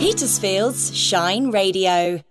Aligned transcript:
Petersfield's 0.00 0.96
Shine 0.96 1.50
Radio. 1.50 2.22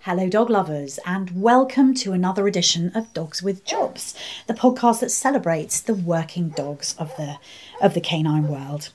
Hello, 0.00 0.30
dog 0.30 0.48
lovers, 0.48 0.98
and 1.04 1.30
welcome 1.42 1.92
to 1.92 2.14
another 2.14 2.48
edition 2.48 2.90
of 2.94 3.12
Dogs 3.12 3.42
with 3.42 3.66
Jobs, 3.66 4.14
the 4.46 4.54
podcast 4.54 5.00
that 5.00 5.10
celebrates 5.10 5.82
the 5.82 5.92
working 5.92 6.48
dogs 6.48 6.96
of 6.98 7.14
the 7.18 7.36
of 7.82 7.92
the 7.92 8.00
canine 8.00 8.48
world. 8.48 8.88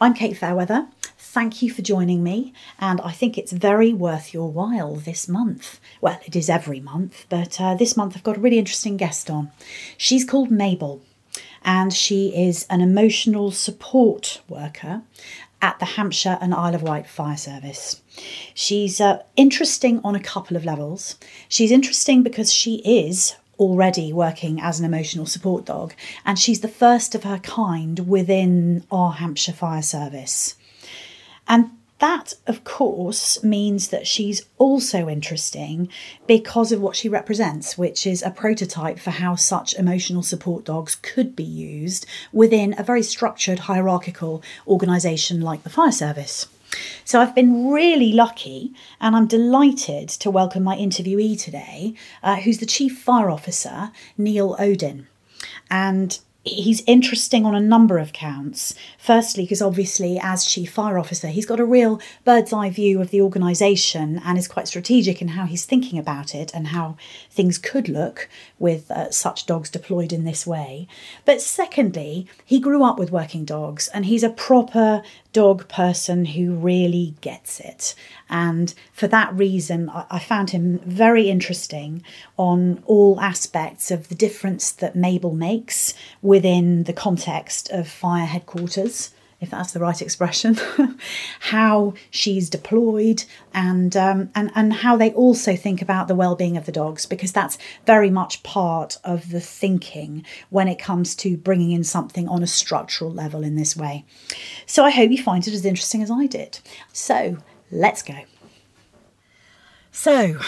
I'm 0.00 0.14
Kate 0.14 0.36
Fairweather. 0.36 0.86
Thank 1.18 1.62
you 1.62 1.72
for 1.72 1.82
joining 1.82 2.22
me, 2.22 2.52
and 2.78 3.00
I 3.00 3.10
think 3.10 3.36
it's 3.36 3.50
very 3.50 3.92
worth 3.92 4.32
your 4.32 4.52
while 4.52 4.94
this 4.94 5.26
month. 5.26 5.80
Well, 6.00 6.20
it 6.24 6.36
is 6.36 6.48
every 6.48 6.78
month, 6.78 7.26
but 7.28 7.60
uh, 7.60 7.74
this 7.74 7.96
month 7.96 8.16
I've 8.16 8.22
got 8.22 8.36
a 8.36 8.40
really 8.40 8.60
interesting 8.60 8.96
guest 8.96 9.28
on. 9.28 9.50
She's 9.96 10.24
called 10.24 10.52
Mabel, 10.52 11.02
and 11.64 11.92
she 11.92 12.28
is 12.28 12.66
an 12.70 12.80
emotional 12.80 13.50
support 13.50 14.40
worker 14.48 15.02
at 15.62 15.78
the 15.78 15.84
Hampshire 15.84 16.38
and 16.40 16.54
Isle 16.54 16.74
of 16.74 16.82
Wight 16.82 17.06
Fire 17.06 17.36
Service. 17.36 18.00
She's 18.54 19.00
uh, 19.00 19.22
interesting 19.36 20.00
on 20.02 20.14
a 20.14 20.20
couple 20.20 20.56
of 20.56 20.64
levels. 20.64 21.16
She's 21.48 21.70
interesting 21.70 22.22
because 22.22 22.52
she 22.52 22.76
is 22.76 23.34
already 23.58 24.12
working 24.12 24.58
as 24.60 24.80
an 24.80 24.86
emotional 24.86 25.26
support 25.26 25.66
dog, 25.66 25.92
and 26.24 26.38
she's 26.38 26.60
the 26.60 26.68
first 26.68 27.14
of 27.14 27.24
her 27.24 27.38
kind 27.38 28.08
within 28.08 28.84
our 28.90 29.12
Hampshire 29.12 29.52
Fire 29.52 29.82
Service. 29.82 30.56
And 31.46 31.70
that, 32.00 32.34
of 32.46 32.64
course, 32.64 33.42
means 33.44 33.88
that 33.88 34.06
she's 34.06 34.42
also 34.58 35.08
interesting 35.08 35.88
because 36.26 36.72
of 36.72 36.80
what 36.80 36.96
she 36.96 37.08
represents, 37.08 37.78
which 37.78 38.06
is 38.06 38.22
a 38.22 38.30
prototype 38.30 38.98
for 38.98 39.10
how 39.10 39.36
such 39.36 39.74
emotional 39.74 40.22
support 40.22 40.64
dogs 40.64 40.96
could 40.96 41.36
be 41.36 41.44
used 41.44 42.06
within 42.32 42.74
a 42.78 42.82
very 42.82 43.02
structured, 43.02 43.60
hierarchical 43.60 44.42
organisation 44.66 45.40
like 45.40 45.62
the 45.62 45.70
fire 45.70 45.92
service. 45.92 46.46
So 47.04 47.20
I've 47.20 47.34
been 47.34 47.70
really 47.70 48.12
lucky 48.12 48.72
and 49.00 49.14
I'm 49.14 49.26
delighted 49.26 50.08
to 50.08 50.30
welcome 50.30 50.62
my 50.62 50.76
interviewee 50.76 51.40
today, 51.40 51.94
uh, 52.22 52.36
who's 52.36 52.58
the 52.58 52.66
Chief 52.66 52.98
Fire 52.98 53.30
Officer, 53.30 53.90
Neil 54.16 54.56
Odin. 54.58 55.06
And 55.70 56.18
he's 56.44 56.82
interesting 56.86 57.44
on 57.44 57.54
a 57.54 57.60
number 57.60 57.98
of 57.98 58.12
counts. 58.12 58.74
Firstly, 58.98 59.44
because 59.44 59.60
obviously, 59.60 60.18
as 60.22 60.46
chief 60.46 60.72
fire 60.72 60.98
officer, 60.98 61.28
he's 61.28 61.46
got 61.46 61.60
a 61.60 61.64
real 61.64 62.00
bird's 62.24 62.52
eye 62.52 62.70
view 62.70 63.00
of 63.00 63.10
the 63.10 63.20
organisation 63.20 64.20
and 64.24 64.38
is 64.38 64.48
quite 64.48 64.68
strategic 64.68 65.20
in 65.20 65.28
how 65.28 65.44
he's 65.44 65.66
thinking 65.66 65.98
about 65.98 66.34
it 66.34 66.50
and 66.54 66.68
how 66.68 66.96
things 67.30 67.58
could 67.58 67.88
look 67.88 68.28
with 68.58 68.90
uh, 68.90 69.10
such 69.10 69.46
dogs 69.46 69.68
deployed 69.68 70.12
in 70.12 70.24
this 70.24 70.46
way. 70.46 70.88
But 71.24 71.42
secondly, 71.42 72.26
he 72.44 72.58
grew 72.58 72.82
up 72.84 72.98
with 72.98 73.12
working 73.12 73.44
dogs 73.44 73.88
and 73.88 74.06
he's 74.06 74.22
a 74.22 74.30
proper 74.30 75.02
dog 75.32 75.68
person 75.68 76.24
who 76.24 76.54
really 76.54 77.14
gets 77.20 77.60
it. 77.60 77.94
And 78.28 78.74
for 78.92 79.06
that 79.08 79.34
reason, 79.34 79.88
I 79.88 80.18
found 80.18 80.50
him 80.50 80.78
very 80.80 81.30
interesting 81.30 82.02
on 82.36 82.82
all 82.86 83.20
aspects 83.20 83.90
of 83.90 84.08
the 84.08 84.14
difference 84.14 84.72
that 84.72 84.96
Mabel 84.96 85.34
makes 85.34 85.94
within 86.22 86.84
the 86.84 86.92
context 86.92 87.70
of 87.70 87.88
fire 87.88 88.26
headquarters 88.26 89.10
if 89.40 89.50
that's 89.50 89.72
the 89.72 89.80
right 89.80 90.00
expression, 90.02 90.58
how 91.40 91.94
she's 92.10 92.50
deployed, 92.50 93.24
and 93.54 93.96
um, 93.96 94.30
and 94.34 94.50
and 94.54 94.72
how 94.72 94.96
they 94.96 95.12
also 95.12 95.56
think 95.56 95.80
about 95.80 96.08
the 96.08 96.14
well-being 96.14 96.56
of 96.56 96.66
the 96.66 96.72
dogs, 96.72 97.06
because 97.06 97.32
that's 97.32 97.56
very 97.86 98.10
much 98.10 98.42
part 98.42 98.98
of 99.02 99.30
the 99.30 99.40
thinking 99.40 100.24
when 100.50 100.68
it 100.68 100.78
comes 100.78 101.14
to 101.16 101.36
bringing 101.36 101.70
in 101.70 101.84
something 101.84 102.28
on 102.28 102.42
a 102.42 102.46
structural 102.46 103.10
level 103.10 103.42
in 103.42 103.56
this 103.56 103.76
way. 103.76 104.04
So 104.66 104.84
I 104.84 104.90
hope 104.90 105.10
you 105.10 105.22
find 105.22 105.46
it 105.46 105.54
as 105.54 105.64
interesting 105.64 106.02
as 106.02 106.10
I 106.10 106.26
did. 106.26 106.60
So 106.92 107.38
let's 107.70 108.02
go. 108.02 108.16
So 109.90 110.38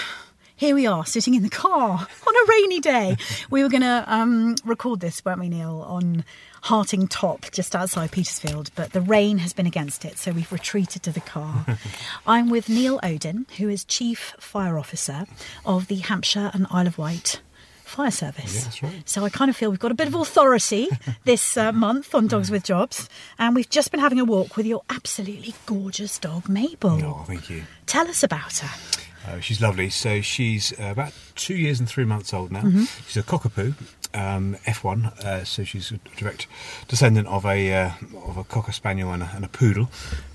here 0.54 0.74
we 0.74 0.86
are 0.86 1.05
sitting 1.05 1.34
in 1.34 1.42
the 1.42 1.50
car 1.50 2.06
on 2.27 2.34
a 2.36 2.50
rainy 2.50 2.78
day. 2.78 3.17
We 3.50 3.62
were 3.62 3.68
going 3.68 3.83
to 3.83 4.05
um, 4.06 4.55
record 4.64 5.00
this, 5.00 5.24
weren't 5.24 5.40
we, 5.40 5.48
Neil, 5.48 5.84
on 5.88 6.24
Harting 6.62 7.08
Top, 7.08 7.50
just 7.50 7.74
outside 7.74 8.12
Petersfield, 8.12 8.70
but 8.77 8.92
the 8.92 9.00
rain 9.00 9.39
has 9.39 9.52
been 9.52 9.67
against 9.67 10.05
it, 10.05 10.17
so 10.17 10.30
we've 10.30 10.50
retreated 10.52 11.02
to 11.02 11.11
the 11.11 11.20
car. 11.20 11.67
I'm 12.27 12.50
with 12.50 12.68
Neil 12.68 13.00
Odin, 13.02 13.46
who 13.58 13.68
is 13.68 13.84
Chief 13.84 14.34
Fire 14.39 14.78
Officer 14.78 15.27
of 15.67 15.89
the 15.89 15.96
Hampshire 15.96 16.50
and 16.55 16.67
Isle 16.70 16.86
of 16.86 16.98
Wight 16.98 17.40
Fire 17.84 18.12
Service. 18.12 18.80
Yeah, 18.80 18.89
right. 18.89 19.08
So 19.08 19.24
I 19.24 19.28
kind 19.28 19.50
of 19.50 19.56
feel 19.56 19.70
we've 19.70 19.80
got 19.80 19.90
a 19.90 19.95
bit 19.95 20.06
of 20.06 20.14
authority 20.14 20.89
this 21.24 21.56
uh, 21.56 21.73
month 21.73 22.14
on 22.14 22.28
Dogs 22.28 22.50
with 22.50 22.62
Jobs, 22.62 23.08
and 23.40 23.56
we've 23.56 23.68
just 23.68 23.90
been 23.90 24.00
having 24.00 24.20
a 24.20 24.24
walk 24.24 24.56
with 24.56 24.64
your 24.64 24.83
absolutely 24.89 25.55
gorgeous 25.67 26.18
dog, 26.18 26.48
Mabel. 26.48 27.00
Oh, 27.05 27.24
thank 27.27 27.50
you. 27.50 27.64
Tell 27.86 28.06
us 28.08 28.23
about 28.23 28.58
her. 28.58 28.70
Uh, 29.27 29.40
she's 29.40 29.60
lovely. 29.60 29.88
So 29.90 30.20
she's 30.20 30.72
uh, 30.80 30.90
about 30.90 31.12
two 31.34 31.55
years 31.55 31.78
and 31.78 31.88
three 31.88 32.05
months 32.05 32.34
old 32.34 32.50
now. 32.50 32.62
Mm-hmm. 32.62 32.84
She's 33.06 33.16
a 33.16 33.22
cockapoo, 33.22 33.74
um, 34.14 34.56
F1. 34.66 35.18
Uh, 35.24 35.44
so 35.44 35.64
she's 35.64 35.92
a 35.92 35.98
direct 36.16 36.46
descendant 36.88 37.28
of 37.28 37.44
a 37.46 37.72
uh, 37.72 37.90
of 38.27 38.36
a 38.36 38.44
cocker 38.44 38.72
spaniel 38.72 39.12
and 39.12 39.22
a, 39.22 39.30
and 39.34 39.44
a 39.44 39.48
poodle, 39.48 39.90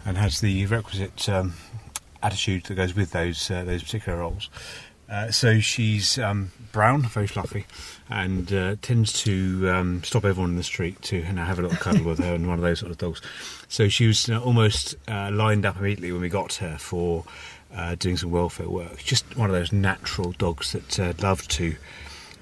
and 0.05 0.17
has 0.17 0.41
the 0.41 0.65
requisite 0.67 1.27
um, 1.27 1.53
attitude 2.23 2.63
that 2.65 2.75
goes 2.75 2.95
with 2.95 3.11
those 3.11 3.51
uh, 3.51 3.63
those 3.63 3.83
particular 3.83 4.19
roles. 4.19 4.49
Uh, 5.09 5.31
so 5.31 5.59
she's 5.59 6.19
um, 6.19 6.51
brown, 6.73 7.01
very 7.03 7.27
fluffy, 7.27 7.65
and 8.09 8.51
uh, 8.51 8.75
tends 8.81 9.13
to 9.13 9.69
um, 9.69 10.03
stop 10.03 10.25
everyone 10.25 10.49
in 10.49 10.57
the 10.57 10.63
street 10.63 11.01
to 11.01 11.17
you 11.17 11.31
know, 11.31 11.45
have 11.45 11.59
a 11.59 11.61
little 11.61 11.77
cuddle 11.77 12.03
with 12.03 12.19
her, 12.19 12.33
and 12.33 12.45
one 12.45 12.57
of 12.57 12.61
those 12.61 12.79
sort 12.79 12.91
of 12.91 12.97
dogs. 12.97 13.21
So 13.69 13.87
she 13.87 14.07
was 14.07 14.27
you 14.27 14.33
know, 14.33 14.43
almost 14.43 14.95
uh, 15.07 15.31
lined 15.31 15.65
up 15.65 15.77
immediately 15.77 16.11
when 16.11 16.21
we 16.21 16.29
got 16.29 16.55
her 16.55 16.77
for 16.77 17.23
uh, 17.75 17.95
doing 17.95 18.17
some 18.17 18.31
welfare 18.31 18.69
work. 18.69 18.97
Just 19.03 19.35
one 19.37 19.49
of 19.49 19.55
those 19.55 19.71
natural 19.71 20.31
dogs 20.33 20.71
that 20.73 20.99
uh, 20.99 21.13
love 21.21 21.47
to 21.49 21.75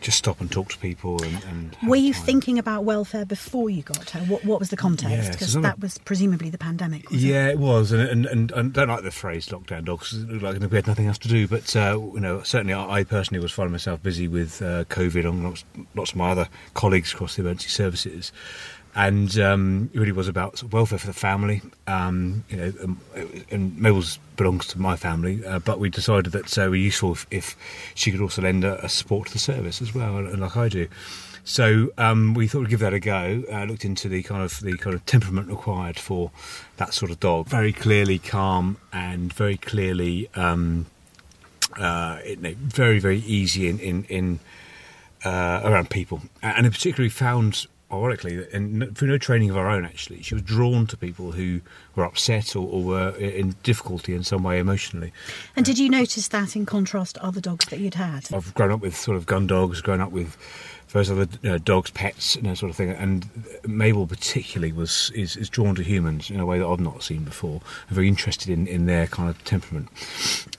just 0.01 0.17
stop 0.19 0.39
and 0.39 0.51
talk 0.51 0.69
to 0.69 0.77
people. 0.77 1.23
And, 1.23 1.43
and 1.45 1.77
Were 1.87 1.95
you 1.95 2.13
time. 2.13 2.23
thinking 2.23 2.59
about 2.59 2.83
welfare 2.83 3.25
before 3.25 3.71
you 3.71 3.81
got 3.81 4.11
her? 4.11 4.19
What, 4.25 4.45
what 4.45 4.59
was 4.59 4.69
the 4.69 4.77
context? 4.77 5.31
Because 5.31 5.53
some 5.53 5.59
of- 5.59 5.63
that 5.63 5.79
was 5.79 5.97
presumably 5.99 6.49
the 6.51 6.59
pandemic. 6.59 7.09
Was 7.09 7.23
it? 7.23 7.27
Yeah, 7.27 7.47
it 7.47 7.57
was, 7.57 7.91
and, 7.91 8.25
and 8.27 8.51
and 8.51 8.51
I 8.53 8.61
don't 8.61 8.89
like 8.89 9.03
the 9.03 9.09
phrase 9.09 9.47
"lockdown 9.47 9.85
dogs." 9.85 10.13
It 10.13 10.29
looked 10.29 10.43
like 10.43 10.71
we 10.71 10.75
had 10.77 10.85
nothing 10.85 11.07
else 11.07 11.17
to 11.19 11.27
do, 11.27 11.47
but 11.47 11.75
uh, 11.75 11.97
you 12.13 12.19
know, 12.19 12.43
certainly 12.43 12.73
I, 12.73 12.99
I 12.99 13.03
personally 13.03 13.41
was 13.41 13.51
finding 13.51 13.71
myself 13.71 14.03
busy 14.03 14.27
with 14.27 14.61
uh, 14.61 14.83
COVID 14.85 15.27
and 15.27 15.43
lots, 15.43 15.65
lots 15.95 16.11
of 16.11 16.17
my 16.17 16.29
other 16.31 16.49
colleagues 16.75 17.11
across 17.13 17.35
the 17.35 17.41
emergency 17.41 17.69
services, 17.69 18.31
and 18.95 19.37
um, 19.39 19.89
it 19.93 19.99
really 19.99 20.13
was 20.13 20.29
about 20.29 20.57
sort 20.57 20.69
of 20.69 20.73
welfare 20.73 20.97
for 20.97 21.07
the 21.07 21.13
family. 21.13 21.61
Um, 21.85 22.45
you 22.49 22.57
know, 22.57 22.73
um, 22.81 23.01
and 23.51 23.77
Mabel's 23.77 24.19
belongs 24.37 24.67
to 24.67 24.79
my 24.79 24.95
family, 24.95 25.45
uh, 25.45 25.59
but 25.59 25.79
we 25.79 25.89
decided 25.89 26.31
that 26.31 26.49
so 26.49 26.63
it 26.63 26.69
would 26.69 26.73
be 26.73 26.81
useful 26.81 27.11
if, 27.11 27.27
if 27.29 27.57
she 27.93 28.11
could 28.11 28.21
also 28.21 28.41
lend 28.41 28.63
a, 28.63 28.83
a 28.83 28.89
support 28.89 29.27
to 29.27 29.33
the 29.33 29.39
service 29.39 29.81
as 29.81 29.93
well, 29.93 30.17
and 30.17 30.39
like 30.39 30.55
I 30.55 30.69
do. 30.69 30.87
So 31.43 31.91
um, 31.97 32.33
we 32.33 32.47
thought 32.47 32.61
we'd 32.61 32.69
give 32.69 32.79
that 32.79 32.93
a 32.93 32.99
go. 32.99 33.43
Uh, 33.51 33.65
looked 33.65 33.85
into 33.85 34.07
the 34.07 34.23
kind 34.23 34.41
of 34.41 34.59
the 34.61 34.77
kind 34.77 34.95
of 34.95 35.05
temperament 35.05 35.49
required 35.49 35.99
for 35.99 36.31
that 36.77 36.93
sort 36.93 37.11
of 37.11 37.19
dog. 37.19 37.47
Very 37.47 37.73
clearly 37.73 38.17
calm 38.17 38.77
and 38.91 39.31
very 39.31 39.57
clearly, 39.57 40.29
um, 40.35 40.87
uh, 41.77 42.19
it, 42.23 42.39
very 42.39 42.99
very 42.99 43.19
easy 43.19 43.67
in 43.67 43.79
in, 43.79 44.03
in 44.05 44.39
uh, 45.25 45.61
around 45.65 45.89
people, 45.89 46.21
and 46.41 46.65
in 46.65 46.71
particular, 46.71 47.03
we 47.03 47.09
found 47.09 47.67
ironically, 47.95 48.45
in, 48.51 48.93
through 48.93 49.09
no 49.09 49.17
training 49.17 49.49
of 49.49 49.57
our 49.57 49.69
own, 49.69 49.85
actually, 49.85 50.21
she 50.21 50.35
was 50.35 50.43
drawn 50.43 50.87
to 50.87 50.97
people 50.97 51.31
who 51.31 51.61
were 51.95 52.05
upset 52.05 52.55
or, 52.55 52.67
or 52.67 52.83
were 52.83 53.09
in 53.17 53.55
difficulty 53.63 54.13
in 54.13 54.23
some 54.23 54.43
way 54.43 54.59
emotionally. 54.59 55.11
And 55.55 55.65
did 55.65 55.79
you 55.79 55.89
notice 55.89 56.27
that 56.29 56.55
in 56.55 56.65
contrast 56.65 57.15
to 57.15 57.23
other 57.23 57.41
dogs 57.41 57.65
that 57.65 57.79
you'd 57.79 57.95
had? 57.95 58.33
I've 58.33 58.53
grown 58.53 58.71
up 58.71 58.81
with 58.81 58.95
sort 58.95 59.17
of 59.17 59.25
gun 59.25 59.47
dogs, 59.47 59.81
grown 59.81 60.01
up 60.01 60.11
with 60.11 60.37
various 60.87 61.09
other 61.09 61.27
uh, 61.49 61.57
dogs, 61.63 61.89
pets, 61.91 62.35
and 62.35 62.45
that 62.45 62.57
sort 62.57 62.69
of 62.69 62.75
thing. 62.75 62.89
And 62.91 63.27
Mabel 63.67 64.07
particularly 64.07 64.71
was 64.71 65.11
is, 65.13 65.35
is 65.35 65.49
drawn 65.49 65.75
to 65.75 65.83
humans 65.83 66.29
in 66.29 66.39
a 66.39 66.45
way 66.45 66.59
that 66.59 66.67
I've 66.67 66.79
not 66.79 67.03
seen 67.03 67.23
before. 67.23 67.61
I'm 67.89 67.95
very 67.95 68.07
interested 68.07 68.49
in, 68.49 68.67
in 68.67 68.85
their 68.85 69.07
kind 69.07 69.29
of 69.29 69.43
temperament. 69.43 69.89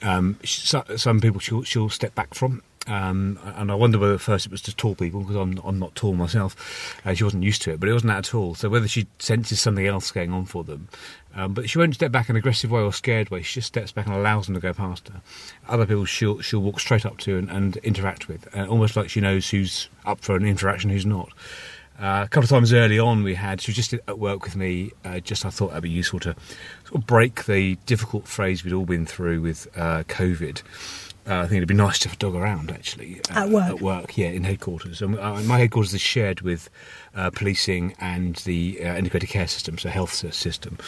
Um, 0.02 0.38
sh- 0.42 0.68
so, 0.68 0.84
some 0.96 1.20
people 1.20 1.40
she'll, 1.40 1.62
she'll 1.62 1.88
step 1.88 2.14
back 2.14 2.34
from. 2.34 2.62
Um, 2.86 3.38
and 3.56 3.70
I 3.70 3.74
wonder 3.74 3.98
whether 3.98 4.14
at 4.14 4.20
first 4.20 4.46
it 4.46 4.52
was 4.52 4.60
just 4.60 4.78
tall 4.78 4.94
people 4.94 5.20
because 5.20 5.36
I'm, 5.36 5.58
I'm 5.64 5.78
not 5.78 5.94
tall 5.94 6.14
myself. 6.14 7.00
Uh, 7.04 7.14
she 7.14 7.24
wasn't 7.24 7.42
used 7.42 7.62
to 7.62 7.72
it, 7.72 7.80
but 7.80 7.88
it 7.88 7.92
wasn't 7.92 8.12
that 8.12 8.28
at 8.28 8.34
all. 8.34 8.54
So 8.54 8.68
whether 8.68 8.86
she 8.86 9.06
senses 9.18 9.60
something 9.60 9.86
else 9.86 10.10
going 10.12 10.32
on 10.32 10.44
for 10.44 10.62
them, 10.62 10.88
um, 11.34 11.52
but 11.52 11.68
she 11.68 11.78
won't 11.78 11.94
step 11.94 12.12
back 12.12 12.28
in 12.28 12.36
an 12.36 12.38
aggressive 12.38 12.70
way 12.70 12.80
or 12.80 12.92
scared 12.92 13.30
way. 13.30 13.42
She 13.42 13.54
just 13.54 13.68
steps 13.68 13.92
back 13.92 14.06
and 14.06 14.14
allows 14.14 14.46
them 14.46 14.54
to 14.54 14.60
go 14.60 14.72
past 14.72 15.08
her. 15.08 15.20
Other 15.68 15.84
people 15.84 16.04
she'll 16.04 16.40
she'll 16.40 16.62
walk 16.62 16.80
straight 16.80 17.04
up 17.04 17.18
to 17.18 17.36
and, 17.36 17.50
and 17.50 17.76
interact 17.78 18.28
with, 18.28 18.48
uh, 18.56 18.66
almost 18.66 18.96
like 18.96 19.10
she 19.10 19.20
knows 19.20 19.50
who's 19.50 19.88
up 20.04 20.20
for 20.20 20.36
an 20.36 20.46
interaction, 20.46 20.90
who's 20.90 21.06
not. 21.06 21.30
Uh, 21.98 22.22
a 22.24 22.28
couple 22.28 22.44
of 22.44 22.50
times 22.50 22.72
early 22.72 22.98
on, 22.98 23.22
we 23.22 23.34
had 23.34 23.60
she 23.60 23.70
was 23.70 23.76
just 23.76 23.94
at 23.94 24.18
work 24.18 24.44
with 24.44 24.54
me. 24.56 24.92
Uh, 25.04 25.20
just 25.20 25.46
I 25.46 25.50
thought 25.50 25.68
that'd 25.68 25.82
be 25.82 25.90
useful 25.90 26.20
to 26.20 26.34
sort 26.84 26.94
of 26.94 27.06
break 27.06 27.46
the 27.46 27.76
difficult 27.86 28.28
phase 28.28 28.64
we'd 28.64 28.74
all 28.74 28.84
been 28.84 29.06
through 29.06 29.40
with 29.40 29.66
uh, 29.76 30.02
COVID. 30.04 30.62
Uh, 31.28 31.40
I 31.40 31.42
think 31.42 31.56
it'd 31.56 31.68
be 31.68 31.74
nice 31.74 31.98
to 32.00 32.08
have 32.08 32.16
a 32.16 32.20
dog 32.20 32.36
around 32.36 32.70
actually 32.70 33.20
uh, 33.30 33.40
At 33.40 33.50
work? 33.50 33.64
At 33.64 33.80
work, 33.80 34.16
yeah, 34.16 34.28
in 34.28 34.44
headquarters. 34.44 35.02
And 35.02 35.18
uh, 35.18 35.40
my 35.40 35.58
headquarters 35.58 35.92
is 35.92 36.00
shared 36.00 36.42
with 36.42 36.70
uh, 37.16 37.30
policing 37.30 37.94
and 37.98 38.36
the 38.36 38.78
uh, 38.80 38.94
integrated 38.94 39.30
care 39.30 39.48
system, 39.48 39.76
so 39.76 39.88
health 39.88 40.12
system, 40.12 40.78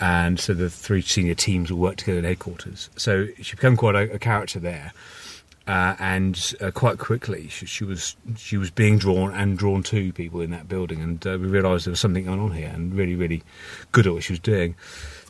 and 0.00 0.40
so 0.40 0.52
the 0.52 0.68
three 0.68 1.02
senior 1.02 1.34
teams 1.34 1.70
will 1.70 1.78
work 1.78 1.96
together 1.96 2.18
in 2.18 2.24
headquarters. 2.24 2.90
So 2.96 3.28
she 3.40 3.54
became 3.54 3.76
quite 3.76 3.94
a, 3.94 4.14
a 4.14 4.18
character 4.18 4.58
there. 4.58 4.92
Uh, 5.66 5.96
and 5.98 6.54
uh, 6.60 6.70
quite 6.70 6.98
quickly, 6.98 7.48
she, 7.48 7.64
she 7.64 7.84
was 7.84 8.16
she 8.36 8.58
was 8.58 8.70
being 8.70 8.98
drawn 8.98 9.32
and 9.32 9.56
drawn 9.56 9.82
to 9.82 10.12
people 10.12 10.42
in 10.42 10.50
that 10.50 10.68
building, 10.68 11.00
and 11.00 11.26
uh, 11.26 11.38
we 11.40 11.46
realised 11.46 11.86
there 11.86 11.90
was 11.92 12.00
something 12.00 12.26
going 12.26 12.38
on 12.40 12.52
here, 12.52 12.70
and 12.74 12.94
really, 12.94 13.14
really 13.14 13.42
good 13.90 14.06
at 14.06 14.12
what 14.12 14.22
she 14.22 14.34
was 14.34 14.40
doing. 14.40 14.74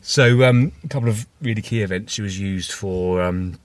So, 0.01 0.43
um, 0.43 0.73
a 0.83 0.89
couple 0.89 1.07
of 1.07 1.25
really 1.41 1.61
key 1.61 1.83
events. 1.83 2.13
She 2.13 2.21
was 2.21 2.37
used 2.37 2.73
for 2.73 3.21
um, 3.21 3.57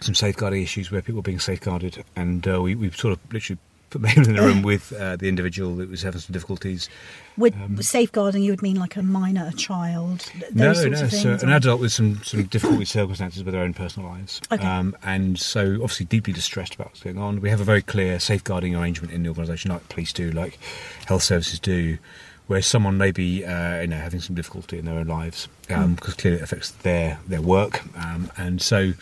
some 0.00 0.16
safeguarding 0.16 0.62
issues 0.62 0.90
where 0.90 1.00
people 1.00 1.18
were 1.18 1.22
being 1.22 1.38
safeguarded, 1.38 2.04
and 2.16 2.46
uh, 2.48 2.60
we, 2.60 2.74
we 2.74 2.90
sort 2.90 3.12
of 3.12 3.32
literally 3.32 3.60
put 3.98 4.00
Mabel 4.00 4.28
in 4.28 4.38
a 4.38 4.42
room 4.42 4.62
with 4.70 4.92
uh, 4.92 5.16
the 5.16 5.28
individual 5.28 5.74
that 5.76 5.90
was 5.90 6.02
having 6.02 6.20
some 6.20 6.32
difficulties. 6.32 6.88
With 7.36 7.82
safeguarding, 7.82 8.42
you 8.42 8.52
would 8.52 8.62
mean 8.62 8.76
like 8.76 8.96
a 8.96 9.02
minor, 9.02 9.48
a 9.52 9.56
child, 9.56 10.30
Um, 10.34 10.42
no, 10.54 10.72
no, 10.72 11.08
so 11.08 11.32
an 11.42 11.48
adult 11.48 11.80
with 11.80 11.92
some 11.92 12.22
some 12.22 12.44
difficult 12.44 12.86
circumstances 12.86 13.42
with 13.44 13.52
their 13.54 13.62
own 13.62 13.72
personal 13.74 14.08
lives, 14.10 14.40
Okay. 14.52 14.66
um, 14.66 14.96
and 15.02 15.38
so 15.38 15.74
obviously 15.74 16.06
deeply 16.06 16.32
distressed 16.32 16.74
about 16.74 16.88
what's 16.88 17.02
going 17.02 17.18
on. 17.18 17.40
We 17.40 17.50
have 17.50 17.60
a 17.60 17.64
very 17.64 17.82
clear 17.82 18.20
safeguarding 18.20 18.74
arrangement 18.76 19.12
in 19.12 19.22
the 19.22 19.28
organisation, 19.28 19.70
like 19.70 19.88
police 19.88 20.12
do, 20.12 20.30
like 20.30 20.58
health 21.06 21.22
services 21.22 21.58
do, 21.58 21.98
where 22.46 22.60
someone 22.62 22.98
may 22.98 23.10
be 23.10 23.44
uh, 23.44 23.80
you 23.80 23.86
know 23.86 23.96
having 23.96 24.20
some 24.20 24.34
difficulty 24.36 24.78
in 24.78 24.84
their 24.84 24.98
own 24.98 25.06
lives 25.06 25.48
because 25.66 26.14
clearly 26.14 26.40
it 26.40 26.42
affects 26.42 26.70
their 26.72 27.18
their 27.26 27.40
work, 27.42 27.82
um, 27.96 28.30
and 28.36 28.60
so 28.60 28.92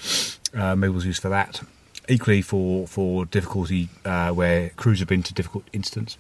uh, 0.55 0.77
Mabel's 0.77 1.07
used 1.07 1.23
for 1.23 1.29
that. 1.31 1.61
Equally 2.09 2.41
for 2.43 2.87
for 2.87 3.27
difficulty 3.27 3.89
uh, 4.05 4.31
where 4.31 4.71
crews 4.71 4.99
have 5.01 5.09
been 5.09 5.23
to 5.25 5.35
difficult 5.35 5.65
incidents, 5.75 6.17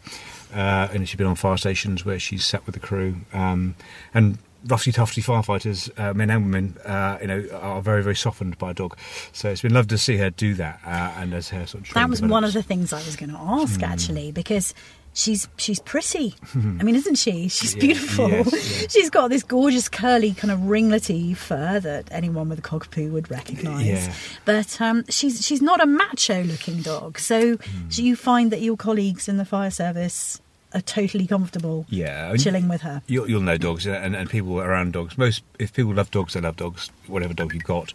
uh, 0.54 0.88
and 0.92 1.08
she's 1.08 1.16
been 1.16 1.26
on 1.26 1.34
fire 1.34 1.56
stations 1.56 2.04
where 2.04 2.18
she's 2.18 2.44
sat 2.44 2.64
with 2.66 2.74
the 2.74 2.80
crew, 2.80 3.16
um, 3.32 3.74
and 4.12 4.38
roughly 4.66 4.92
tufty 4.92 5.22
firefighters, 5.22 5.88
uh, 5.98 6.12
men 6.12 6.28
and 6.30 6.44
women, 6.44 6.76
uh, 6.84 7.16
you 7.22 7.26
know, 7.26 7.48
are 7.62 7.80
very 7.80 8.02
very 8.02 8.16
softened 8.16 8.58
by 8.58 8.72
a 8.72 8.74
dog. 8.74 8.98
So 9.32 9.48
it's 9.48 9.62
been 9.62 9.72
lovely 9.72 9.88
to 9.88 9.98
see 9.98 10.18
her 10.18 10.28
do 10.30 10.52
that, 10.54 10.80
uh, 10.84 11.12
and 11.16 11.32
as 11.32 11.48
her 11.50 11.66
sort 11.66 11.88
of 11.88 11.94
that 11.94 12.10
was 12.10 12.20
one 12.20 12.44
of 12.44 12.52
the 12.52 12.62
things 12.62 12.92
I 12.92 12.98
was 12.98 13.16
going 13.16 13.30
to 13.30 13.38
ask 13.38 13.78
Hmm. 13.80 13.84
actually 13.84 14.30
because 14.30 14.74
she's 15.18 15.48
she's 15.56 15.80
pretty. 15.80 16.34
I 16.54 16.82
mean, 16.82 16.94
isn't 16.94 17.16
she? 17.16 17.48
She's 17.48 17.74
Yeah, 17.74 17.80
beautiful. 17.80 18.28
yes, 18.30 18.52
yes. 18.82 18.92
She's 18.92 19.10
got 19.10 19.28
this 19.28 19.42
gorgeous 19.42 19.88
curly 19.88 20.32
kind 20.32 20.50
of 20.50 20.60
ringlety 20.60 21.36
fur 21.36 21.80
that 21.80 22.08
anyone 22.10 22.48
with 22.48 22.58
a 22.60 22.62
cockapoo 22.62 23.10
would 23.12 23.30
recognise. 23.30 23.86
Yeah. 23.86 24.12
But 24.44 24.80
um, 24.80 25.04
she's 25.10 25.44
she's 25.44 25.60
not 25.62 25.80
a 25.80 25.86
macho 25.86 26.42
looking 26.44 26.82
dog. 26.82 27.18
So 27.18 27.58
do 27.90 28.02
you 28.04 28.16
find 28.16 28.50
that 28.52 28.60
your 28.62 28.76
colleagues 28.76 29.28
in 29.28 29.36
the 29.36 29.44
fire 29.44 29.70
service 29.70 30.40
are 30.74 30.82
totally 30.82 31.26
comfortable 31.26 31.86
Yeah, 31.88 32.36
chilling 32.36 32.68
with 32.68 32.82
her? 32.82 33.00
You'll, 33.06 33.26
you'll 33.30 33.40
know 33.40 33.56
dogs, 33.56 33.86
and, 33.86 34.14
and 34.14 34.28
people 34.28 34.60
around 34.60 34.92
dogs. 34.92 35.16
Most, 35.16 35.42
if 35.58 35.72
people 35.72 35.94
love 35.94 36.10
dogs, 36.10 36.34
they 36.34 36.42
love 36.42 36.56
dogs, 36.56 36.90
whatever 37.06 37.32
dog 37.32 37.54
you've 37.54 37.64
got. 37.64 37.94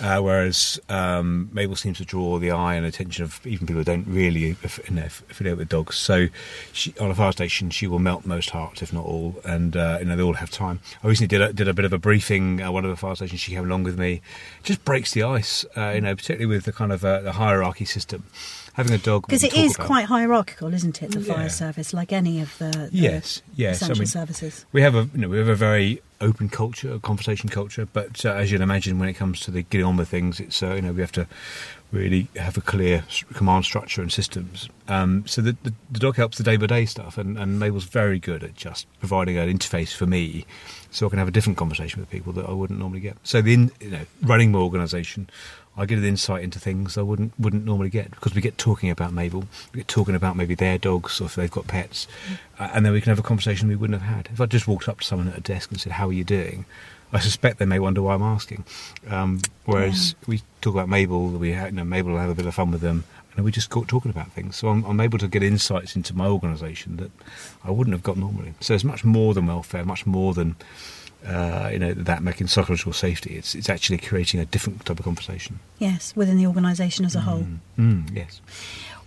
Uh, 0.00 0.20
whereas 0.20 0.78
um, 0.88 1.48
Mabel 1.52 1.76
seems 1.76 1.98
to 1.98 2.04
draw 2.04 2.38
the 2.38 2.50
eye 2.50 2.74
and 2.74 2.84
attention 2.84 3.24
of 3.24 3.44
even 3.46 3.66
people 3.66 3.80
who 3.80 3.84
don't 3.84 4.06
really 4.06 4.40
you 4.40 4.56
know, 4.90 5.02
aff- 5.02 5.22
affiliate 5.30 5.56
with 5.58 5.68
dogs. 5.68 5.96
So, 5.96 6.28
she, 6.72 6.92
on 7.00 7.10
a 7.10 7.14
fire 7.14 7.32
station, 7.32 7.70
she 7.70 7.86
will 7.86 7.98
melt 7.98 8.26
most 8.26 8.50
hearts, 8.50 8.82
if 8.82 8.92
not 8.92 9.04
all, 9.06 9.36
and 9.44 9.76
uh, 9.76 9.96
you 10.00 10.06
know 10.06 10.16
they 10.16 10.22
all 10.22 10.34
have 10.34 10.50
time. 10.50 10.80
I 11.02 11.08
recently 11.08 11.28
did 11.28 11.40
a, 11.40 11.52
did 11.52 11.68
a 11.68 11.74
bit 11.74 11.84
of 11.84 11.92
a 11.92 11.98
briefing. 11.98 12.60
Uh, 12.62 12.70
one 12.72 12.84
of 12.84 12.90
the 12.90 12.96
fire 12.96 13.14
stations, 13.14 13.40
she 13.40 13.52
came 13.52 13.64
along 13.64 13.84
with 13.84 13.98
me. 13.98 14.20
Just 14.62 14.84
breaks 14.84 15.12
the 15.12 15.22
ice, 15.22 15.64
uh, 15.76 15.92
you 15.94 16.00
know, 16.00 16.14
particularly 16.14 16.46
with 16.46 16.64
the 16.64 16.72
kind 16.72 16.92
of 16.92 17.04
uh, 17.04 17.20
the 17.22 17.32
hierarchy 17.32 17.84
system. 17.84 18.24
Having 18.74 18.92
a 18.92 18.98
dog 18.98 19.22
Because 19.26 19.42
it 19.42 19.54
is 19.54 19.74
about- 19.74 19.86
quite 19.86 20.04
hierarchical, 20.04 20.74
isn't 20.74 21.02
it? 21.02 21.12
The 21.12 21.20
fire 21.22 21.48
service, 21.48 21.94
like 21.94 22.12
any 22.12 22.42
of 22.42 22.58
the, 22.58 22.66
the 22.70 22.90
Yes, 22.92 23.40
yes. 23.54 23.80
I 23.82 23.86
essential 23.86 24.00
mean, 24.00 24.06
services. 24.06 24.66
We 24.72 24.82
have 24.82 24.94
a 24.94 25.08
you 25.14 25.20
know 25.22 25.28
we 25.30 25.38
have 25.38 25.48
a 25.48 25.54
very 25.54 26.02
open 26.20 26.48
culture, 26.48 26.98
conversation 26.98 27.48
culture, 27.48 27.86
but 27.92 28.24
uh, 28.24 28.30
as 28.30 28.50
you'd 28.50 28.60
imagine, 28.60 28.98
when 28.98 29.08
it 29.08 29.14
comes 29.14 29.40
to 29.40 29.50
the 29.50 29.62
getting 29.62 29.86
on 29.86 29.96
with 29.96 30.08
things, 30.08 30.40
it's 30.40 30.62
uh, 30.62 30.74
you 30.74 30.82
know 30.82 30.92
we 30.92 31.00
have 31.00 31.12
to 31.12 31.26
really 31.92 32.28
have 32.36 32.56
a 32.56 32.60
clear 32.60 33.04
command 33.34 33.64
structure 33.64 34.02
and 34.02 34.12
systems. 34.12 34.68
Um, 34.88 35.26
so 35.26 35.42
the, 35.42 35.56
the 35.62 35.72
the 35.90 36.00
dog 36.00 36.16
helps 36.16 36.38
the 36.38 36.44
day 36.44 36.56
by 36.56 36.66
day 36.66 36.86
stuff, 36.86 37.18
and, 37.18 37.38
and 37.38 37.58
Mabel's 37.58 37.84
very 37.84 38.18
good 38.18 38.42
at 38.42 38.54
just 38.54 38.86
providing 38.98 39.36
an 39.38 39.52
interface 39.52 39.94
for 39.94 40.06
me, 40.06 40.46
so 40.90 41.06
I 41.06 41.10
can 41.10 41.18
have 41.18 41.28
a 41.28 41.32
different 41.32 41.58
conversation 41.58 42.00
with 42.00 42.10
people 42.10 42.32
that 42.34 42.46
I 42.46 42.52
wouldn't 42.52 42.78
normally 42.78 43.00
get. 43.00 43.16
So 43.22 43.42
the 43.42 43.70
you 43.80 43.90
know 43.90 44.06
running 44.22 44.52
my 44.52 44.58
organisation. 44.58 45.28
I 45.76 45.86
get 45.86 45.98
an 45.98 46.04
insight 46.04 46.42
into 46.42 46.58
things 46.58 46.96
I 46.96 47.02
wouldn't 47.02 47.38
wouldn't 47.38 47.64
normally 47.64 47.90
get 47.90 48.10
because 48.10 48.34
we 48.34 48.40
get 48.40 48.56
talking 48.56 48.90
about 48.90 49.12
Mabel, 49.12 49.44
we 49.72 49.78
get 49.78 49.88
talking 49.88 50.14
about 50.14 50.36
maybe 50.36 50.54
their 50.54 50.78
dogs 50.78 51.20
or 51.20 51.24
if 51.24 51.34
they've 51.34 51.50
got 51.50 51.66
pets, 51.66 52.06
uh, 52.58 52.70
and 52.72 52.84
then 52.84 52.92
we 52.92 53.00
can 53.00 53.10
have 53.10 53.18
a 53.18 53.22
conversation 53.22 53.68
we 53.68 53.76
wouldn't 53.76 54.00
have 54.00 54.16
had. 54.16 54.28
If 54.32 54.40
I 54.40 54.46
just 54.46 54.66
walked 54.66 54.88
up 54.88 55.00
to 55.00 55.06
someone 55.06 55.28
at 55.28 55.38
a 55.38 55.40
desk 55.42 55.70
and 55.70 55.80
said, 55.80 55.92
"How 55.92 56.08
are 56.08 56.12
you 56.12 56.24
doing?" 56.24 56.64
I 57.12 57.20
suspect 57.20 57.58
they 57.58 57.66
may 57.66 57.78
wonder 57.78 58.02
why 58.02 58.14
I'm 58.14 58.22
asking. 58.22 58.64
Um, 59.08 59.40
whereas 59.64 60.16
we 60.26 60.42
talk 60.60 60.74
about 60.74 60.88
Mabel, 60.88 61.28
we 61.28 61.54
you 61.54 61.70
know, 61.70 61.84
Mabel 61.84 62.12
will 62.12 62.18
have 62.18 62.30
a 62.30 62.34
bit 62.34 62.46
of 62.46 62.54
fun 62.54 62.72
with 62.72 62.80
them, 62.80 63.04
and 63.36 63.44
we 63.44 63.52
just 63.52 63.70
got 63.70 63.86
talking 63.86 64.10
about 64.10 64.32
things. 64.32 64.56
So 64.56 64.68
I'm, 64.68 64.84
I'm 64.84 65.00
able 65.00 65.18
to 65.18 65.28
get 65.28 65.42
insights 65.42 65.94
into 65.94 66.14
my 66.14 66.26
organisation 66.26 66.96
that 66.96 67.10
I 67.64 67.70
wouldn't 67.70 67.94
have 67.94 68.02
got 68.02 68.16
normally. 68.16 68.54
So 68.60 68.74
it's 68.74 68.84
much 68.84 69.04
more 69.04 69.34
than 69.34 69.46
welfare, 69.46 69.84
much 69.84 70.04
more 70.04 70.34
than 70.34 70.56
uh, 71.26 71.68
you 71.72 71.78
know 71.78 71.92
that 71.92 72.22
making 72.22 72.46
psychological 72.46 72.92
safety. 72.92 73.36
It's 73.36 73.54
it's 73.54 73.68
actually 73.68 73.98
creating 73.98 74.40
a 74.40 74.44
different 74.44 74.84
type 74.84 74.98
of 74.98 75.04
conversation. 75.04 75.60
Yes, 75.78 76.14
within 76.16 76.36
the 76.36 76.46
organisation 76.46 77.04
as 77.04 77.14
a 77.14 77.20
whole. 77.20 77.46
Mm, 77.78 78.14
yes. 78.14 78.40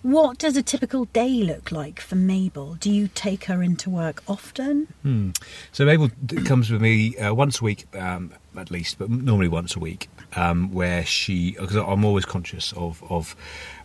What 0.02 0.38
does 0.38 0.56
a 0.56 0.64
typical 0.64 1.06
day 1.06 1.44
look 1.44 1.74
like 1.74 2.00
for 2.00 2.16
Mabel? 2.16 2.76
Do 2.76 2.90
you 2.90 3.10
take 3.10 3.46
her 3.46 3.62
into 3.62 3.90
work 3.90 4.24
often? 4.30 4.88
Hmm. 5.02 5.32
So 5.74 5.84
Mabel 5.84 6.10
comes 6.46 6.72
with 6.72 6.82
me 6.82 7.18
uh, 7.18 7.34
once 7.34 7.60
a 7.60 7.66
week, 7.66 7.86
um, 7.98 8.34
at 8.56 8.72
least, 8.72 8.98
but 8.98 9.10
normally 9.10 9.50
once 9.50 9.76
a 9.76 9.80
week, 9.80 10.08
um, 10.38 10.74
where 10.74 11.06
she 11.06 11.52
because 11.52 11.76
I'm 11.76 12.06
always 12.06 12.24
conscious 12.24 12.72
of 12.74 13.04
of 13.10 13.36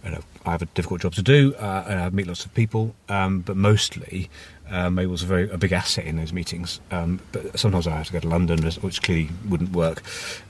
you 0.04 0.12
know 0.12 0.20
I 0.46 0.52
have 0.52 0.62
a 0.62 0.66
difficult 0.66 1.00
job 1.00 1.14
to 1.14 1.22
do 1.22 1.52
uh, 1.56 1.84
and 1.88 2.00
I 2.00 2.10
meet 2.10 2.28
lots 2.28 2.44
of 2.44 2.54
people, 2.54 2.94
um, 3.08 3.40
but 3.40 3.56
mostly. 3.56 4.30
Uh, 4.70 4.88
Mabel's 4.88 5.22
a 5.22 5.26
very 5.26 5.50
a 5.50 5.58
big 5.58 5.72
asset 5.72 6.06
in 6.06 6.16
those 6.16 6.32
meetings, 6.32 6.80
um, 6.90 7.20
but 7.32 7.58
sometimes 7.58 7.86
I 7.86 7.96
have 7.96 8.06
to 8.06 8.12
go 8.12 8.20
to 8.20 8.28
London, 8.28 8.62
which 8.62 9.02
clearly 9.02 9.28
wouldn't 9.48 9.72
work. 9.72 10.02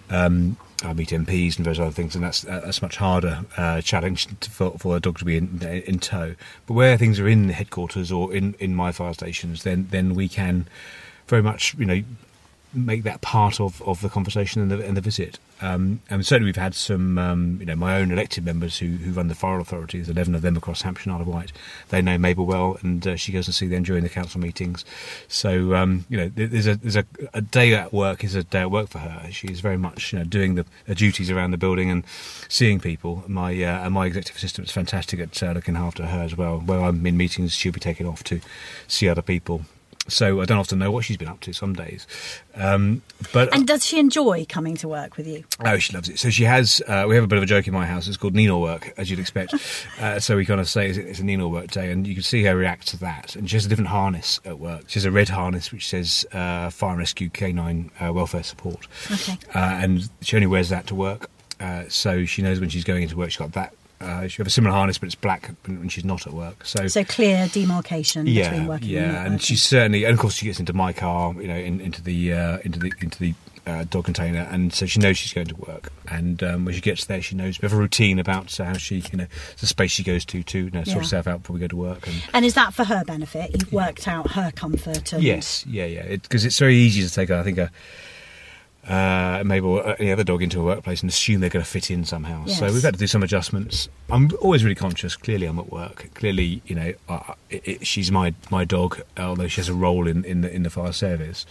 Um, 0.08 0.56
I 0.84 0.92
meet 0.92 1.08
MPs 1.08 1.56
and 1.56 1.64
various 1.64 1.80
other 1.80 1.90
things, 1.90 2.14
and 2.14 2.22
that's 2.22 2.42
that's 2.42 2.80
much 2.80 2.96
harder 2.96 3.44
uh, 3.56 3.80
challenge 3.80 4.28
for, 4.40 4.72
for 4.78 4.96
a 4.96 5.00
dog 5.00 5.18
to 5.18 5.24
be 5.24 5.36
in, 5.36 5.60
in 5.86 5.98
tow. 5.98 6.34
But 6.66 6.74
where 6.74 6.96
things 6.96 7.18
are 7.18 7.26
in 7.26 7.48
the 7.48 7.52
headquarters 7.54 8.12
or 8.12 8.32
in, 8.32 8.54
in 8.58 8.74
my 8.74 8.92
fire 8.92 9.14
stations, 9.14 9.64
then 9.64 9.88
then 9.90 10.14
we 10.14 10.28
can 10.28 10.68
very 11.26 11.42
much 11.42 11.74
you 11.78 11.86
know 11.86 12.02
make 12.74 13.02
that 13.04 13.20
part 13.20 13.60
of, 13.60 13.82
of 13.82 14.00
the 14.00 14.08
conversation 14.08 14.62
and 14.62 14.70
the, 14.70 14.86
and 14.86 14.96
the 14.96 15.00
visit. 15.00 15.38
Um, 15.60 16.00
and 16.10 16.26
certainly 16.26 16.48
we've 16.48 16.56
had 16.56 16.74
some, 16.74 17.16
um, 17.16 17.56
you 17.60 17.66
know, 17.66 17.76
my 17.76 17.96
own 17.96 18.10
elected 18.10 18.44
members 18.44 18.78
who, 18.78 18.88
who 18.88 19.12
run 19.12 19.28
the 19.28 19.34
fire 19.34 19.58
authorities, 19.58 20.08
11 20.08 20.34
of 20.34 20.42
them 20.42 20.56
across 20.56 20.82
Hampshire 20.82 21.10
and 21.10 21.14
Isle 21.16 21.22
of 21.22 21.28
Wight. 21.28 21.52
They 21.88 22.02
know 22.02 22.18
Mabel 22.18 22.44
well 22.44 22.76
and 22.82 23.06
uh, 23.06 23.16
she 23.16 23.32
goes 23.32 23.46
and 23.46 23.54
see 23.54 23.66
them 23.66 23.82
during 23.82 24.02
the 24.02 24.08
council 24.08 24.40
meetings. 24.40 24.84
So, 25.28 25.74
um, 25.74 26.04
you 26.08 26.16
know, 26.16 26.28
there's 26.28 26.66
a, 26.66 26.76
there's 26.76 26.96
a, 26.96 27.06
a 27.32 27.40
day 27.40 27.74
at 27.74 27.92
work 27.92 28.24
is 28.24 28.34
a 28.34 28.44
day 28.44 28.60
at 28.60 28.70
work 28.70 28.88
for 28.88 28.98
her. 28.98 29.30
She's 29.30 29.60
very 29.60 29.78
much, 29.78 30.12
you 30.12 30.18
know, 30.18 30.24
doing 30.24 30.54
the, 30.54 30.66
the 30.86 30.94
duties 30.94 31.30
around 31.30 31.52
the 31.52 31.58
building 31.58 31.90
and 31.90 32.04
seeing 32.48 32.80
people. 32.80 33.24
My, 33.26 33.50
uh, 33.62 33.84
and 33.84 33.94
my 33.94 34.06
executive 34.06 34.36
assistant 34.36 34.68
is 34.68 34.72
fantastic 34.72 35.20
at 35.20 35.42
uh, 35.42 35.52
looking 35.52 35.76
after 35.76 36.06
her 36.06 36.22
as 36.22 36.36
well. 36.36 36.58
Where 36.58 36.80
I'm 36.80 37.06
in 37.06 37.16
meetings, 37.16 37.52
she'll 37.54 37.72
be 37.72 37.80
taken 37.80 38.06
off 38.06 38.24
to 38.24 38.40
see 38.88 39.08
other 39.08 39.22
people. 39.22 39.64
So 40.06 40.42
I 40.42 40.44
don't 40.44 40.58
often 40.58 40.78
know 40.78 40.90
what 40.90 41.04
she's 41.06 41.16
been 41.16 41.28
up 41.28 41.40
to 41.40 41.52
some 41.54 41.72
days. 41.72 42.06
Um, 42.54 43.00
but 43.32 43.54
And 43.54 43.66
does 43.66 43.86
she 43.86 43.98
enjoy 43.98 44.44
coming 44.46 44.76
to 44.76 44.88
work 44.88 45.16
with 45.16 45.26
you? 45.26 45.44
Oh, 45.64 45.78
she 45.78 45.94
loves 45.94 46.08
it. 46.10 46.18
So 46.18 46.28
she 46.28 46.44
has. 46.44 46.82
Uh, 46.86 47.06
we 47.08 47.14
have 47.14 47.24
a 47.24 47.26
bit 47.26 47.38
of 47.38 47.42
a 47.42 47.46
joke 47.46 47.66
in 47.66 47.72
my 47.72 47.86
house. 47.86 48.06
It's 48.06 48.18
called 48.18 48.34
Nino 48.34 48.58
work, 48.58 48.92
as 48.98 49.10
you'd 49.10 49.18
expect. 49.18 49.54
uh, 50.00 50.20
so 50.20 50.36
we 50.36 50.44
kind 50.44 50.60
of 50.60 50.68
say 50.68 50.90
it's, 50.90 51.20
a 51.20 51.24
Nino 51.24 51.48
work 51.48 51.70
day, 51.70 51.90
and 51.90 52.06
you 52.06 52.14
can 52.14 52.22
see 52.22 52.42
her 52.44 52.54
react 52.54 52.86
to 52.88 52.98
that. 52.98 53.34
And 53.34 53.48
she 53.48 53.56
has 53.56 53.64
a 53.64 53.68
different 53.68 53.88
harness 53.88 54.40
at 54.44 54.58
work. 54.58 54.84
She 54.88 54.94
has 54.98 55.06
a 55.06 55.10
red 55.10 55.30
harness 55.30 55.72
which 55.72 55.88
says 55.88 56.26
uh, 56.32 56.68
Fire 56.68 56.90
and 56.90 56.98
Rescue 56.98 57.30
Canine 57.30 57.90
uh, 57.98 58.12
Welfare 58.12 58.42
Support, 58.42 58.86
Okay. 59.10 59.38
uh, 59.54 59.58
and 59.58 60.08
she 60.20 60.36
only 60.36 60.46
wears 60.46 60.68
that 60.68 60.86
to 60.88 60.94
work. 60.94 61.30
Uh, 61.60 61.84
so 61.88 62.26
she 62.26 62.42
knows 62.42 62.60
when 62.60 62.68
she's 62.68 62.84
going 62.84 63.02
into 63.04 63.16
work, 63.16 63.30
she's 63.30 63.38
got 63.38 63.52
that 63.52 63.72
Uh, 64.04 64.28
she 64.28 64.36
have 64.38 64.46
a 64.46 64.50
similar 64.50 64.74
harness, 64.74 64.98
but 64.98 65.06
it's 65.06 65.14
black 65.14 65.50
when 65.66 65.88
she's 65.88 66.04
not 66.04 66.26
at 66.26 66.32
work. 66.32 66.64
So, 66.66 66.86
So 66.88 67.02
clear 67.04 67.48
demarcation 67.48 68.26
yeah, 68.26 68.50
between 68.50 68.66
working 68.68 68.88
yeah, 68.90 69.24
and 69.24 69.32
and 69.34 69.42
she's 69.42 69.62
certainly, 69.62 70.04
and 70.04 70.12
of 70.14 70.20
course, 70.20 70.34
she 70.34 70.46
gets 70.46 70.60
into 70.60 70.72
my 70.72 70.92
car, 70.92 71.32
you 71.40 71.48
know, 71.48 71.56
in, 71.56 71.80
into 71.80 72.02
the 72.02 72.32
uh, 72.32 72.58
into 72.64 72.78
the 72.78 72.92
into 73.00 73.18
the 73.18 73.34
uh, 73.66 73.84
dog 73.88 74.04
container, 74.04 74.46
and 74.50 74.74
so 74.74 74.84
she 74.84 75.00
knows 75.00 75.16
she's 75.16 75.32
going 75.32 75.46
to 75.46 75.54
work. 75.56 75.90
And 76.06 76.42
um, 76.42 76.66
when 76.66 76.74
she 76.74 76.82
gets 76.82 77.06
there, 77.06 77.22
she 77.22 77.34
knows 77.34 77.60
we 77.62 77.66
have 77.66 77.72
a 77.72 77.80
routine 77.80 78.18
about 78.18 78.60
uh, 78.60 78.64
how 78.64 78.74
she, 78.74 78.96
you 79.10 79.16
know, 79.16 79.26
the 79.58 79.66
space 79.66 79.90
she 79.90 80.02
goes 80.02 80.24
to 80.26 80.42
to 80.42 80.58
you 80.58 80.70
know, 80.70 80.84
sort 80.84 80.88
Yeah. 80.96 81.02
herself 81.02 81.26
out 81.26 81.40
before 81.42 81.54
we 81.54 81.60
go 81.60 81.68
to 81.68 81.76
work. 81.76 82.06
And 82.06 82.16
And 82.34 82.44
is 82.44 82.52
that 82.54 82.74
for 82.74 82.84
her 82.84 83.04
benefit? 83.06 83.52
You've 83.52 83.72
worked 83.72 84.06
out 84.06 84.32
her 84.32 84.52
comfort 84.54 85.14
and 85.14 85.22
yes, 85.22 85.64
yeah, 85.66 85.86
yeah, 85.86 86.08
because 86.16 86.44
it's 86.44 86.58
very 86.58 86.76
easy 86.76 87.02
to 87.02 87.10
take, 87.10 87.30
I 87.30 87.42
think, 87.42 87.56
a. 87.58 87.70
Uh, 88.86 89.42
maybe 89.46 89.66
any 89.98 90.12
other 90.12 90.24
dog 90.24 90.42
into 90.42 90.60
a 90.60 90.64
workplace 90.64 91.00
and 91.00 91.08
assume 91.08 91.40
they're 91.40 91.48
going 91.48 91.64
to 91.64 91.70
fit 91.70 91.90
in 91.90 92.04
somehow. 92.04 92.44
So 92.44 92.66
we've 92.66 92.82
had 92.82 92.94
to 92.94 93.00
do 93.00 93.06
some 93.06 93.22
adjustments. 93.22 93.88
I'm 94.10 94.30
always 94.42 94.62
really 94.62 94.74
conscious. 94.74 95.16
Clearly, 95.16 95.46
I'm 95.46 95.58
at 95.58 95.72
work. 95.72 96.10
Clearly, 96.14 96.60
you 96.66 96.74
know, 96.74 96.92
uh, 97.08 97.32
it, 97.48 97.68
it, 97.68 97.86
she's 97.86 98.10
my 98.12 98.34
my 98.50 98.64
dog, 98.64 99.00
although 99.16 99.48
she 99.48 99.60
has 99.62 99.70
a 99.70 99.74
role 99.74 100.06
in, 100.06 100.24
in 100.24 100.42
the 100.42 100.54
in 100.54 100.64
the 100.64 100.70
fire 100.70 100.92
service. 100.92 101.46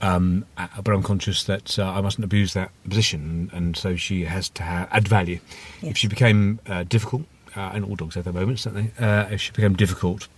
Um, 0.00 0.44
uh, 0.56 0.68
but 0.82 0.92
I'm 0.92 1.02
conscious 1.02 1.44
that 1.44 1.78
uh, 1.78 1.84
I 1.84 2.00
mustn't 2.00 2.24
abuse 2.24 2.54
that 2.54 2.70
position, 2.88 3.50
and 3.52 3.76
so 3.76 3.96
she 3.96 4.24
has 4.24 4.48
to 4.50 4.62
ha- 4.62 4.88
add 4.90 5.06
value. 5.06 5.40
Yes. 5.80 5.92
If 5.92 5.96
she 5.98 6.08
became 6.08 6.60
uh, 6.66 6.84
difficult, 6.84 7.24
uh, 7.56 7.70
and 7.74 7.84
all 7.84 7.94
dogs 7.94 8.14
have 8.16 8.24
their 8.24 8.32
moments, 8.32 8.64
don't 8.64 8.74
they? 8.74 8.90
Uh, 9.04 9.28
if 9.30 9.40
she 9.40 9.52
became 9.52 9.74
difficult, 9.74 10.28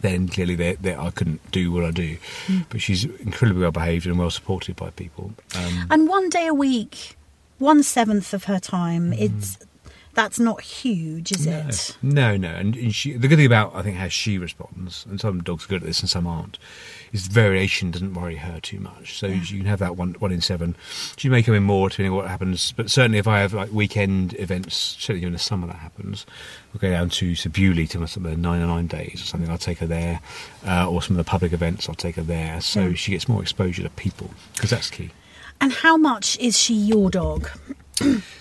then 0.00 0.28
clearly 0.28 0.54
they, 0.56 0.94
I 0.96 1.10
couldn't 1.10 1.40
do 1.50 1.70
what 1.72 1.84
I 1.84 1.90
do. 1.90 2.16
Hmm. 2.46 2.58
But 2.70 2.80
she's 2.80 3.04
incredibly 3.04 3.62
well 3.62 3.72
behaved 3.72 4.06
and 4.06 4.18
well 4.18 4.30
supported 4.30 4.76
by 4.76 4.90
people. 4.90 5.32
Um, 5.56 5.86
And 5.90 6.08
one 6.08 6.28
day 6.28 6.46
a 6.46 6.54
week, 6.54 7.16
one 7.58 7.82
seventh 7.82 8.32
of 8.34 8.44
her 8.44 8.58
time, 8.60 9.12
Mm. 9.12 9.20
it's 9.20 9.58
that's 10.14 10.38
not 10.38 10.60
huge, 10.60 11.32
is 11.32 11.46
no, 11.46 11.58
it? 11.68 11.96
no, 12.02 12.36
no. 12.36 12.48
And, 12.48 12.94
she, 12.94 13.12
the 13.14 13.28
good 13.28 13.36
thing 13.36 13.46
about 13.46 13.74
I 13.74 13.82
think 13.82 13.96
how 13.96 14.08
she 14.08 14.38
responds, 14.38 15.06
and 15.08 15.20
some 15.20 15.42
dogs 15.42 15.64
are 15.64 15.68
good 15.68 15.82
at 15.82 15.86
this 15.86 16.00
and 16.00 16.08
some 16.10 16.26
aren't, 16.26 16.58
is 17.12 17.26
variation 17.28 17.90
doesn't 17.90 18.14
worry 18.14 18.36
her 18.36 18.60
too 18.60 18.80
much. 18.80 19.18
So 19.18 19.26
Yeah. 19.26 19.34
you 19.42 19.58
can 19.58 19.66
have 19.66 19.78
that 19.80 19.96
one 19.96 20.14
one 20.18 20.32
in 20.32 20.40
seven. 20.40 20.76
She 21.16 21.28
may 21.28 21.42
come 21.42 21.54
in 21.54 21.62
more 21.62 21.88
depending 21.88 22.12
on 22.12 22.18
what 22.18 22.28
happens, 22.28 22.72
but 22.72 22.90
certainly 22.90 23.18
if 23.18 23.26
I 23.28 23.40
have 23.40 23.52
like 23.54 23.72
weekend 23.72 24.34
events, 24.38 24.96
certainly 24.98 25.26
in 25.26 25.32
the 25.32 25.38
summer 25.38 25.66
that 25.68 25.76
happens, 25.76 26.26
we'll 26.72 26.80
go 26.80 26.90
down 26.90 27.08
to 27.10 27.32
Sebuli 27.32 27.88
to 27.90 28.06
some 28.06 28.24
of 28.24 28.30
the 28.30 28.36
nine 28.36 28.62
or 28.62 28.66
nine 28.66 28.86
days 28.88 29.22
or 29.22 29.26
something. 29.26 29.48
I'll 29.50 29.58
take 29.58 29.78
her 29.78 29.86
there, 29.86 30.20
uh, 30.66 30.88
or 30.88 31.02
some 31.02 31.18
of 31.18 31.24
the 31.24 31.28
public 31.30 31.52
events. 31.52 31.88
I'll 31.88 31.94
take 31.94 32.16
her 32.16 32.22
there, 32.22 32.60
so 32.60 32.88
Yeah. 32.88 32.94
she 32.94 33.12
gets 33.12 33.28
more 33.28 33.42
exposure 33.42 33.82
to 33.82 33.90
people 33.90 34.30
because 34.54 34.70
that's 34.70 34.90
key. 34.90 35.10
And 35.60 35.72
how 35.72 35.96
much 35.96 36.38
is 36.38 36.58
she 36.58 36.74
your 36.74 37.10
dog? 37.10 37.48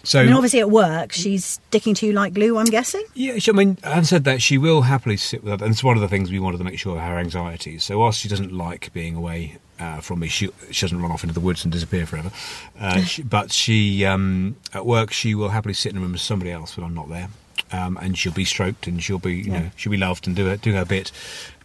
So 0.04 0.22
I 0.22 0.26
mean, 0.26 0.34
obviously 0.34 0.60
at 0.60 0.70
work, 0.72 1.12
she's 1.12 1.46
sticking 1.46 1.94
to 1.96 2.06
you 2.08 2.14
like 2.14 2.34
glue. 2.34 2.58
I'm 2.58 2.66
guessing. 2.66 3.04
Yeah, 3.14 3.38
she, 3.40 3.52
I 3.52 3.54
mean, 3.54 3.78
having 3.84 4.06
said 4.06 4.24
that, 4.24 4.42
she 4.42 4.58
will 4.58 4.82
happily 4.84 5.18
sit 5.18 5.44
with 5.44 5.54
us, 5.54 5.62
and 5.62 5.72
it's 5.72 5.84
one 5.84 5.98
of 5.98 6.02
the 6.02 6.08
things 6.08 6.32
we 6.32 6.40
wanted 6.40 6.58
to 6.60 6.64
make 6.64 6.80
sure 6.80 6.96
of 6.98 7.02
her 7.04 7.18
anxiety. 7.18 7.78
So 7.80 8.00
whilst 8.00 8.20
she 8.20 8.30
doesn't 8.30 8.52
like 8.54 8.92
being 8.94 9.16
away 9.16 9.58
uh, 9.80 10.00
from 10.02 10.20
me, 10.20 10.28
she 10.28 10.50
she 10.72 10.86
doesn't 10.86 11.02
run 11.02 11.12
off 11.12 11.24
into 11.24 11.34
the 11.34 11.40
woods 11.42 11.64
and 11.64 11.72
disappear 11.72 12.06
forever. 12.06 12.32
Uh, 12.80 13.02
she, 13.04 13.22
but 13.24 13.52
she 13.52 14.06
um, 14.06 14.56
at 14.74 14.86
work, 14.86 15.12
she 15.12 15.36
will 15.36 15.50
happily 15.50 15.74
sit 15.74 15.92
in 15.92 15.98
a 15.98 16.02
room 16.02 16.14
with 16.14 16.22
somebody 16.22 16.52
else 16.52 16.78
when 16.78 16.86
I'm 16.86 16.94
not 16.96 17.10
there, 17.10 17.30
um, 17.72 17.98
and 18.02 18.18
she'll 18.18 18.32
be 18.34 18.46
stroked 18.46 18.88
and 18.88 19.04
she'll 19.04 19.20
be 19.20 19.36
you 19.36 19.44
Yeah. 19.52 19.60
know 19.60 19.72
she'll 19.76 19.92
be 19.92 19.98
loved 19.98 20.28
and 20.28 20.36
do 20.36 20.46
her 20.48 20.58
do 20.58 20.74
her 20.74 20.86
bit. 20.86 21.12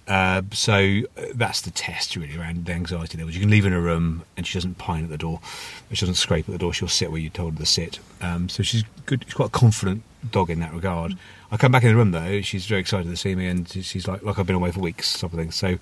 Uh, 0.06 0.42
so 0.52 1.00
that's 1.34 1.62
the 1.62 1.70
test 1.70 2.14
really 2.16 2.36
around 2.36 2.66
the 2.66 2.72
anxiety 2.72 3.16
levels. 3.16 3.34
You 3.34 3.40
can 3.40 3.50
leave 3.50 3.64
in 3.64 3.72
a 3.72 3.80
room 3.80 4.24
and 4.36 4.46
she 4.46 4.54
doesn't 4.54 4.76
pine 4.76 5.04
at 5.04 5.10
the 5.10 5.18
door, 5.18 5.40
she 5.90 6.00
doesn't 6.00 6.16
scrape 6.16 6.48
at 6.48 6.52
the 6.52 6.58
door. 6.58 6.72
She'll 6.72 6.88
sit 6.88 7.10
where 7.10 7.20
you 7.20 7.30
told 7.30 7.54
her 7.54 7.60
to 7.60 7.66
sit. 7.66 8.00
Um, 8.20 8.48
so 8.48 8.62
she's 8.62 8.84
good. 9.06 9.24
She's 9.24 9.34
quite 9.34 9.52
confident 9.52 10.02
dog 10.30 10.50
in 10.50 10.60
that 10.60 10.72
regard. 10.72 11.16
I 11.50 11.56
come 11.56 11.72
back 11.72 11.82
in 11.84 11.90
the 11.90 11.96
room 11.96 12.10
though. 12.10 12.40
She's 12.40 12.66
very 12.66 12.80
excited 12.80 13.08
to 13.08 13.16
see 13.16 13.34
me, 13.34 13.46
and 13.46 13.68
she's 13.68 14.08
like, 14.08 14.22
like 14.22 14.38
I've 14.38 14.46
been 14.46 14.56
away 14.56 14.72
for 14.72 14.80
weeks, 14.80 15.06
sort 15.08 15.32
of 15.32 15.38
thing. 15.38 15.50
So 15.52 15.78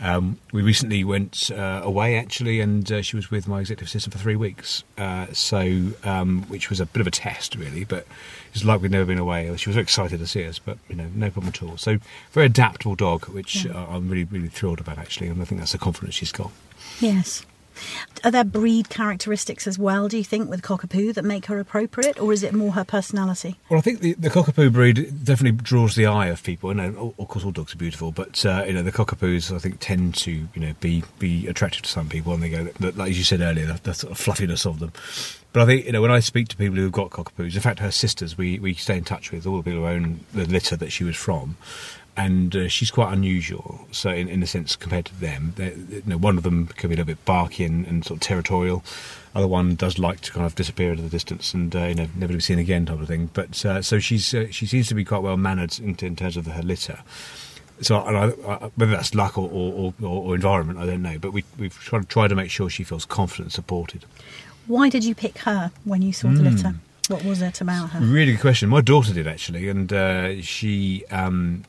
um, 0.00 0.38
we 0.52 0.62
recently 0.62 1.04
went 1.04 1.50
uh, 1.50 1.80
away 1.84 2.16
actually, 2.16 2.60
and 2.60 2.90
uh, 2.90 3.02
she 3.02 3.16
was 3.16 3.30
with 3.30 3.46
my 3.46 3.60
executive 3.60 3.88
assistant 3.88 4.12
for 4.14 4.18
three 4.20 4.36
weeks. 4.36 4.82
Uh, 4.98 5.26
so 5.32 5.60
um, 6.04 6.42
which 6.48 6.70
was 6.70 6.80
a 6.80 6.86
bit 6.86 7.00
of 7.00 7.06
a 7.06 7.10
test 7.10 7.54
really, 7.56 7.84
but 7.84 8.06
it's 8.54 8.64
like 8.64 8.80
we'd 8.80 8.90
never 8.90 9.04
been 9.04 9.18
away. 9.18 9.54
She 9.56 9.68
was 9.68 9.74
very 9.74 9.82
excited 9.82 10.18
to 10.20 10.26
see 10.26 10.44
us, 10.46 10.58
but 10.58 10.78
you 10.88 10.96
know, 10.96 11.08
no 11.14 11.30
problem 11.30 11.48
at 11.48 11.62
all. 11.62 11.76
So 11.76 11.98
very 12.32 12.46
adaptable 12.46 12.94
dog, 12.94 13.26
which 13.26 13.64
Yeah. 13.64 13.72
uh, 13.72 13.86
I'm 13.96 14.08
really 14.08 14.24
really 14.24 14.48
thrilled 14.48 14.80
about 14.80 14.98
actually, 14.98 15.28
and 15.28 15.40
I 15.40 15.44
think 15.44 15.60
that's 15.60 15.72
the 15.72 15.78
confidence 15.78 16.14
she's 16.14 16.32
got. 16.32 16.50
Yes. 17.00 17.44
Are 18.22 18.30
there 18.30 18.44
breed 18.44 18.88
characteristics 18.88 19.66
as 19.66 19.78
well? 19.78 20.08
Do 20.08 20.16
you 20.16 20.24
think 20.24 20.48
with 20.48 20.62
cockapoo 20.62 21.14
that 21.14 21.24
make 21.24 21.46
her 21.46 21.58
appropriate, 21.58 22.20
or 22.20 22.32
is 22.32 22.42
it 22.42 22.54
more 22.54 22.72
her 22.72 22.84
personality? 22.84 23.56
Well, 23.68 23.78
I 23.78 23.82
think 23.82 24.00
the, 24.00 24.14
the 24.14 24.30
cockapoo 24.30 24.72
breed 24.72 25.24
definitely 25.24 25.58
draws 25.62 25.94
the 25.94 26.06
eye 26.06 26.26
of 26.28 26.42
people. 26.42 26.70
You 26.70 26.76
know, 26.76 27.14
of- 27.18 27.28
course, 27.28 27.44
all 27.44 27.50
dogs 27.50 27.74
are 27.74 27.78
beautiful, 27.78 28.12
but 28.12 28.44
uh, 28.46 28.64
you 28.66 28.72
know, 28.72 28.82
the 28.82 28.92
cockapoos 28.92 29.54
I 29.54 29.58
think 29.58 29.76
tend 29.80 30.14
to 30.16 30.30
you 30.30 30.48
know 30.60 30.74
be 30.80 31.02
be 31.18 31.46
attractive 31.48 31.82
to 31.82 31.88
some 31.88 32.08
people, 32.08 32.32
and 32.32 32.42
they 32.42 32.50
go 32.50 32.68
like 32.80 33.10
as 33.10 33.18
you 33.18 33.24
said 33.24 33.40
earlier, 33.40 33.66
the, 33.66 33.80
the 33.82 33.94
sort 33.94 34.12
of 34.12 34.18
fluffiness 34.18 34.64
of 34.64 34.78
them. 34.78 34.92
But 35.52 35.62
I 35.62 35.66
think 35.66 35.86
you 35.86 35.92
know 35.92 36.02
when 36.02 36.10
I 36.10 36.20
speak 36.20 36.48
to 36.48 36.56
people 36.56 36.76
who've 36.76 36.92
got 36.92 37.10
cockapoos, 37.10 37.54
in 37.54 37.60
fact, 37.60 37.80
her 37.80 37.90
sisters, 37.90 38.38
we 38.38 38.58
we 38.58 38.74
stay 38.74 38.96
in 38.96 39.04
touch 39.04 39.32
with 39.32 39.46
all 39.46 39.56
the 39.58 39.62
people 39.62 39.80
who 39.80 39.86
own 39.86 40.20
the 40.32 40.46
litter 40.46 40.76
that 40.76 40.90
she 40.92 41.04
was 41.04 41.16
from. 41.16 41.56
And 42.16 42.54
uh, 42.54 42.68
she's 42.68 42.92
quite 42.92 43.12
unusual, 43.12 43.86
so 43.90 44.08
in, 44.10 44.28
in 44.28 44.40
a 44.40 44.46
sense 44.46 44.76
compared 44.76 45.06
to 45.06 45.14
them, 45.20 45.52
you 45.58 46.02
know, 46.06 46.16
one 46.16 46.36
of 46.36 46.44
them 46.44 46.68
can 46.68 46.88
be 46.88 46.94
a 46.94 46.98
little 46.98 47.12
bit 47.12 47.24
barky 47.24 47.64
and, 47.64 47.84
and 47.88 48.04
sort 48.04 48.18
of 48.18 48.20
territorial. 48.22 48.84
Other 49.34 49.48
one 49.48 49.74
does 49.74 49.98
like 49.98 50.20
to 50.20 50.30
kind 50.30 50.46
of 50.46 50.54
disappear 50.54 50.92
into 50.92 51.02
the 51.02 51.08
distance 51.08 51.52
and 51.52 51.74
uh, 51.74 51.86
you 51.86 51.94
know 51.96 52.06
never 52.14 52.32
to 52.32 52.36
be 52.36 52.40
seen 52.40 52.60
again 52.60 52.86
type 52.86 53.00
of 53.00 53.08
thing. 53.08 53.30
But 53.34 53.64
uh, 53.66 53.82
so 53.82 53.98
she's 53.98 54.32
uh, 54.32 54.46
she 54.52 54.64
seems 54.64 54.86
to 54.88 54.94
be 54.94 55.04
quite 55.04 55.22
well 55.22 55.36
mannered 55.36 55.76
in, 55.80 55.96
in 56.02 56.14
terms 56.14 56.36
of 56.36 56.46
her 56.46 56.62
litter. 56.62 57.00
So 57.80 58.00
and 58.04 58.16
I, 58.16 58.26
I, 58.48 58.70
whether 58.76 58.92
that's 58.92 59.12
luck 59.16 59.36
or, 59.36 59.50
or, 59.52 59.92
or, 60.00 60.22
or 60.28 60.34
environment, 60.36 60.78
I 60.78 60.86
don't 60.86 61.02
know. 61.02 61.18
But 61.18 61.32
we 61.32 61.42
we've 61.58 61.76
tried, 61.76 62.08
tried 62.08 62.28
to 62.28 62.36
make 62.36 62.50
sure 62.52 62.70
she 62.70 62.84
feels 62.84 63.04
confident, 63.04 63.46
and 63.46 63.52
supported. 63.52 64.04
Why 64.68 64.88
did 64.88 65.02
you 65.04 65.16
pick 65.16 65.38
her 65.38 65.72
when 65.82 66.00
you 66.00 66.12
saw 66.12 66.28
the 66.28 66.38
Hmm. 66.38 66.44
litter? 66.44 66.74
What 67.08 67.24
was 67.24 67.42
it 67.42 67.60
about 67.60 67.90
her? 67.90 67.98
Really 68.00 68.32
good 68.32 68.40
question. 68.40 68.68
My 68.68 68.80
daughter 68.82 69.12
did 69.12 69.26
actually, 69.26 69.68
and 69.68 69.92
uh, 69.92 70.40
she, 70.42 71.04
um, 71.10 71.64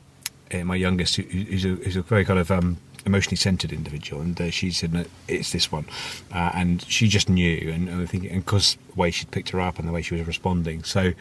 uh, 0.54 0.64
my 0.64 0.76
youngest, 0.76 1.16
who- 1.16 1.24
who's 1.24 1.66
a, 1.66 1.70
who's 1.70 1.96
a 1.96 2.02
very 2.02 2.26
kind 2.26 2.40
of 2.40 2.52
um, 2.52 2.78
emotionally 3.06 3.36
centered 3.38 3.72
individual, 3.72 4.22
and 4.22 4.40
uh, 4.42 4.50
she 4.50 4.72
said, 4.72 4.94
no, 4.94 5.06
"It's 5.28 5.52
this 5.52 5.72
one," 5.72 5.86
uh, 6.34 6.52
and 6.54 6.82
she 6.88 7.08
just 7.08 7.30
knew, 7.30 7.72
and, 7.72 7.88
and 7.90 8.02
I 8.02 8.06
think, 8.06 8.24
and 8.32 8.44
because 8.44 8.78
the 8.90 8.96
way 8.96 9.12
she'd 9.12 9.32
picked 9.32 9.50
her 9.50 9.62
up 9.62 9.80
and 9.80 9.88
the 9.88 9.92
way 9.92 10.02
she 10.02 10.16
was 10.16 10.26
responding, 10.28 10.84
so 10.84 11.14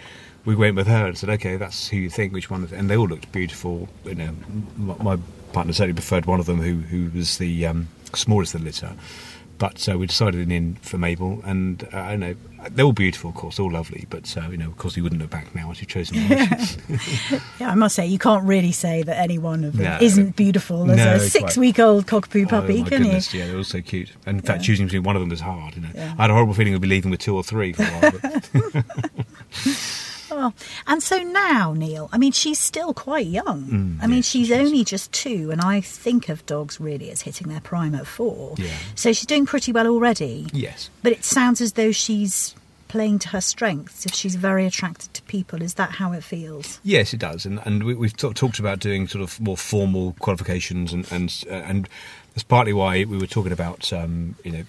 we 0.45 0.55
went 0.55 0.77
with 0.77 0.87
her 0.87 1.07
and 1.07 1.17
said, 1.19 1.31
"Okay, 1.31 1.57
that's 1.57 1.89
who 1.89 1.97
you 1.97 2.11
think. 2.11 2.33
Which 2.33 2.51
one?" 2.51 2.69
And 2.73 2.89
they 2.91 2.97
all 2.97 3.09
looked 3.09 3.31
beautiful. 3.33 3.89
You 4.05 4.15
know, 4.15 4.31
my, 4.77 4.97
my 5.17 5.19
partner 5.53 5.73
certainly 5.73 5.95
preferred 5.95 6.27
one 6.27 6.41
of 6.41 6.47
them, 6.47 6.61
who 6.61 6.75
who 6.81 7.17
was 7.17 7.39
the 7.39 7.67
um, 7.67 7.89
smallest 8.15 8.55
of 8.55 8.61
the 8.61 8.67
litter. 8.67 8.93
But 9.57 9.89
uh, 9.89 9.97
we 9.99 10.07
decided 10.07 10.41
in 10.41 10.49
the 10.49 10.57
end 10.57 10.79
for 10.81 10.99
Mabel, 10.99 11.41
and 11.45 11.87
uh, 11.93 11.99
I 11.99 12.17
know 12.17 12.35
they're 12.71 12.85
all 12.85 12.93
beautiful, 12.93 13.31
of 13.31 13.37
course, 13.37 13.59
all 13.61 13.71
lovely. 13.71 14.05
But 14.11 14.37
uh, 14.37 14.49
you 14.51 14.57
know, 14.57 14.67
of 14.67 14.77
course, 14.77 14.97
we 14.97 15.03
wouldn't 15.03 15.21
look 15.21 15.31
back 15.31 15.55
now 15.55 15.71
as 15.71 15.81
you've 15.81 15.89
chosen. 15.89 16.17
Yeah, 17.61 17.71
I 17.71 17.75
must 17.75 17.95
say 17.95 18.05
you 18.07 18.19
can't 18.19 18.45
really 18.45 18.73
say 18.73 19.03
that 19.05 19.17
any 19.17 19.39
one 19.39 19.63
of 19.65 19.75
them 19.77 19.85
No. 19.85 19.99
isn't 20.01 20.35
beautiful 20.37 20.91
as 20.91 20.97
No, 20.97 21.15
a 21.15 21.21
six-week-old 21.21 22.07
cockapoo 22.07 22.47
Oh, 22.47 22.49
puppy, 22.49 22.83
my 22.83 22.89
can 22.89 23.03
goodness, 23.03 23.33
you? 23.33 23.41
yeah, 23.41 23.47
they're 23.47 23.57
all 23.59 23.65
so 23.65 23.81
cute. 23.81 24.11
And 24.27 24.39
in 24.39 24.43
fact, 24.45 24.61
Yeah. 24.63 24.67
choosing 24.67 24.87
between 24.87 25.05
one 25.05 25.15
of 25.17 25.21
them 25.21 25.29
was 25.31 25.41
hard. 25.41 25.77
You 25.77 25.83
know, 25.83 25.89
Yeah. 25.95 26.15
I 26.19 26.23
had 26.23 26.31
a 26.31 26.35
horrible 26.35 26.55
feeling 26.55 26.77
be 26.79 26.89
leaving 26.89 27.11
with 27.13 27.21
two 27.21 27.37
or 27.37 27.45
three 27.45 27.73
for 27.73 27.83
a 27.85 27.87
while. 27.87 28.85
Oh, 30.37 30.53
and 30.87 31.03
so 31.03 31.19
now, 31.23 31.73
Neil, 31.73 32.09
I 32.13 32.19
mean, 32.19 32.33
she's 32.33 32.59
still 32.59 32.93
quite 32.95 33.27
young. 33.27 33.65
Mm, 33.65 33.99
I 34.03 34.07
mean, 34.07 34.17
yes, 34.17 34.27
she's 34.27 34.49
she 34.49 34.55
only 34.55 34.85
just 34.85 35.13
two, 35.13 35.51
and 35.51 35.61
I 35.61 35.81
think 35.81 36.29
of 36.29 36.45
dogs 36.47 36.81
really 36.81 37.11
as 37.11 37.23
hitting 37.23 37.49
their 37.49 37.61
prime 37.61 37.95
at 37.95 38.07
four. 38.07 38.55
Yeah. 38.59 38.71
So 38.95 39.13
she's 39.13 39.27
doing 39.27 39.47
pretty 39.47 39.73
well 39.73 39.87
already. 39.87 40.47
yes, 40.53 40.91
But 41.03 41.13
it 41.13 41.25
sounds 41.25 41.61
as 41.61 41.75
though 41.75 41.93
she's 41.93 42.55
playing 42.89 43.19
to 43.21 43.29
her 43.31 43.41
strengths. 43.41 44.07
If 44.07 44.15
she's 44.15 44.35
very 44.37 44.67
attracted 44.67 45.13
to 45.15 45.23
people, 45.23 45.63
is 45.63 45.75
that 45.75 45.91
how 45.93 46.13
it 46.13 46.23
feels? 46.25 46.79
yes, 46.85 47.13
it 47.15 47.21
does. 47.21 47.45
And 47.47 47.61
and 47.65 47.83
we, 47.85 47.95
we've 47.95 48.17
talk, 48.17 48.35
talked 48.35 48.59
about 48.59 48.79
doing 48.81 49.09
sort 49.09 49.23
of 49.23 49.41
more 49.41 49.57
formal 49.57 50.15
qualifications, 50.21 50.93
and 50.93 51.11
and 51.11 51.45
uh, 51.51 51.55
and 51.55 51.89
that's 52.35 52.45
partly 52.45 52.73
why 52.73 53.05
we 53.05 53.19
were 53.19 53.27
talking 53.27 53.53
about 53.53 53.93
um, 53.93 54.37
you 54.45 54.53
know 54.53 54.65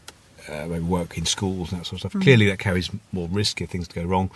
uh, 0.49 0.67
maybe 0.67 0.83
work 0.83 1.17
in 1.17 1.25
schools 1.25 1.71
and 1.71 1.81
that 1.81 1.85
sort 1.85 2.03
of 2.03 2.11
stuff. 2.11 2.21
Clearly, 2.23 2.47
that 2.47 2.59
carries 2.59 2.89
more 3.11 3.27
risk 3.27 3.61
if 3.61 3.69
things 3.69 3.87
go 3.87 4.03
wrong. 4.03 4.29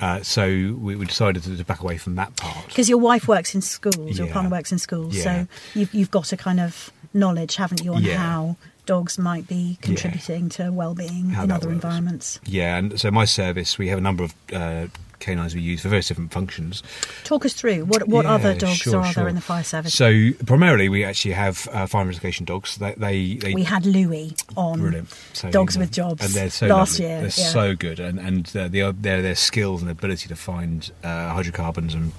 Uh, 0.00 0.22
so 0.22 0.46
we, 0.46 0.94
we 0.96 1.04
decided 1.06 1.42
to, 1.42 1.56
to 1.56 1.64
back 1.64 1.80
away 1.80 1.98
from 1.98 2.14
that 2.16 2.36
part. 2.36 2.66
Because 2.68 2.88
your 2.88 2.98
wife 2.98 3.26
works 3.26 3.54
in 3.54 3.60
schools, 3.62 4.18
your 4.18 4.28
partner 4.28 4.50
works 4.50 4.70
in 4.72 4.78
schools, 4.78 5.16
Yeah. 5.16 5.22
so 5.24 5.46
you've, 5.74 5.92
you've 5.92 6.10
got 6.10 6.32
a 6.32 6.36
kind 6.36 6.60
of 6.60 6.90
knowledge, 7.12 7.56
haven't 7.56 7.82
you, 7.84 7.94
on 7.94 8.02
Yeah. 8.02 8.16
how 8.16 8.56
dogs 8.86 9.18
might 9.18 9.46
be 9.48 9.76
contributing 9.82 10.48
to 10.50 10.70
well-being 10.70 11.30
How 11.30 11.44
in 11.44 11.50
other 11.50 11.66
works. 11.66 11.74
environments. 11.74 12.40
Yeah, 12.46 12.76
and 12.78 12.98
so 13.00 13.10
my 13.10 13.24
service, 13.24 13.76
we 13.76 13.88
have 13.88 13.98
a 13.98 14.02
number 14.02 14.22
of 14.24 14.34
uh, 14.52 14.86
canines 15.20 15.54
we 15.54 15.60
use 15.60 15.82
for 15.82 15.88
various 15.88 16.08
different 16.08 16.32
functions. 16.32 16.82
Talk 17.24 17.44
us 17.44 17.52
through 17.52 17.84
what 17.84 18.08
what 18.08 18.24
Yeah, 18.24 18.34
other 18.34 18.54
dogs 18.54 18.76
sure, 18.76 19.00
are 19.00 19.12
there 19.12 19.28
in 19.28 19.34
the 19.34 19.40
fire 19.40 19.64
service? 19.64 19.94
So 19.94 20.30
primarily, 20.46 20.88
we 20.88 21.04
actually 21.04 21.32
have 21.32 21.68
uh, 21.72 21.86
fire 21.86 22.02
investigation 22.02 22.44
dogs. 22.44 22.76
They, 22.76 22.94
they, 22.94 23.34
they 23.34 23.54
we 23.54 23.64
had 23.64 23.86
Louis 23.86 24.34
on. 24.56 25.06
So, 25.32 25.50
Dogs 25.50 25.74
you 25.74 25.80
know, 25.80 25.82
with 25.84 25.92
Jobs 25.92 26.24
and 26.24 26.34
they're 26.34 26.50
so 26.50 26.66
last 26.66 26.98
lovely. 26.98 27.06
year. 27.06 27.20
They're 27.20 27.44
yeah. 27.44 27.52
so 27.52 27.76
good, 27.76 28.00
and 28.00 28.18
and 28.18 28.56
uh, 28.56 28.68
their 28.68 28.92
their 28.92 29.22
their 29.22 29.34
skills 29.34 29.82
and 29.82 29.90
ability 29.90 30.28
to 30.28 30.36
find 30.36 30.90
uh, 31.02 31.32
hydrocarbons 31.32 31.94
and 31.94 32.12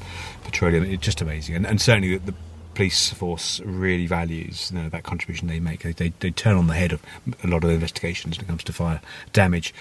petroleum 0.44 0.84
it's 0.86 1.04
just 1.04 1.22
amazing. 1.22 1.56
And, 1.56 1.66
and 1.66 1.82
certainly 1.82 2.18
the, 2.18 2.32
the 2.32 2.38
police 2.80 3.10
force 3.10 3.60
really 3.66 4.08
values 4.08 4.72
you 4.74 4.80
know, 4.80 4.88
that 4.88 5.04
contribution 5.04 5.50
they 5.50 5.60
make. 5.60 5.82
They, 5.82 5.92
they 5.92 6.14
they 6.22 6.32
turn 6.32 6.56
on 6.56 6.68
the 6.68 6.76
head 6.76 6.94
of 6.94 7.04
a 7.44 7.48
lot 7.48 7.66
of 7.66 7.72
investigations 7.72 8.38
when 8.38 8.46
it 8.46 8.48
comes 8.48 8.64
to 8.64 8.72
fire 8.72 9.02
damage. 9.34 9.74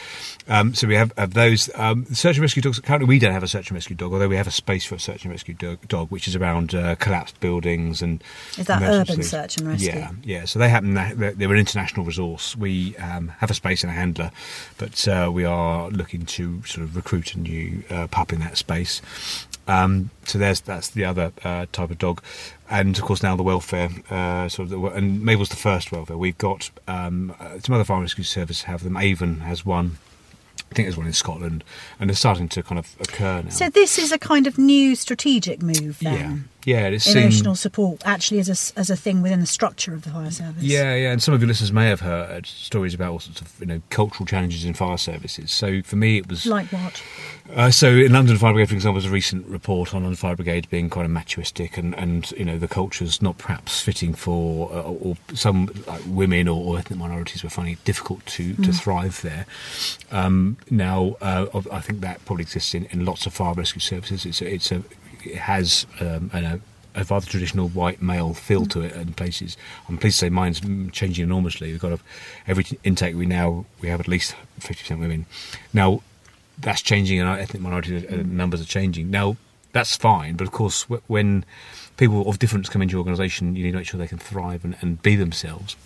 Um, 0.49 0.75
so 0.75 0.89
we 0.89 0.97
have, 0.97 1.13
have 1.17 1.33
those 1.33 1.71
um, 1.77 2.07
search 2.07 2.39
and 2.39 2.43
rescue 2.43 2.61
dogs. 2.61 2.81
Currently, 2.81 3.07
we 3.07 3.21
don't 3.21 3.33
have 3.33 3.45
a 3.45 3.49
search 3.49 3.71
and 3.71 3.77
rescue 3.77 3.95
dog, 3.95 4.13
although 4.13 4.27
we 4.27 4.35
have 4.35 4.49
a 4.49 4.51
space 4.51 4.85
for 4.85 4.97
a 4.97 4.99
search 4.99 5.23
and 5.23 5.31
rescue 5.31 5.55
dog, 5.55 5.87
dog 5.87 6.11
which 6.11 6.27
is 6.27 6.35
around 6.35 6.75
uh, 6.75 6.97
collapsed 6.97 7.39
buildings 7.39 8.03
and 8.03 8.21
Is 8.57 8.67
that 8.67 8.83
urban 8.83 9.23
search 9.23 9.59
and 9.59 9.69
rescue? 9.69 9.91
Yeah, 9.91 10.11
yeah. 10.25 10.45
So 10.45 10.59
they 10.59 10.69
happen. 10.69 10.95
They're 10.95 11.35
they're 11.35 11.53
an 11.53 11.59
international 11.59 12.05
resource. 12.05 12.57
We 12.57 12.97
um, 12.97 13.29
have 13.39 13.53
a 13.53 13.55
space 13.55 13.85
and 13.85 13.93
a 13.93 13.95
handler, 13.95 14.33
but 14.77 15.07
uh, 15.07 15.31
we 15.33 15.45
are 15.45 15.89
looking 15.91 16.27
to 16.27 16.65
sort 16.65 16.83
of 16.83 16.97
recruit 16.97 17.35
a 17.35 17.39
new 17.39 17.85
uh, 17.91 18.09
pup 18.09 18.33
in 18.33 18.41
that 18.41 18.57
space. 18.57 19.01
Um, 19.69 20.11
so 20.25 20.39
there's 20.39 20.61
that's 20.61 20.89
the 20.89 21.05
other 21.05 21.33
uh, 21.45 21.67
type 21.73 21.91
of 21.91 21.99
dog, 21.99 22.23
and 22.71 22.97
of 22.97 23.05
course 23.05 23.23
now 23.23 23.37
the 23.37 23.43
welfare 23.43 23.91
uh, 24.11 24.49
sort 24.49 24.65
of 24.65 24.71
the, 24.71 24.81
and 24.89 25.23
Mabel's 25.23 25.51
the 25.51 25.57
first 25.57 25.93
welfare. 25.93 26.17
We've 26.17 26.39
got 26.39 26.71
um, 26.89 27.35
uh, 27.39 27.59
some 27.61 27.75
other 27.75 27.85
fire 27.85 27.99
and 27.99 28.05
rescue 28.05 28.25
services 28.25 28.63
have 28.65 28.83
them. 28.83 28.97
Avon 28.97 29.41
has 29.41 29.67
one. 29.67 29.99
I 30.71 30.75
think 30.75 30.87
there's 30.87 30.97
one 30.97 31.07
in 31.07 31.13
Scotland, 31.13 31.65
and 32.01 32.11
they're 32.11 32.17
starting 32.17 32.49
to 32.51 32.63
kind 32.63 32.79
of 32.79 32.95
occur 33.01 33.43
now. 33.43 33.51
So 33.51 33.71
this 33.71 33.99
is 33.99 34.11
a 34.11 34.19
kind 34.19 34.47
of 34.47 34.59
new 34.59 34.97
strategic 34.97 35.63
move 35.63 35.99
then. 36.01 36.15
yeah. 36.15 36.37
Seen- 36.99 37.19
Emotional 37.23 37.55
support 37.55 38.03
actually 38.05 38.41
as 38.41 38.49
a, 38.49 38.79
as 38.79 38.91
a 38.91 38.97
thing 38.97 39.23
within 39.23 39.41
the 39.41 39.47
structure 39.47 39.95
of 39.95 40.03
the 40.03 40.11
fire 40.11 40.31
service. 40.31 40.63
Yeah, 40.63 40.95
yeah, 40.95 41.13
and 41.13 41.23
some 41.23 41.35
of 41.35 41.41
your 41.41 41.49
listeners 41.49 41.73
may 41.73 41.89
have 41.89 42.01
heard 42.01 42.47
stories 42.47 42.95
about 42.95 43.13
all 43.13 43.19
sorts 43.21 43.41
of 43.41 43.55
you 43.61 43.67
know 43.67 43.83
cultural 43.91 44.27
challenges 44.27 44.65
in 44.65 44.75
fire 44.75 44.99
services. 44.99 45.51
So 45.51 45.83
for 45.83 45.97
me, 45.97 46.19
it 46.19 46.29
was 46.29 46.47
Like 46.47 46.67
what? 46.73 47.03
uh, 47.55 47.71
so 47.71 47.89
in 47.91 48.13
London 48.13 48.37
Fire 48.39 48.53
Brigade, 48.53 48.69
for 48.71 48.75
example, 48.75 48.95
was 48.97 49.07
a 49.07 49.11
recent 49.11 49.47
report 49.47 49.95
on 49.95 50.03
London 50.03 50.17
Fire 50.17 50.37
Brigade 50.37 50.69
being 50.71 50.91
quite 50.91 51.07
a 51.07 51.09
machoistic 51.09 51.77
and, 51.79 51.95
and 51.95 52.31
you 52.33 52.45
know 52.45 52.59
the 52.59 52.69
culture's 52.69 53.21
not 53.23 53.39
perhaps 53.39 53.81
fitting 53.81 54.15
for 54.15 54.71
uh, 54.73 54.83
or 54.83 55.17
some 55.35 55.71
like 55.87 56.03
women 56.07 56.49
or, 56.49 56.63
or 56.75 56.79
ethnic 56.79 56.99
minorities 56.99 57.43
were 57.43 57.51
finding 57.51 57.75
it 57.75 57.85
difficult 57.85 58.25
to, 58.27 58.55
to 58.57 58.73
thrive 58.73 59.23
there. 59.23 59.47
Um, 60.11 60.57
now 60.71 61.17
uh, 61.21 61.47
I 61.71 61.81
think 61.81 62.01
that 62.01 62.25
probably 62.25 62.43
exists 62.43 62.75
in, 62.75 62.87
in 62.87 63.05
lots 63.05 63.27
of 63.27 63.33
fire 63.35 63.55
rescue 63.55 63.81
services. 63.81 64.25
It's 64.27 64.41
a, 64.43 64.55
it's 64.55 64.73
a 64.73 64.83
has 65.37 65.87
um, 66.01 66.31
a, 66.33 66.61
a 66.95 67.05
rather 67.05 67.27
traditional 67.27 67.69
white 67.69 68.03
male 68.03 68.35
feel 68.35 68.67
to 68.67 68.83
it 68.83 68.95
in 68.95 69.13
places. 69.15 69.57
I'm 69.89 69.99
pleased 69.99 70.19
to 70.19 70.27
say 70.27 70.31
mine's 70.31 70.61
changing 70.93 71.25
enormously. 71.25 71.71
We've 71.71 71.81
got 71.81 71.93
a, 71.93 71.99
every 72.47 72.67
intake 72.85 73.17
we 73.17 73.27
now 73.27 73.67
we 73.81 73.89
have 73.89 74.01
at 74.01 74.09
least 74.09 74.35
50% 74.61 74.99
women. 74.99 75.27
Now 75.73 76.03
that's 76.59 76.83
changing 76.83 77.21
and 77.21 77.29
our 77.29 77.39
ethnic 77.39 77.63
minority 77.63 78.07
uh, 78.09 78.23
numbers 78.25 78.61
are 78.61 78.67
changing. 78.67 79.11
Now 79.11 79.37
that's 79.73 79.97
fine, 79.97 80.37
but 80.37 80.47
of 80.47 80.53
course 80.53 80.83
when 80.85 81.45
people 81.97 82.29
of 82.29 82.39
difference 82.39 82.69
come 82.69 82.83
into 82.83 82.93
your 82.93 83.01
organisation, 83.01 83.55
you 83.55 83.65
need 83.65 83.73
to 83.73 83.77
make 83.77 83.87
sure 83.87 83.99
they 83.99 84.07
can 84.07 84.19
thrive 84.19 84.65
and, 84.65 84.77
and 84.81 85.01
be 85.03 85.15
themselves. 85.17 85.77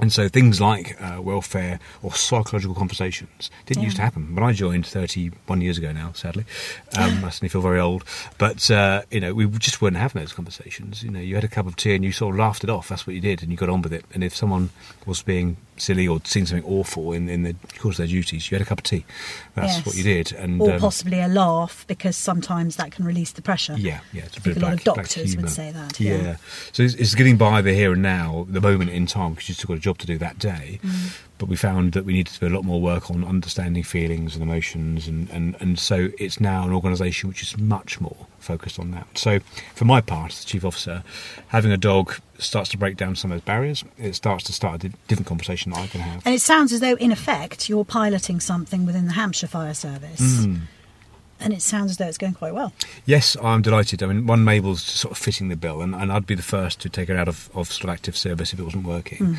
And 0.00 0.12
so 0.12 0.28
things 0.28 0.60
like 0.60 1.00
uh, 1.00 1.22
welfare 1.22 1.78
or 2.02 2.12
psychological 2.12 2.74
conversations 2.74 3.50
didn't 3.66 3.84
used 3.84 3.96
to 3.96 4.02
happen. 4.02 4.34
When 4.34 4.42
I 4.42 4.52
joined 4.52 4.86
31 4.86 5.60
years 5.60 5.78
ago 5.78 5.92
now, 5.92 6.12
sadly, 6.12 6.44
um, 6.98 7.24
I 7.24 7.30
suddenly 7.30 7.48
feel 7.48 7.60
very 7.60 7.78
old. 7.78 8.04
But, 8.36 8.70
uh, 8.70 9.02
you 9.12 9.20
know, 9.20 9.32
we 9.34 9.46
just 9.46 9.80
weren't 9.80 9.96
having 9.96 10.20
those 10.20 10.32
conversations. 10.32 11.04
You 11.04 11.10
know, 11.10 11.20
you 11.20 11.36
had 11.36 11.44
a 11.44 11.48
cup 11.48 11.66
of 11.66 11.76
tea 11.76 11.94
and 11.94 12.04
you 12.04 12.10
sort 12.10 12.34
of 12.34 12.40
laughed 12.40 12.64
it 12.64 12.70
off. 12.70 12.88
That's 12.88 13.06
what 13.06 13.14
you 13.14 13.20
did 13.20 13.42
and 13.42 13.52
you 13.52 13.56
got 13.56 13.68
on 13.68 13.82
with 13.82 13.92
it. 13.92 14.04
And 14.12 14.24
if 14.24 14.34
someone 14.34 14.70
was 15.06 15.22
being 15.22 15.58
silly 15.76 16.06
or 16.06 16.20
seeing 16.24 16.46
something 16.46 16.64
awful 16.68 17.12
in, 17.12 17.28
in 17.28 17.42
the 17.42 17.54
course 17.78 17.94
of 17.94 17.98
their 17.98 18.06
duties, 18.06 18.50
you 18.50 18.54
had 18.56 18.62
a 18.62 18.68
cup 18.68 18.78
of 18.78 18.84
tea. 18.84 19.04
That's 19.54 19.76
Yes. 19.78 19.86
what 19.86 19.94
you 19.96 20.04
did. 20.04 20.32
And 20.32 20.60
Or 20.60 20.72
um, 20.74 20.80
possibly 20.80 21.20
a 21.20 21.28
laugh 21.28 21.84
because 21.88 22.16
sometimes 22.16 22.76
that 22.76 22.92
can 22.92 23.04
release 23.04 23.32
the 23.32 23.42
pressure. 23.42 23.74
yeah, 23.76 24.00
yeah. 24.12 24.22
It's 24.24 24.36
a 24.36 24.40
bit 24.40 24.56
a 24.56 24.60
lot 24.60 24.72
of 24.74 24.84
doctors 24.84 25.36
would 25.36 25.50
say 25.50 25.70
that, 25.72 25.98
Yeah. 26.00 26.16
yeah. 26.22 26.36
So 26.72 26.82
it's, 26.84 26.94
it's 26.94 27.14
getting 27.14 27.36
by 27.36 27.60
the 27.62 27.72
here 27.74 27.92
and 27.92 28.02
now, 28.02 28.46
the 28.48 28.60
moment 28.60 28.90
in 28.90 29.06
time, 29.06 29.32
because 29.34 29.48
you've 29.48 29.58
still 29.58 29.68
got 29.68 29.78
a 29.78 29.80
job 29.80 29.98
to 29.98 30.06
do 30.06 30.18
that 30.18 30.38
day. 30.38 30.78
Mm. 30.82 31.16
But 31.38 31.48
we 31.48 31.56
found 31.56 31.92
that 31.92 32.04
we 32.04 32.12
needed 32.12 32.32
to 32.34 32.40
do 32.40 32.46
a 32.46 32.54
lot 32.54 32.64
more 32.64 32.80
work 32.80 33.10
on 33.10 33.24
understanding 33.24 33.82
feelings 33.82 34.34
and 34.34 34.42
emotions, 34.42 35.08
and, 35.08 35.28
and, 35.30 35.56
and 35.60 35.78
so 35.78 36.10
it's 36.18 36.40
now 36.40 36.64
an 36.64 36.72
organisation 36.72 37.28
which 37.28 37.42
is 37.42 37.58
much 37.58 38.00
more 38.00 38.26
focused 38.38 38.78
on 38.78 38.92
that. 38.92 39.06
So, 39.18 39.40
for 39.74 39.84
my 39.84 40.00
part, 40.00 40.32
as 40.32 40.40
the 40.40 40.46
chief 40.46 40.64
officer, 40.64 41.02
having 41.48 41.72
a 41.72 41.76
dog 41.76 42.14
starts 42.38 42.70
to 42.70 42.78
break 42.78 42.96
down 42.96 43.16
some 43.16 43.32
of 43.32 43.38
those 43.38 43.44
barriers. 43.44 43.84
It 43.98 44.14
starts 44.14 44.44
to 44.44 44.52
start 44.52 44.84
a 44.84 44.88
different 45.08 45.26
conversation 45.26 45.72
that 45.72 45.80
I 45.80 45.86
can 45.86 46.00
have. 46.00 46.26
And 46.26 46.34
it 46.34 46.40
sounds 46.40 46.72
as 46.72 46.80
though, 46.80 46.96
in 46.96 47.12
effect, 47.12 47.68
you're 47.68 47.84
piloting 47.84 48.40
something 48.40 48.86
within 48.86 49.06
the 49.06 49.12
Hampshire 49.12 49.46
Fire 49.46 49.74
Service. 49.74 50.44
Hmm. 50.44 50.56
And 51.40 51.52
it 51.52 51.60
sounds 51.62 51.90
as 51.90 51.96
though 51.98 52.06
it's 52.06 52.16
going 52.18 52.32
quite 52.34 52.54
well. 52.54 52.72
Yes, 53.04 53.36
I'm 53.42 53.60
delighted. 53.60 54.02
I 54.02 54.06
mean, 54.06 54.26
one 54.26 54.44
Mabel's 54.44 54.82
sort 54.82 55.12
of 55.12 55.18
fitting 55.18 55.48
the 55.48 55.56
bill, 55.56 55.82
and, 55.82 55.94
and 55.94 56.10
I'd 56.12 56.26
be 56.26 56.34
the 56.34 56.42
first 56.42 56.80
to 56.82 56.88
take 56.88 57.08
her 57.08 57.16
out 57.16 57.28
of, 57.28 57.50
of 57.54 57.70
sort 57.70 57.84
of 57.84 57.90
active 57.90 58.16
service 58.16 58.52
if 58.52 58.58
it 58.60 58.62
wasn't 58.62 58.86
working. 58.86 59.18
Hmm. 59.18 59.34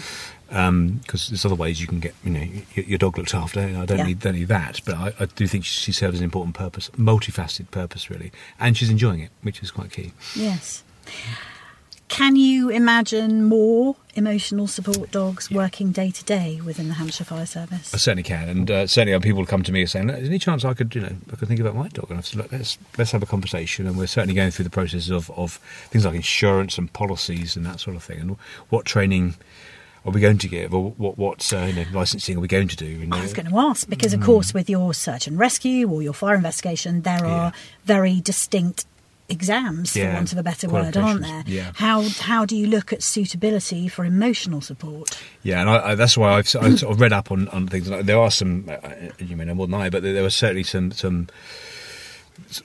Um, 0.52 0.88
because 1.02 1.30
there's 1.30 1.44
other 1.46 1.56
ways 1.56 1.82
you 1.82 1.88
can 1.88 2.00
get, 2.00 2.14
you 2.24 2.30
know, 2.30 2.48
your, 2.76 2.86
your 2.86 2.98
dog 3.00 3.18
looked 3.18 3.34
after. 3.34 3.60
I 3.62 3.86
don't 3.86 3.98
Yeah. 3.98 4.04
need 4.06 4.20
don't 4.20 4.36
need 4.36 4.48
that, 4.50 4.80
but 4.86 4.94
I, 4.96 5.14
I 5.20 5.26
do 5.26 5.48
think 5.48 5.66
she 5.66 5.92
serves 5.92 6.20
an 6.20 6.24
important 6.24 6.56
purpose, 6.56 6.92
multifaceted 6.92 7.72
purpose, 7.72 8.12
really, 8.12 8.32
and 8.60 8.78
she's 8.78 8.92
enjoying 8.92 9.22
it, 9.22 9.32
which 9.42 9.64
is 9.64 9.72
quite 9.72 9.92
key. 9.92 10.12
Yes. 10.36 10.84
Can 12.16 12.38
you 12.38 12.70
imagine 12.70 13.44
more 13.44 13.98
emotional 14.16 14.68
support 14.68 15.12
dogs 15.12 15.52
working 15.52 15.92
day 15.92 16.12
to 16.12 16.24
day 16.24 16.62
within 16.66 16.88
the 16.88 16.94
Hampshire 16.94 17.26
Fire 17.26 17.46
Service? 17.46 17.94
I 17.94 17.98
certainly 17.98 18.24
can, 18.24 18.48
and 18.48 18.72
uh, 18.72 18.88
certainly 18.88 19.20
people 19.20 19.46
come 19.46 19.64
to 19.64 19.72
me 19.74 19.86
saying, 19.86 20.10
"Is 20.10 20.16
there 20.22 20.26
any 20.28 20.40
chance 20.40 20.64
I 20.64 20.74
could, 20.74 20.96
you 20.96 21.02
know, 21.02 21.14
I 21.34 21.36
could 21.36 21.50
think 21.50 21.60
about 21.60 21.76
my 21.76 21.90
dog?" 21.90 22.10
And 22.10 22.18
I've 22.18 22.26
said, 22.26 22.38
Look, 22.38 22.54
"Let's 22.54 22.78
let's 22.98 23.12
have 23.12 23.22
a 23.22 23.26
conversation." 23.26 23.86
And 23.86 23.98
we're 23.98 24.08
certainly 24.08 24.34
going 24.34 24.52
through 24.52 24.64
the 24.64 24.70
process 24.70 25.10
of, 25.10 25.30
of 25.32 25.56
things 25.90 26.06
like 26.06 26.16
insurance 26.16 26.78
and 26.78 26.92
policies 26.94 27.58
and 27.58 27.66
that 27.66 27.82
sort 27.82 27.98
of 27.98 28.04
thing, 28.04 28.22
and 28.22 28.38
what 28.70 28.86
training 28.86 29.36
are 30.06 30.14
we 30.14 30.22
going 30.22 30.38
to 30.38 30.48
give, 30.48 30.74
or 30.74 30.92
what 30.92 31.18
what 31.18 31.52
uh, 31.54 31.66
you 31.66 31.74
know, 31.74 31.86
licensing 31.92 32.38
are 32.38 32.40
we 32.40 32.48
going 32.48 32.70
to 32.70 32.78
do? 32.78 32.86
You 32.86 33.08
know? 33.08 33.18
I 33.18 33.24
was 33.24 33.34
going 33.34 33.50
to 33.50 33.58
ask 33.58 33.90
because, 33.90 34.14
of 34.14 34.22
course, 34.22 34.54
with 34.54 34.70
your 34.70 34.94
search 34.94 35.28
and 35.28 35.38
rescue 35.38 35.90
or 35.92 36.02
your 36.02 36.14
fire 36.14 36.36
investigation, 36.36 37.02
there 37.02 37.26
are 37.26 37.48
Yeah. 37.48 37.52
very 37.84 38.22
distinct 38.22 38.86
exams, 39.30 39.94
for 39.94 40.06
want 40.14 40.32
of 40.32 40.38
a 40.38 40.44
better 40.44 40.68
word, 40.70 40.96
aren't 40.98 41.22
there? 41.22 41.44
yeah. 41.48 41.72
How 41.76 42.04
how 42.20 42.46
do 42.46 42.56
you 42.56 42.68
look 42.68 42.94
at 42.94 43.02
suitability 43.04 43.88
for 43.88 44.06
emotional 44.06 44.62
support? 44.62 45.20
Yeah, 45.44 45.62
and 45.62 45.70
I, 45.70 45.90
I, 45.92 45.96
that's 45.96 46.18
why 46.18 46.34
I've, 46.34 46.56
I've 46.62 46.80
sort 46.80 46.94
of 46.94 47.00
read 47.02 47.14
up 47.14 47.32
on, 47.32 47.48
on 47.50 47.68
things. 47.68 47.88
There 47.90 48.20
are 48.20 48.32
some, 48.32 48.70
uh, 48.70 48.90
you 49.20 49.36
may 49.36 49.46
know 49.46 49.56
more 49.56 49.68
than 49.68 49.74
I, 49.80 49.90
but 49.90 50.04
there, 50.04 50.14
there 50.14 50.24
were 50.24 50.30
certainly 50.30 50.64
some 50.64 50.92
some 50.92 51.28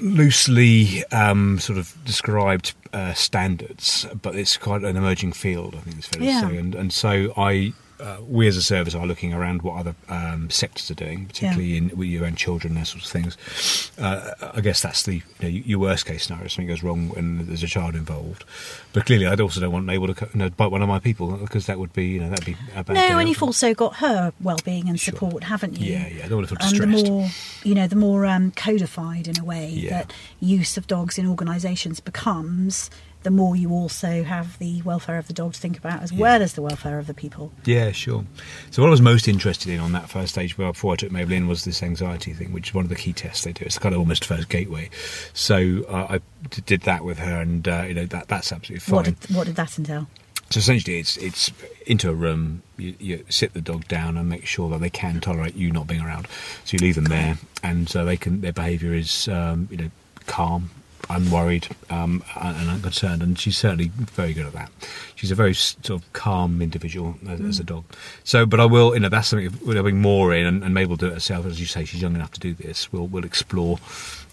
loosely 0.01 1.05
um, 1.12 1.59
sort 1.59 1.79
of 1.79 1.94
described 2.05 2.75
uh, 2.92 3.12
standards, 3.14 4.07
but 4.20 4.35
it's 4.35 4.57
quite 4.57 4.83
an 4.83 4.96
emerging 4.96 5.33
field. 5.33 5.75
I 5.75 5.81
think 5.81 5.99
it's 5.99 6.09
fair 6.09 6.23
Yeah. 6.23 6.40
to 6.42 6.49
say, 6.49 6.57
and 6.57 6.75
and 6.75 6.92
so 6.92 7.33
I. 7.37 7.73
Uh, 8.01 8.19
we 8.27 8.47
as 8.49 8.57
a 8.57 8.63
service 8.63 8.95
are 8.95 9.07
looking 9.07 9.33
around 9.35 9.63
what 9.63 9.79
other 9.79 9.95
um, 10.09 10.49
sectors 10.51 10.91
are 10.91 10.95
doing, 10.95 11.27
particularly 11.27 11.77
in 11.77 11.89
with 11.97 12.23
and 12.23 12.37
children, 12.37 12.73
and 12.73 12.81
those 12.81 12.89
sorts 12.89 13.07
of 13.07 13.13
things. 13.13 13.91
Uh, 13.99 14.33
I 14.55 14.61
guess 14.61 14.81
that's 14.83 15.03
the 15.03 15.17
you 15.17 15.23
know, 15.43 15.49
your 15.49 15.79
worst 15.79 16.07
case 16.07 16.25
scenario. 16.27 16.49
Something 16.49 16.69
goes 16.69 16.83
wrong 16.83 17.13
and 17.17 17.47
there's 17.47 17.63
a 17.63 17.67
child 17.67 17.95
involved. 17.95 18.45
But 18.93 19.07
clearly, 19.07 19.27
I'd 19.27 19.41
also 19.41 19.61
don't 19.61 19.73
want 19.73 19.85
Mabel 19.85 20.13
to 20.15 20.29
you 20.33 20.39
know, 20.39 20.51
bite 20.51 20.71
one 20.71 20.83
of 20.83 20.89
my 20.89 20.99
people 20.99 21.37
because 21.37 21.67
that 21.67 21.79
would 21.79 21.93
be 21.93 22.07
you 22.07 22.21
know 22.21 22.31
that'd 22.31 22.45
be 22.47 22.57
a 22.75 22.83
bad 22.83 22.95
No, 22.95 23.19
and 23.19 23.29
you've 23.29 23.43
also 23.43 23.75
got 23.75 23.97
her 23.97 24.33
well-being 24.41 24.89
and 24.89 24.99
Sure. 24.99 25.13
support, 25.13 25.45
haven't 25.45 25.79
you? 25.79 25.93
Yeah, 25.93 26.09
yeah, 26.09 26.25
I 26.25 26.29
don't 26.29 26.39
want 26.39 26.49
to 26.49 26.57
feel 26.57 26.69
And 26.85 26.93
the 26.95 27.03
more, 27.11 27.29
you 27.65 27.75
know, 27.75 27.87
the 27.87 27.97
more 27.97 28.27
um, 28.27 28.51
codified 28.53 29.29
in 29.29 29.39
a 29.39 29.45
way 29.45 29.69
Yeah. 29.71 29.91
that 29.91 30.13
use 30.41 30.77
of 30.77 30.87
dogs 30.87 31.19
in 31.19 31.27
organisations 31.27 32.01
becomes, 32.01 32.91
the 33.23 33.31
more 33.31 33.55
you 33.55 33.71
also 33.73 34.23
have 34.23 34.59
the 34.59 34.81
welfare 34.83 35.19
of 35.19 35.27
the 35.27 35.33
dog 35.33 35.53
to 35.53 35.61
think 35.61 35.77
about 35.77 36.03
as 36.03 36.11
Yeah. 36.13 36.21
well 36.21 36.43
as 36.43 36.55
the 36.55 36.63
welfare 36.63 36.99
of 36.99 37.07
the 37.07 37.15
people. 37.15 37.53
Yeah, 37.65 37.93
sure. 37.93 38.25
So 38.71 38.83
what 38.83 38.89
I 38.89 38.91
was 38.91 39.03
most 39.03 39.29
interested 39.29 39.71
in 39.73 39.79
on 39.81 39.93
that 39.93 40.09
first 40.09 40.33
stage, 40.33 40.57
well, 40.57 40.73
before 40.73 40.95
I 40.95 40.97
took 40.97 41.13
Mabel 41.13 41.33
in, 41.35 41.47
was 41.47 41.65
this 41.65 41.83
anxiety 41.83 42.33
thing, 42.33 42.53
which 42.53 42.69
is 42.69 42.75
one 42.75 42.85
of 42.85 42.89
the 42.89 42.95
key 42.97 43.13
tests 43.13 43.45
they 43.45 43.53
do. 43.53 43.65
It's 43.65 43.79
kind 43.79 43.95
of 43.95 43.99
almost 44.01 44.25
first 44.25 44.49
gateway. 44.49 44.89
So 45.35 45.85
uh, 45.89 46.19
I 46.19 46.21
did 46.67 46.83
that 46.83 47.05
with 47.05 47.19
her, 47.19 47.41
and 47.41 47.67
uh, 47.69 47.85
you 47.87 47.95
know 47.95 48.07
that 48.07 48.29
that's 48.29 48.53
absolutely 48.53 48.81
fine. 48.81 48.95
What 48.97 49.05
did, 49.05 49.37
what 49.37 49.47
did 49.47 49.57
that 49.57 49.79
entail? 49.79 50.09
So 50.51 50.59
essentially, 50.59 50.99
it's 50.99 51.17
it's 51.19 51.51
into 51.87 52.11
a 52.11 52.15
room. 52.15 52.63
You, 52.77 52.95
you 52.99 53.25
sit 53.29 53.53
the 53.53 53.61
dog 53.61 53.87
down 53.87 54.17
and 54.17 54.29
make 54.29 54.47
sure 54.47 54.69
that 54.71 54.81
they 54.81 54.91
can 54.91 55.21
tolerate 55.21 55.55
you 55.55 55.71
not 55.71 55.87
being 55.87 56.01
around. 56.01 56.27
So 56.65 56.73
you 56.75 56.79
leave 56.81 56.97
them 56.97 57.05
there, 57.05 57.39
and 57.63 57.89
so 57.89 58.05
they 58.05 58.17
can 58.17 58.41
their 58.41 58.53
behaviour 58.53 58.93
is 58.95 59.29
um, 59.29 59.69
you 59.71 59.77
know 59.77 59.91
calm, 60.27 60.71
I'm 61.11 61.29
worried 61.29 61.66
um, 61.90 62.23
and 62.40 62.70
I'm 62.70 62.81
concerned, 62.81 63.20
and 63.20 63.37
she's 63.37 63.57
certainly 63.57 63.88
very 63.94 64.33
good 64.33 64.46
at 64.46 64.53
that. 64.53 64.70
She's 65.16 65.33
a 65.33 65.35
very 65.35 65.55
sort 65.55 65.90
of 65.90 66.12
calm 66.12 66.62
individual 66.62 67.16
as, 67.29 67.40
as 67.40 67.59
a 67.59 67.64
dog. 67.64 67.85
So, 68.23 68.46
but 68.46 68.61
I 68.61 68.64
will, 68.64 68.94
you 68.94 69.01
know, 69.01 69.09
that's 69.09 69.29
something 69.29 69.53
we'll 69.66 69.83
bring 69.83 70.01
more 70.01 70.33
in, 70.33 70.46
and, 70.46 70.62
and 70.62 70.73
Mabel 70.73 70.94
do 70.94 71.09
it 71.09 71.14
herself. 71.14 71.46
As 71.46 71.59
you 71.59 71.66
say, 71.66 71.85
she's 71.85 72.01
young 72.01 72.14
enough 72.14 72.31
to 72.33 72.40
do 72.40 72.55
this. 72.55 72.92
We'll 72.92 73.09
we'll 73.09 73.25
explore, 73.25 73.79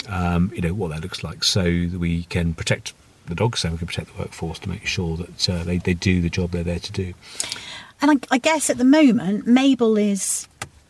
um, 0.07 0.51
you 0.53 0.61
know, 0.61 0.73
what 0.75 0.91
that 0.91 1.01
looks 1.01 1.23
like, 1.23 1.43
so 1.43 1.63
that 1.63 1.97
we 1.99 2.25
can 2.25 2.53
protect 2.53 2.93
the 3.25 3.35
dogs, 3.35 3.61
so 3.61 3.71
we 3.71 3.79
can 3.79 3.87
protect 3.87 4.15
the 4.15 4.21
workforce 4.21 4.59
to 4.59 4.69
make 4.69 4.85
sure 4.85 5.17
that 5.17 5.49
uh, 5.49 5.63
they 5.63 5.79
they 5.79 5.95
do 5.95 6.21
the 6.21 6.29
job 6.29 6.51
they're 6.51 6.63
there 6.63 6.79
to 6.79 6.91
do. 6.91 7.13
And 8.01 8.11
I, 8.11 8.35
I 8.35 8.37
guess 8.37 8.69
at 8.69 8.77
the 8.77 8.85
moment, 8.85 9.47
Mabel 9.47 9.97
is 9.97 10.47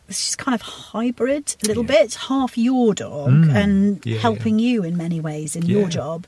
she's 0.08 0.36
kind 0.36 0.54
of 0.54 0.62
hybrid 0.62 1.54
a 1.62 1.66
little 1.68 1.84
Yeah. 1.84 2.02
bit, 2.02 2.14
half 2.14 2.56
your 2.58 2.94
dog 2.94 3.30
Mm, 3.30 3.54
and 3.54 4.06
yeah, 4.06 4.18
helping 4.18 4.58
you 4.58 4.82
in 4.84 4.96
many 4.96 5.20
ways 5.20 5.54
in 5.56 5.66
your 5.66 5.88
job, 5.88 6.26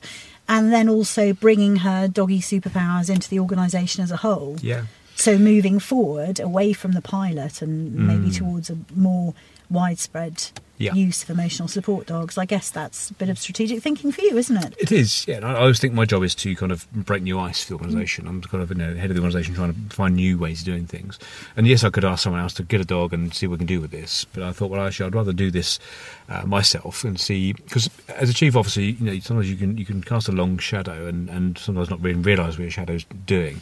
and 0.48 0.72
then 0.72 0.88
also 0.88 1.32
bringing 1.32 1.76
her 1.76 2.06
doggy 2.08 2.40
superpowers 2.40 3.08
into 3.08 3.28
the 3.28 3.38
organisation 3.38 4.02
as 4.04 4.10
a 4.10 4.18
whole. 4.18 4.56
Yeah. 4.62 4.82
So 5.16 5.38
moving 5.38 5.78
forward 5.78 6.40
away 6.40 6.72
from 6.72 6.92
the 6.92 7.02
pilot 7.02 7.60
and 7.62 7.94
maybe 7.94 8.28
Mm. 8.30 8.36
towards 8.36 8.70
a 8.70 8.76
more 8.94 9.34
widespread 9.70 10.48
Yeah. 10.80 10.94
use 10.94 11.22
of 11.22 11.28
emotional 11.28 11.68
support 11.68 12.06
dogs, 12.06 12.38
I 12.38 12.46
guess 12.46 12.70
that's 12.70 13.10
a 13.10 13.14
bit 13.14 13.28
of 13.28 13.38
strategic 13.38 13.82
thinking 13.82 14.10
for 14.12 14.22
you, 14.22 14.38
isn't 14.38 14.56
it? 14.56 14.74
It 14.78 14.90
is, 14.90 15.28
yeah. 15.28 15.40
I 15.46 15.60
always 15.60 15.78
think 15.78 15.92
my 15.92 16.06
job 16.06 16.22
is 16.22 16.34
to 16.36 16.56
kind 16.56 16.72
of 16.72 16.90
break 16.90 17.22
new 17.22 17.38
ice 17.38 17.62
for 17.62 17.74
the 17.74 17.74
organisation. 17.74 18.26
I'm 18.26 18.40
kind 18.40 18.62
of 18.62 18.70
you 18.70 18.76
know, 18.76 18.94
head 18.94 19.10
of 19.10 19.16
the 19.16 19.20
organisation 19.20 19.54
trying 19.54 19.74
to 19.74 19.94
find 19.94 20.16
new 20.16 20.38
ways 20.38 20.60
of 20.60 20.64
doing 20.64 20.86
things. 20.86 21.18
And 21.54 21.66
yes, 21.66 21.84
I 21.84 21.90
could 21.90 22.04
ask 22.04 22.22
someone 22.22 22.40
else 22.40 22.54
to 22.54 22.62
get 22.62 22.80
a 22.80 22.86
dog 22.86 23.12
and 23.12 23.34
see 23.34 23.46
what 23.46 23.52
we 23.52 23.58
can 23.58 23.66
do 23.66 23.80
with 23.82 23.90
this. 23.90 24.24
But 24.24 24.42
I 24.42 24.52
thought, 24.52 24.70
well, 24.70 24.80
actually, 24.80 25.08
I'd 25.08 25.14
rather 25.14 25.34
do 25.34 25.50
this 25.50 25.78
uh, 26.30 26.46
myself 26.46 27.04
and 27.04 27.20
see 27.20 27.52
because 27.52 27.90
as 28.08 28.30
a 28.30 28.34
chief 28.34 28.56
officer, 28.56 28.80
you 28.80 29.04
know, 29.04 29.18
sometimes 29.18 29.50
you 29.50 29.56
can 29.56 29.76
you 29.76 29.84
can 29.84 30.02
cast 30.02 30.28
a 30.28 30.32
long 30.32 30.56
shadow 30.56 31.06
and 31.06 31.28
and 31.28 31.58
sometimes 31.58 31.90
not 31.90 32.00
really 32.00 32.18
realise 32.18 32.54
what 32.54 32.60
your 32.60 32.70
shadow's 32.70 33.04
doing. 33.26 33.60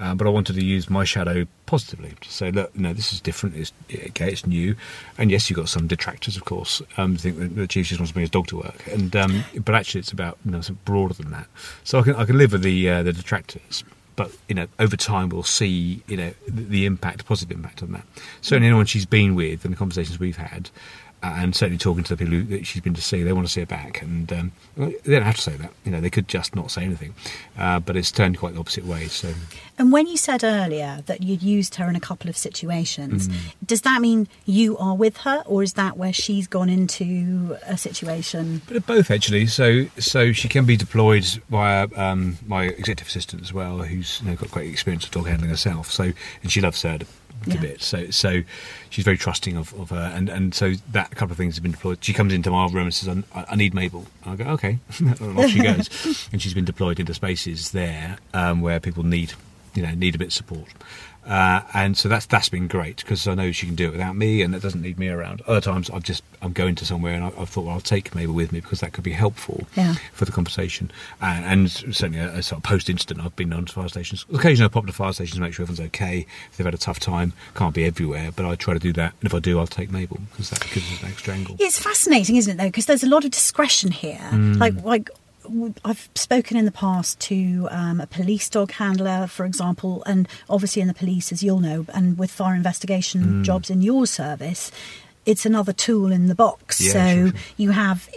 Um, 0.00 0.16
but 0.16 0.26
I 0.26 0.30
wanted 0.30 0.54
to 0.54 0.64
use 0.64 0.88
my 0.88 1.02
shadow 1.02 1.46
positively 1.66 2.14
to 2.20 2.30
say, 2.30 2.52
look, 2.52 2.74
no, 2.76 2.92
this 2.92 3.12
is 3.12 3.20
different. 3.20 3.56
It's 3.56 3.72
okay, 3.92 4.30
it's 4.30 4.46
new, 4.46 4.76
and 5.16 5.30
yes, 5.30 5.50
you've 5.50 5.56
got 5.56 5.68
some 5.68 5.88
detractors, 5.88 6.36
of 6.36 6.44
course. 6.44 6.80
Um, 6.96 7.16
think 7.16 7.38
that 7.38 7.56
the 7.56 7.66
chief 7.66 7.88
just 7.88 8.00
wants 8.00 8.10
to 8.10 8.14
bring 8.14 8.22
his 8.22 8.30
dog 8.30 8.46
to 8.48 8.58
work, 8.58 8.86
and 8.86 9.14
um, 9.16 9.44
but 9.64 9.74
actually, 9.74 10.00
it's 10.00 10.12
about 10.12 10.38
you 10.44 10.52
know 10.52 10.60
broader 10.84 11.14
than 11.14 11.30
that. 11.32 11.46
So 11.82 11.98
I 11.98 12.02
can 12.02 12.14
I 12.14 12.24
can 12.24 12.38
live 12.38 12.52
with 12.52 12.62
the 12.62 12.88
uh, 12.88 13.02
the 13.02 13.12
detractors, 13.12 13.82
but 14.14 14.32
you 14.48 14.54
know, 14.54 14.66
over 14.78 14.96
time, 14.96 15.28
we'll 15.28 15.42
see 15.42 16.02
you 16.06 16.16
know 16.16 16.32
the 16.46 16.86
impact, 16.86 17.24
positive 17.26 17.56
impact 17.56 17.82
on 17.82 17.92
that. 17.92 18.04
Certainly, 18.40 18.68
anyone 18.68 18.86
she's 18.86 19.06
been 19.06 19.34
with 19.34 19.64
and 19.64 19.74
the 19.74 19.78
conversations 19.78 20.18
we've 20.18 20.36
had. 20.36 20.70
And 21.20 21.54
certainly 21.54 21.78
talking 21.78 22.04
to 22.04 22.14
the 22.14 22.16
people 22.16 22.34
who, 22.38 22.44
that 22.44 22.64
she's 22.64 22.80
been 22.80 22.94
to 22.94 23.02
see, 23.02 23.24
they 23.24 23.32
want 23.32 23.46
to 23.46 23.52
see 23.52 23.60
her 23.60 23.66
back, 23.66 24.00
and 24.02 24.32
um, 24.32 24.52
they 24.76 24.94
don't 25.04 25.22
have 25.22 25.34
to 25.34 25.42
say 25.42 25.56
that. 25.56 25.72
You 25.84 25.90
know, 25.90 26.00
they 26.00 26.10
could 26.10 26.28
just 26.28 26.54
not 26.54 26.70
say 26.70 26.84
anything, 26.84 27.12
uh, 27.58 27.80
but 27.80 27.96
it's 27.96 28.12
turned 28.12 28.38
quite 28.38 28.54
the 28.54 28.60
opposite 28.60 28.84
way. 28.86 29.08
So 29.08 29.34
And 29.78 29.90
when 29.90 30.06
you 30.06 30.16
said 30.16 30.44
earlier 30.44 31.02
that 31.06 31.22
you'd 31.24 31.42
used 31.42 31.74
her 31.74 31.88
in 31.88 31.96
a 31.96 32.00
couple 32.00 32.30
of 32.30 32.36
situations, 32.36 33.28
Mm. 33.28 33.34
does 33.66 33.80
that 33.82 34.00
mean 34.00 34.28
you 34.46 34.78
are 34.78 34.94
with 34.94 35.18
her, 35.18 35.42
or 35.46 35.64
is 35.64 35.72
that 35.72 35.96
where 35.96 36.12
she's 36.12 36.46
gone 36.46 36.68
into 36.68 37.56
a 37.66 37.76
situation? 37.76 38.62
But 38.68 38.86
both 38.86 39.10
actually. 39.10 39.46
So 39.46 39.86
so 39.98 40.32
she 40.32 40.48
can 40.48 40.66
be 40.66 40.76
deployed 40.76 41.24
via 41.50 41.88
um, 41.96 42.38
my 42.46 42.64
executive 42.64 43.08
assistant 43.08 43.42
as 43.42 43.52
well, 43.52 43.78
who's 43.78 44.20
you 44.22 44.30
know, 44.30 44.36
got 44.36 44.50
great 44.52 44.70
experience 44.70 45.04
of 45.04 45.10
dog 45.10 45.26
handling 45.26 45.50
herself. 45.50 45.90
So 45.90 46.12
and 46.42 46.52
she 46.52 46.60
loves 46.60 46.82
her 46.82 46.98
a 47.46 47.50
Yeah. 47.50 47.60
bit. 47.60 47.82
So 47.82 48.10
so 48.10 48.42
she's 48.90 49.04
very 49.04 49.16
trusting 49.18 49.56
of, 49.56 49.72
of 49.80 49.90
her, 49.90 50.12
and 50.14 50.28
and 50.28 50.54
so 50.54 50.74
that 50.92 51.10
couple 51.12 51.32
of 51.32 51.36
things 51.38 51.54
have 51.56 51.62
been 51.62 51.72
deployed. 51.72 51.98
She 52.02 52.12
comes 52.12 52.32
into 52.32 52.50
my 52.50 52.64
room 52.66 52.84
and 52.84 52.94
says, 52.94 53.22
"I, 53.34 53.44
I 53.50 53.56
need 53.56 53.74
Mabel." 53.74 54.06
I 54.26 54.36
go, 54.36 54.44
"Okay," 54.44 54.78
and 54.98 55.38
off 55.38 55.50
she 55.50 55.60
goes, 55.62 56.28
and 56.32 56.40
she's 56.42 56.54
been 56.54 56.64
deployed 56.64 56.98
into 57.00 57.14
spaces 57.14 57.70
there 57.72 58.18
um, 58.34 58.60
where 58.60 58.80
people 58.80 59.02
need 59.04 59.32
you 59.78 59.86
know 59.86 59.94
need 59.94 60.14
a 60.14 60.18
bit 60.18 60.28
of 60.28 60.32
support. 60.34 60.68
Uh, 61.26 61.60
and 61.74 61.94
so 61.98 62.08
that's 62.08 62.24
that's 62.24 62.48
been 62.48 62.66
great 62.68 62.96
because 62.96 63.28
I 63.28 63.34
know 63.34 63.52
she 63.52 63.66
can 63.66 63.74
do 63.74 63.88
it 63.88 63.92
without 63.92 64.16
me, 64.16 64.40
and 64.40 64.54
it 64.54 64.62
doesn't 64.62 64.80
need 64.80 64.98
me 64.98 65.08
around. 65.10 65.42
Other 65.46 65.60
times, 65.60 65.90
I've 65.90 66.02
just 66.02 66.22
I'm 66.40 66.54
going 66.54 66.74
to 66.76 66.86
somewhere, 66.86 67.12
and 67.12 67.22
I, 67.22 67.28
I 67.28 67.44
thought 67.44 67.66
well, 67.66 67.74
I'll 67.74 67.80
take 67.82 68.14
Mabel 68.14 68.32
with 68.34 68.50
me 68.50 68.60
because 68.60 68.80
that 68.80 68.94
could 68.94 69.04
be 69.04 69.12
helpful 69.12 69.66
Yeah. 69.76 69.96
for 70.14 70.24
the 70.24 70.32
conversation. 70.32 70.90
And, 71.20 71.44
and 71.44 71.70
certainly, 71.70 72.18
a, 72.20 72.36
a 72.36 72.42
sort 72.42 72.60
of 72.60 72.62
post 72.62 72.88
incident, 72.88 73.20
I've 73.26 73.36
been 73.36 73.52
on 73.52 73.66
to 73.66 73.72
fire 73.74 73.88
stations. 73.90 74.24
Occasionally, 74.32 74.70
I 74.70 74.72
pop 74.72 74.86
to 74.86 74.92
fire 74.92 75.12
stations 75.12 75.34
to 75.34 75.42
make 75.42 75.52
sure 75.52 75.64
everyone's 75.64 75.86
okay. 75.88 76.24
If 76.50 76.56
they've 76.56 76.64
had 76.64 76.72
a 76.72 76.78
tough 76.78 76.98
time, 76.98 77.34
can't 77.54 77.74
be 77.74 77.84
everywhere, 77.84 78.30
but 78.34 78.46
I 78.46 78.54
try 78.54 78.72
to 78.72 78.80
do 78.80 78.94
that. 78.94 79.12
And 79.20 79.26
if 79.28 79.34
I 79.34 79.38
do, 79.38 79.58
I'll 79.58 79.66
take 79.66 79.90
Mabel 79.90 80.20
because 80.30 80.48
that 80.48 80.60
gives 80.72 80.90
us 80.90 81.02
an 81.02 81.08
extra 81.10 81.34
angle. 81.34 81.56
It's 81.60 81.78
fascinating, 81.78 82.36
isn't 82.36 82.54
it, 82.54 82.56
though? 82.56 82.68
Because 82.68 82.86
there's 82.86 83.04
a 83.04 83.08
lot 83.08 83.26
of 83.26 83.32
discretion 83.32 83.90
here. 83.90 84.16
Mm. 84.32 84.56
Like, 84.58 84.82
like 84.82 85.10
I've 85.84 86.08
spoken 86.14 86.56
in 86.56 86.64
the 86.64 86.72
past 86.72 87.18
to 87.20 87.68
um, 87.70 88.00
a 88.00 88.06
police 88.06 88.48
dog 88.48 88.72
handler, 88.72 89.26
for 89.26 89.44
example, 89.44 90.02
and 90.06 90.28
obviously 90.48 90.82
in 90.82 90.88
the 90.88 90.94
police, 90.94 91.32
as 91.32 91.42
you'll 91.42 91.60
know, 91.60 91.86
and 91.94 92.18
with 92.18 92.30
fire 92.30 92.54
investigation 92.54 93.22
Mm. 93.24 93.44
jobs 93.44 93.70
in 93.70 93.82
your 93.82 94.06
service, 94.06 94.70
it's 95.26 95.44
another 95.46 95.72
tool 95.72 96.12
in 96.12 96.26
the 96.26 96.34
box. 96.34 96.80
Yeah, 96.80 96.92
so 96.92 96.98
sure, 97.14 97.26
sure. 97.30 97.40
you 97.56 97.70
have. 97.70 98.08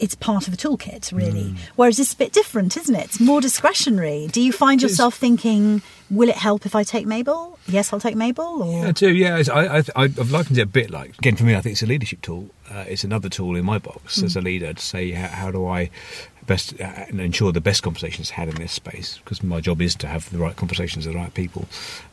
It's 0.00 0.14
part 0.14 0.46
of 0.46 0.54
a 0.54 0.56
toolkit, 0.56 1.10
really. 1.12 1.50
Mm. 1.50 1.58
Whereas 1.74 1.96
this 1.96 2.08
is 2.08 2.14
a 2.14 2.16
bit 2.16 2.32
different, 2.32 2.76
isn't 2.76 2.94
it? 2.94 3.04
It's 3.06 3.20
more 3.20 3.40
discretionary. 3.40 4.28
Do 4.30 4.40
you 4.40 4.52
find 4.52 4.80
yourself 4.80 5.16
thinking, 5.16 5.82
"Will 6.10 6.28
it 6.28 6.36
help 6.36 6.66
if 6.66 6.74
I 6.74 6.82
take 6.82 7.06
Mabel? 7.06 7.58
Yes, 7.66 7.92
I'll 7.92 8.00
take 8.00 8.16
Mabel." 8.16 8.62
Or 8.62 8.86
I 8.86 8.92
do, 8.92 9.14
yeah. 9.14 9.42
I, 9.52 9.78
I, 9.78 9.84
I've 9.96 10.30
likened 10.30 10.58
it 10.58 10.62
a 10.62 10.66
bit 10.66 10.90
like, 10.90 11.18
again, 11.18 11.36
for 11.36 11.44
me, 11.44 11.54
I 11.54 11.60
think 11.60 11.72
it's 11.72 11.82
a 11.82 11.86
leadership 11.86 12.22
tool. 12.22 12.50
Uh, 12.70 12.84
it's 12.88 13.04
another 13.04 13.28
tool 13.28 13.56
in 13.56 13.64
my 13.64 13.78
box 13.78 14.22
as 14.22 14.36
a 14.36 14.40
leader 14.40 14.72
to 14.72 14.82
say, 14.82 15.10
how, 15.12 15.28
how 15.28 15.50
do 15.50 15.66
I 15.66 15.90
best 16.46 16.80
uh, 16.80 17.04
ensure 17.10 17.52
the 17.52 17.60
best 17.60 17.82
conversations 17.82 18.30
had 18.30 18.48
in 18.48 18.56
this 18.56 18.72
space? 18.72 19.18
Because 19.18 19.42
my 19.42 19.60
job 19.60 19.80
is 19.80 19.94
to 19.96 20.06
have 20.06 20.28
the 20.30 20.38
right 20.38 20.56
conversations 20.56 21.06
with 21.06 21.14
the 21.14 21.20
right 21.20 21.32
people. 21.34 21.66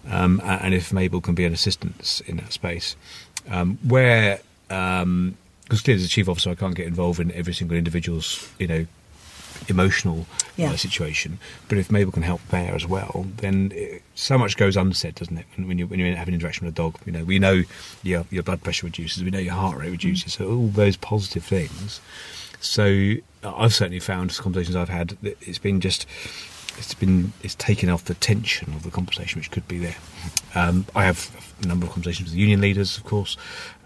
Um, 0.10 0.42
and 0.44 0.74
if 0.74 0.94
Mabel 0.94 1.22
can 1.22 1.36
be 1.36 1.46
an 1.46 1.54
assistance 1.54 2.22
in 2.22 2.38
that 2.38 2.54
space, 2.54 2.96
um, 3.50 3.80
where, 3.88 4.40
um, 4.70 5.38
because 5.64 5.82
clearly 5.82 6.04
as 6.04 6.08
a 6.08 6.10
chief 6.10 6.30
officer, 6.30 6.52
I 6.52 6.56
can't 6.56 6.76
get 6.76 6.86
involved 6.86 7.20
in 7.20 7.32
every 7.32 7.54
single 7.54 7.78
individual's, 7.78 8.52
you 8.60 8.68
know, 8.68 8.86
emotional 9.68 10.26
Yeah. 10.58 10.72
uh, 10.72 10.78
situation. 10.78 11.40
But 11.68 11.78
if 11.78 11.92
Mabel 11.92 12.12
can 12.12 12.24
help 12.24 12.42
there 12.50 12.74
as 12.76 12.86
well, 12.88 13.28
then 13.38 13.72
it, 13.76 14.02
so 14.16 14.38
much 14.38 14.58
goes 14.58 14.78
unsaid, 14.78 15.16
doesn't 15.16 15.38
it? 15.38 15.46
When, 15.56 15.68
when 15.68 15.78
you 15.80 15.88
when 15.88 16.00
you 16.00 16.16
have 16.16 16.28
an 16.28 16.34
interaction 16.34 16.66
with 16.66 16.74
a 16.76 16.78
dog, 16.78 16.98
you 17.06 17.12
know, 17.12 17.24
we 17.24 17.40
know 17.40 17.64
your 18.04 18.26
your 18.32 18.44
blood 18.44 18.62
pressure 18.64 18.86
reduces, 18.88 19.24
we 19.24 19.32
know 19.32 19.40
your 19.40 19.54
heart 19.54 19.78
rate 19.78 19.92
reduces, 19.92 20.34
so 20.34 20.48
all 20.50 20.68
those 20.68 20.96
positive 20.98 21.44
things. 21.44 22.00
So 22.60 23.16
I've 23.44 23.74
certainly 23.74 24.00
found 24.00 24.36
conversations 24.38 24.76
I've 24.76 24.90
had 24.90 25.10
that 25.22 25.38
it's 25.42 25.60
been 25.60 25.82
just. 25.82 26.06
It's 26.78 26.94
been 26.94 27.32
it's 27.44 27.56
taken 27.56 27.90
off 27.90 28.06
the 28.06 28.14
tension 28.16 28.74
of 28.74 28.84
the 28.84 28.92
conversation 28.92 29.40
which 29.40 29.52
could 29.52 29.68
be 29.68 29.78
there. 29.80 29.96
Um, 30.56 30.86
I 30.96 31.04
have 31.06 31.30
a 31.64 31.68
number 31.68 31.86
of 31.86 31.92
conversations 31.94 32.28
with 32.28 32.34
the 32.34 32.40
union 32.40 32.62
leaders, 32.62 32.98
of 32.98 33.04
course, 33.06 33.38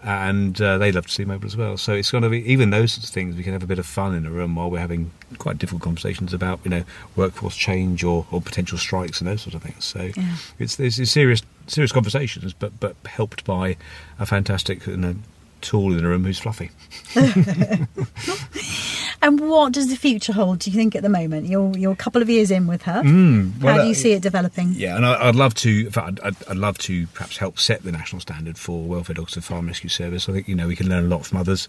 and 0.02 0.60
uh, 0.60 0.78
they 0.78 0.90
love 0.92 1.06
to 1.06 1.12
see 1.12 1.24
Mabel 1.24 1.46
as 1.46 1.56
well. 1.56 1.76
So 1.76 1.92
it's 1.94 2.10
going 2.10 2.22
to 2.22 2.28
be 2.28 2.44
even 2.50 2.70
those 2.70 2.92
sorts 2.92 3.08
of 3.08 3.14
things. 3.14 3.36
We 3.36 3.42
can 3.42 3.52
have 3.52 3.62
a 3.62 3.66
bit 3.66 3.78
of 3.78 3.86
fun 3.86 4.14
in 4.14 4.26
a 4.26 4.30
room 4.30 4.54
while 4.56 4.70
we're 4.70 4.78
having 4.78 5.10
quite 5.38 5.58
difficult 5.58 5.82
conversations 5.82 6.32
about 6.32 6.60
you 6.64 6.70
know 6.70 6.84
workforce 7.16 7.56
change 7.56 8.02
or, 8.04 8.26
or 8.30 8.40
potential 8.40 8.78
strikes 8.78 9.20
and 9.20 9.28
those 9.28 9.42
sort 9.42 9.54
of 9.54 9.62
things. 9.62 9.84
So 9.84 10.10
Yeah. 10.16 10.36
it's 10.58 10.76
these 10.76 11.10
serious 11.10 11.42
serious 11.66 11.92
conversations, 11.92 12.52
but 12.52 12.78
but 12.80 12.96
helped 13.06 13.44
by 13.44 13.76
a 14.18 14.26
fantastic 14.26 14.86
you 14.86 14.96
know, 14.96 15.16
tool 15.60 15.92
in 15.92 15.98
the 15.98 16.06
room 16.08 16.24
who's 16.24 16.38
fluffy. 16.38 16.70
And 19.22 19.38
what 19.40 19.72
does 19.72 19.88
the 19.88 19.96
future 19.96 20.32
hold? 20.32 20.60
Do 20.60 20.70
you 20.70 20.76
think 20.76 20.96
at 20.96 21.02
the 21.02 21.08
moment 21.08 21.46
you're 21.46 21.76
you're 21.76 21.92
a 21.92 21.96
couple 21.96 22.22
of 22.22 22.30
years 22.30 22.50
in 22.50 22.66
with 22.66 22.82
her? 22.82 23.02
Mm, 23.02 23.60
well, 23.60 23.74
How 23.74 23.80
do 23.82 23.86
you 23.86 23.92
uh, 23.92 23.94
see 23.94 24.12
it 24.12 24.22
developing? 24.22 24.72
Yeah, 24.72 24.96
and 24.96 25.04
I, 25.04 25.28
I'd 25.28 25.36
love 25.36 25.54
to. 25.56 25.90
I'd, 25.94 26.20
I'd, 26.20 26.36
I'd 26.48 26.56
love 26.56 26.78
to 26.78 27.06
perhaps 27.08 27.36
help 27.36 27.58
set 27.58 27.82
the 27.82 27.92
national 27.92 28.20
standard 28.20 28.56
for 28.56 28.82
welfare 28.82 29.14
dogs 29.14 29.34
and 29.36 29.44
fire 29.44 29.60
rescue 29.62 29.90
service. 29.90 30.28
I 30.28 30.32
think 30.32 30.48
you 30.48 30.54
know 30.54 30.68
we 30.68 30.76
can 30.76 30.88
learn 30.88 31.04
a 31.04 31.08
lot 31.08 31.26
from 31.26 31.36
others, 31.38 31.68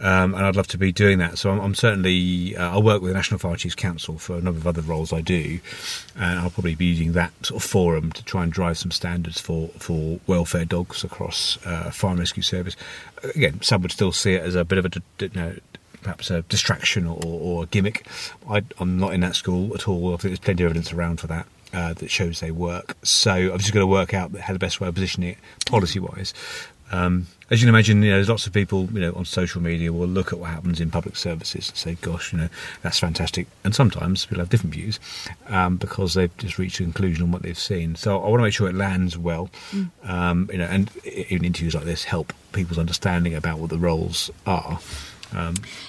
um, 0.00 0.34
and 0.34 0.44
I'd 0.44 0.56
love 0.56 0.66
to 0.68 0.78
be 0.78 0.90
doing 0.90 1.18
that. 1.18 1.38
So 1.38 1.50
I'm, 1.50 1.60
I'm 1.60 1.74
certainly. 1.76 2.56
Uh, 2.56 2.70
I'll 2.70 2.82
work 2.82 3.00
with 3.00 3.12
the 3.12 3.16
National 3.16 3.38
Fire 3.38 3.54
Chiefs 3.54 3.76
Council 3.76 4.18
for 4.18 4.36
a 4.36 4.40
number 4.40 4.58
of 4.58 4.66
other 4.66 4.82
roles 4.82 5.12
I 5.12 5.20
do, 5.20 5.60
and 6.16 6.40
I'll 6.40 6.50
probably 6.50 6.74
be 6.74 6.86
using 6.86 7.12
that 7.12 7.30
sort 7.46 7.62
of 7.62 7.70
forum 7.70 8.10
to 8.10 8.24
try 8.24 8.42
and 8.42 8.52
drive 8.52 8.76
some 8.78 8.90
standards 8.90 9.40
for 9.40 9.68
for 9.78 10.18
welfare 10.26 10.64
dogs 10.64 11.04
across 11.04 11.64
uh, 11.64 11.92
fire 11.92 12.16
rescue 12.16 12.42
service. 12.42 12.74
Again, 13.36 13.62
some 13.62 13.82
would 13.82 13.92
still 13.92 14.10
see 14.10 14.34
it 14.34 14.42
as 14.42 14.56
a 14.56 14.64
bit 14.64 14.78
of 14.78 14.86
a 14.86 14.90
you 15.20 15.30
know, 15.36 15.54
perhaps 16.02 16.30
a 16.30 16.42
distraction 16.42 17.06
or, 17.06 17.20
or 17.24 17.62
a 17.64 17.66
gimmick. 17.66 18.06
I, 18.48 18.62
I'm 18.78 18.98
not 18.98 19.14
in 19.14 19.20
that 19.20 19.36
school 19.36 19.74
at 19.74 19.88
all. 19.88 20.08
I 20.08 20.16
think 20.16 20.30
there's 20.30 20.38
plenty 20.38 20.62
of 20.64 20.66
evidence 20.66 20.92
around 20.92 21.20
for 21.20 21.28
that. 21.28 21.46
Uh, 21.74 21.94
that 21.94 22.10
shows 22.10 22.40
they 22.40 22.50
work. 22.50 22.98
So 23.02 23.32
I've 23.32 23.60
just 23.60 23.72
got 23.72 23.80
to 23.80 23.86
work 23.86 24.12
out 24.12 24.36
how 24.36 24.52
the 24.52 24.58
best 24.58 24.78
way 24.78 24.88
of 24.88 24.94
positioning 24.94 25.30
it 25.30 25.38
policy-wise. 25.64 26.34
Um, 26.90 27.28
as 27.50 27.60
you 27.60 27.66
can 27.66 27.74
imagine, 27.74 28.02
you 28.02 28.10
know, 28.10 28.16
there's 28.16 28.28
lots 28.28 28.46
of 28.46 28.52
people, 28.52 28.88
you 28.92 29.00
know, 29.00 29.12
on 29.14 29.24
social 29.24 29.62
media 29.62 29.92
will 29.92 30.06
look 30.06 30.32
at 30.32 30.38
what 30.38 30.50
happens 30.50 30.80
in 30.80 30.90
public 30.90 31.16
services 31.16 31.68
and 31.68 31.76
say, 31.76 31.96
"Gosh, 32.00 32.32
you 32.32 32.38
know, 32.38 32.48
that's 32.82 32.98
fantastic." 32.98 33.46
And 33.64 33.74
sometimes 33.74 34.26
people 34.26 34.40
have 34.40 34.50
different 34.50 34.74
views 34.74 35.00
um, 35.48 35.76
because 35.78 36.14
they've 36.14 36.34
just 36.36 36.58
reached 36.58 36.80
a 36.80 36.82
conclusion 36.82 37.24
on 37.24 37.32
what 37.32 37.42
they've 37.42 37.58
seen. 37.58 37.94
So 37.96 38.22
I 38.22 38.28
want 38.28 38.40
to 38.40 38.44
make 38.44 38.54
sure 38.54 38.68
it 38.68 38.74
lands 38.74 39.16
well, 39.16 39.50
um, 40.04 40.48
you 40.52 40.58
know, 40.58 40.66
and 40.66 40.90
even 41.06 41.46
interviews 41.46 41.74
like 41.74 41.84
this 41.84 42.04
help 42.04 42.34
people's 42.52 42.78
understanding 42.78 43.34
about 43.34 43.58
what 43.58 43.70
the 43.70 43.78
roles 43.78 44.30
are. 44.46 44.78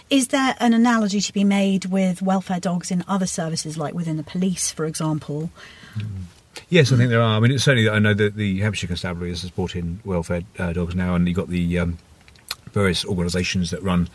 Is 0.09 0.29
there 0.29 0.55
an 0.59 0.73
analogy 0.73 1.21
to 1.21 1.33
be 1.33 1.43
made 1.43 1.85
with 1.85 2.21
welfare 2.21 2.59
dogs 2.59 2.91
in 2.91 3.03
other 3.07 3.25
services, 3.25 3.77
like 3.77 3.93
within 3.93 4.17
the 4.17 4.23
police, 4.23 4.71
for 4.71 4.85
example? 4.85 5.49
Yes, 6.69 6.91
I 6.91 6.97
think 6.97 7.09
there 7.09 7.21
are. 7.21 7.37
I 7.37 7.39
mean, 7.39 7.51
it's 7.51 7.63
certainly 7.63 7.89
I 7.89 7.99
know 7.99 8.13
that 8.13 8.35
the 8.35 8.59
Hampshire 8.59 8.87
Constabulary 8.87 9.31
has 9.31 9.49
brought 9.49 9.75
in 9.75 9.99
welfare 10.05 10.43
uh, 10.57 10.73
dogs 10.73 10.95
now, 10.95 11.15
and 11.15 11.27
you've 11.27 11.37
got 11.37 11.49
the 11.49 11.79
um, 11.79 11.97
various 12.71 13.05
organisations 13.05 13.71
that 13.71 13.81
run 13.83 14.09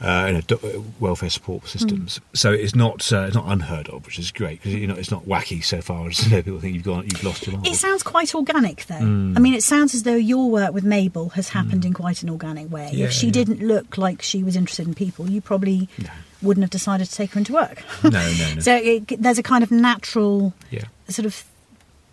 uh, 0.00 0.24
you 0.26 0.32
know, 0.34 0.40
do- 0.40 0.84
welfare 1.00 1.30
support 1.30 1.66
systems. 1.68 2.20
So 2.34 2.52
it's 2.52 2.74
not 2.74 3.12
uh, 3.12 3.22
it's 3.22 3.34
not 3.36 3.46
unheard 3.46 3.88
of, 3.88 4.04
which 4.04 4.18
is 4.18 4.32
great 4.32 4.60
because 4.62 4.74
you 4.74 4.86
know 4.86 4.94
it's 4.94 5.10
not 5.10 5.24
wacky 5.24 5.62
so 5.64 5.80
far 5.80 6.08
as 6.08 6.24
you 6.24 6.36
know, 6.36 6.42
people 6.42 6.60
think 6.60 6.74
you've 6.74 6.84
gone 6.84 7.04
you've 7.04 7.22
lost 7.24 7.46
your 7.46 7.54
mind. 7.54 7.66
It 7.66 7.76
sounds 7.76 8.02
quite 8.02 8.34
organic, 8.34 8.86
though. 8.86 8.94
Hmm. 8.96 9.34
I 9.36 9.40
mean, 9.40 9.54
it 9.54 9.62
sounds 9.62 9.94
as 9.94 10.02
though 10.02 10.14
your 10.16 10.50
work 10.50 10.72
with 10.74 10.84
Mabel 10.84 11.30
has 11.30 11.50
happened 11.50 11.84
in 11.84 11.92
quite 11.92 12.22
an 12.22 12.30
organic 12.30 12.70
way. 12.70 12.90
Yeah, 12.92 13.06
if 13.06 13.12
she 13.12 13.26
yeah. 13.26 13.32
didn't 13.32 13.60
look 13.60 13.96
like 13.96 14.22
she 14.22 14.42
was 14.42 14.56
interested 14.56 14.86
in 14.86 14.94
people, 14.94 15.30
you 15.30 15.40
probably 15.40 15.88
No. 15.98 16.10
wouldn't 16.42 16.64
have 16.64 16.70
decided 16.70 17.06
to 17.08 17.14
take 17.14 17.32
her 17.32 17.38
into 17.38 17.52
work. 17.52 17.82
no, 18.04 18.10
no, 18.10 18.54
no. 18.54 18.60
so 18.60 18.74
it, 18.76 19.06
there's 19.22 19.38
a 19.38 19.42
kind 19.42 19.62
of 19.62 19.70
natural 19.70 20.52
yeah. 20.70 20.84
sort 21.08 21.26
of 21.26 21.44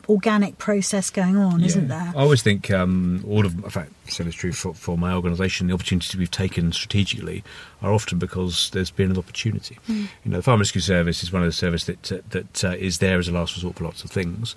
organic 0.10 0.58
process 0.58 1.10
going 1.10 1.38
on, 1.38 1.64
isn't 1.64 1.88
there? 1.88 2.12
I 2.16 2.20
always 2.22 2.42
think 2.42 2.70
um, 2.72 3.24
all 3.28 3.46
of, 3.46 3.54
in 3.64 3.70
fact, 3.70 3.92
so 4.12 4.24
it's 4.26 4.36
true 4.36 4.52
for, 4.52 4.74
for 4.74 4.98
my 4.98 5.14
organisation. 5.14 5.68
The 5.68 5.74
opportunities 5.74 6.16
we've 6.16 6.30
taken 6.30 6.72
strategically 6.72 7.44
are 7.82 7.92
often 7.94 8.20
because 8.20 8.70
there's 8.72 8.92
been 8.92 9.10
an 9.12 9.18
opportunity. 9.18 9.78
Hmm. 9.88 10.06
You 10.24 10.32
know, 10.32 10.38
the 10.38 10.44
Fire 10.44 10.58
Rescue 10.58 10.82
Service 10.82 11.24
is 11.24 11.32
one 11.34 11.42
of 11.42 11.48
the 11.48 11.52
services 11.52 11.88
that 11.88 12.12
uh, 12.12 12.22
that 12.30 12.64
uh, 12.64 12.70
is 12.78 13.00
there 13.00 13.18
as 13.18 13.28
a 13.28 13.32
last 13.32 13.56
resort 13.56 13.76
for 13.78 13.84
lots 13.86 14.04
of 14.04 14.12
things. 14.12 14.56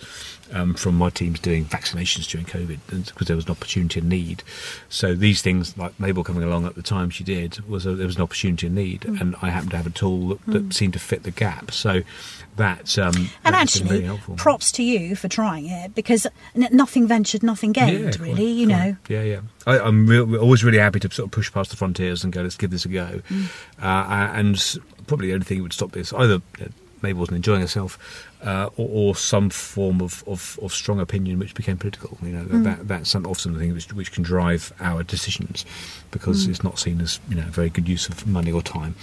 Um, 0.52 0.74
from 0.74 0.96
my 0.96 1.08
teams 1.10 1.40
doing 1.40 1.64
vaccinations 1.64 2.28
during 2.28 2.46
COVID 2.46 2.78
because 3.06 3.26
there 3.26 3.34
was 3.34 3.46
an 3.46 3.50
opportunity 3.50 3.98
and 4.00 4.08
need. 4.08 4.42
So 4.90 5.14
these 5.14 5.40
things, 5.42 5.76
like 5.78 5.98
Mabel 5.98 6.22
coming 6.22 6.42
along 6.44 6.66
at 6.66 6.74
the 6.74 6.82
time 6.82 7.08
she 7.10 7.24
did, 7.24 7.66
was 7.68 7.86
a, 7.86 7.94
there 7.94 8.06
was 8.06 8.16
an 8.16 8.22
opportunity 8.22 8.66
and 8.66 8.76
need, 8.76 9.04
Hmm. 9.04 9.16
and 9.20 9.36
I 9.40 9.48
happened 9.50 9.70
to 9.70 9.76
have 9.78 9.86
a 9.86 9.90
tool 9.90 10.28
that, 10.28 10.46
that 10.46 10.74
seemed 10.74 10.92
to 10.92 10.98
fit 10.98 11.22
the 11.22 11.30
gap. 11.30 11.70
So 11.72 12.02
that 12.56 12.96
um, 12.98 13.30
And 13.44 13.56
actually, 13.56 14.08
props 14.36 14.70
to 14.72 14.82
you 14.82 15.16
for 15.16 15.26
trying 15.28 15.66
it 15.66 15.94
because 15.94 16.26
n- 16.54 16.68
nothing 16.70 17.08
ventured, 17.08 17.42
nothing 17.42 17.72
gained, 17.72 18.14
Yeah, 18.16 18.22
really, 18.22 18.34
quite, 18.34 18.42
you 18.46 18.66
quite. 18.68 18.76
know. 18.86 18.96
Yeah, 19.08 19.22
yeah. 19.22 19.40
I, 19.66 19.78
I'm 19.78 20.06
real, 20.06 20.36
always 20.36 20.64
really 20.64 20.78
happy 20.78 21.00
to 21.00 21.10
sort 21.10 21.26
of 21.26 21.32
push 21.32 21.52
past 21.52 21.70
the 21.70 21.76
frontiers 21.76 22.24
and 22.24 22.32
go, 22.32 22.42
let's 22.42 22.56
give 22.56 22.70
this 22.70 22.84
a 22.84 22.88
go. 22.88 23.20
Mm. 23.28 23.46
Uh, 23.80 24.32
and 24.34 24.80
probably 25.06 25.28
the 25.28 25.34
only 25.34 25.44
thing 25.44 25.58
that 25.58 25.62
would 25.62 25.72
stop 25.72 25.92
this, 25.92 26.12
either 26.12 26.40
Mabel 27.02 27.20
wasn't 27.20 27.36
enjoying 27.36 27.60
herself, 27.60 28.26
uh, 28.44 28.68
or, 28.76 28.88
or 29.10 29.16
some 29.16 29.48
form 29.50 30.00
of, 30.00 30.22
of, 30.26 30.58
of 30.62 30.72
strong 30.72 31.00
opinion 31.00 31.38
which 31.38 31.54
became 31.54 31.76
political. 31.78 32.18
You 32.22 32.28
know, 32.32 32.44
Mm. 32.44 32.64
that, 32.64 32.88
that's 32.88 33.10
some, 33.10 33.26
often 33.26 33.54
the 33.54 33.58
thing 33.58 33.72
which, 33.72 33.90
which 33.92 34.12
can 34.12 34.22
drive 34.22 34.72
our 34.80 35.02
decisions 35.02 35.64
because 36.10 36.46
Mm. 36.46 36.50
it's 36.50 36.62
not 36.62 36.78
seen 36.78 37.00
as 37.00 37.18
you 37.28 37.36
know 37.36 37.42
a 37.42 37.50
very 37.50 37.70
good 37.70 37.88
use 37.88 38.08
of 38.08 38.26
money 38.26 38.52
or 38.52 38.62
time. 38.62 38.94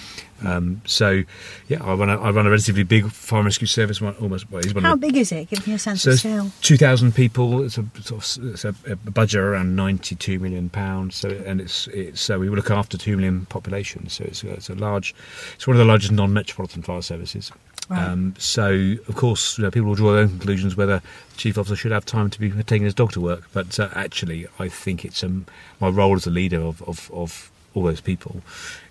Um, 0.43 0.81
so, 0.85 1.23
yeah, 1.67 1.83
I 1.83 1.93
run 1.93 2.09
a, 2.09 2.19
I 2.19 2.31
run 2.31 2.47
a 2.47 2.49
relatively 2.49 2.81
big 2.83 3.11
fire 3.11 3.43
rescue 3.43 3.67
service. 3.67 4.01
One, 4.01 4.15
almost, 4.15 4.49
well, 4.49 4.63
How 4.81 4.93
of 4.93 4.99
big 4.99 5.15
is 5.17 5.31
it? 5.31 5.49
Give 5.49 5.67
me 5.67 5.73
a 5.75 5.79
sense 5.79 6.01
so 6.01 6.11
of 6.11 6.19
scale. 6.19 6.51
2,000 6.61 7.13
people. 7.13 7.63
It's 7.63 7.77
a 7.77 7.85
sort 8.01 8.23
of 8.37 8.45
it's 8.53 8.65
a, 8.65 8.73
a 8.89 8.95
budget 8.95 9.39
around 9.41 9.75
92 9.75 10.39
million 10.39 10.69
pounds. 10.69 11.15
So 11.15 11.29
and 11.45 11.61
it's 11.61 11.87
it's 11.87 12.21
so 12.21 12.39
we 12.39 12.49
look 12.49 12.71
after 12.71 12.97
two 12.97 13.15
million 13.17 13.45
population. 13.47 14.09
So 14.09 14.23
it's 14.23 14.43
it's 14.43 14.69
a 14.69 14.75
large. 14.75 15.13
It's 15.55 15.67
one 15.67 15.75
of 15.75 15.79
the 15.79 15.85
largest 15.85 16.11
non-metropolitan 16.11 16.81
fire 16.83 17.01
services. 17.03 17.51
Right. 17.89 18.03
Um, 18.07 18.33
so 18.39 18.95
of 19.07 19.15
course, 19.15 19.30
you 19.57 19.63
know, 19.63 19.71
people 19.71 19.89
will 19.89 19.95
draw 19.95 20.13
their 20.13 20.23
own 20.23 20.29
conclusions 20.29 20.75
whether 20.75 20.99
the 20.99 21.37
chief 21.37 21.57
officer 21.57 21.75
should 21.75 21.91
have 21.91 22.05
time 22.05 22.29
to 22.29 22.39
be 22.39 22.51
taking 22.63 22.83
his 22.83 22.93
dog 22.93 23.11
to 23.13 23.21
work. 23.21 23.47
But 23.53 23.79
uh, 23.79 23.89
actually, 23.93 24.47
I 24.59 24.67
think 24.67 25.05
it's 25.05 25.23
um, 25.23 25.45
my 25.79 25.89
role 25.89 26.15
as 26.15 26.27
a 26.27 26.31
leader 26.31 26.61
of, 26.61 26.81
of, 26.83 27.09
of 27.13 27.51
all 27.73 27.83
those 27.83 28.01
people 28.01 28.41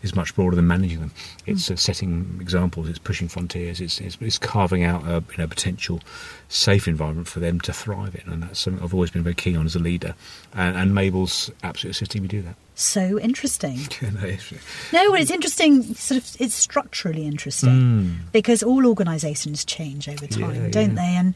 is 0.03 0.15
much 0.15 0.35
broader 0.35 0.57
than 0.57 0.67
managing 0.67 1.01
them. 1.01 1.13
It's 1.47 1.71
uh, 1.71 1.77
setting 1.77 2.39
examples. 2.41 2.89
It's 2.89 2.99
pushing 2.99 3.29
frontiers. 3.29 3.81
It's, 3.81 4.01
it's, 4.01 4.17
it's 4.21 4.39
carving 4.39 4.85
out 4.85 5.05
a 5.05 5.23
you 5.33 5.39
know, 5.39 5.47
potential 5.47 6.01
safe 6.49 6.89
environment 6.89 7.29
for 7.29 7.41
them 7.41 7.61
to 7.61 7.73
thrive 7.73 8.15
in, 8.15 8.33
and 8.33 8.43
that's 8.43 8.61
something 8.61 8.83
I've 8.83 8.95
always 8.95 9.11
been 9.11 9.23
very 9.23 9.35
keen 9.35 9.57
on 9.57 9.67
as 9.67 9.77
a 9.77 9.79
leader. 9.79 10.15
And, 10.55 10.77
and 10.77 10.95
Mabel's 10.95 11.51
absolutely 11.63 11.91
assisting 11.93 12.23
me 12.23 12.29
do 12.29 12.43
that. 12.43 12.57
So 12.75 13.19
interesting. 13.21 13.79
It's- 14.01 14.53
No, 14.93 15.11
well, 15.11 15.21
it's 15.21 15.31
interesting. 15.31 15.83
Sort 15.95 16.23
of, 16.23 16.37
it's 16.41 16.55
structurally 16.55 17.27
interesting 17.27 18.19
because 18.33 18.63
all 18.63 18.87
organisations 18.87 19.65
change 19.65 20.09
over 20.09 20.27
time. 20.27 20.55
Yeah, 20.55 20.71
don't 20.71 20.97
yeah. 20.97 21.03
they? 21.03 21.17
And 21.17 21.35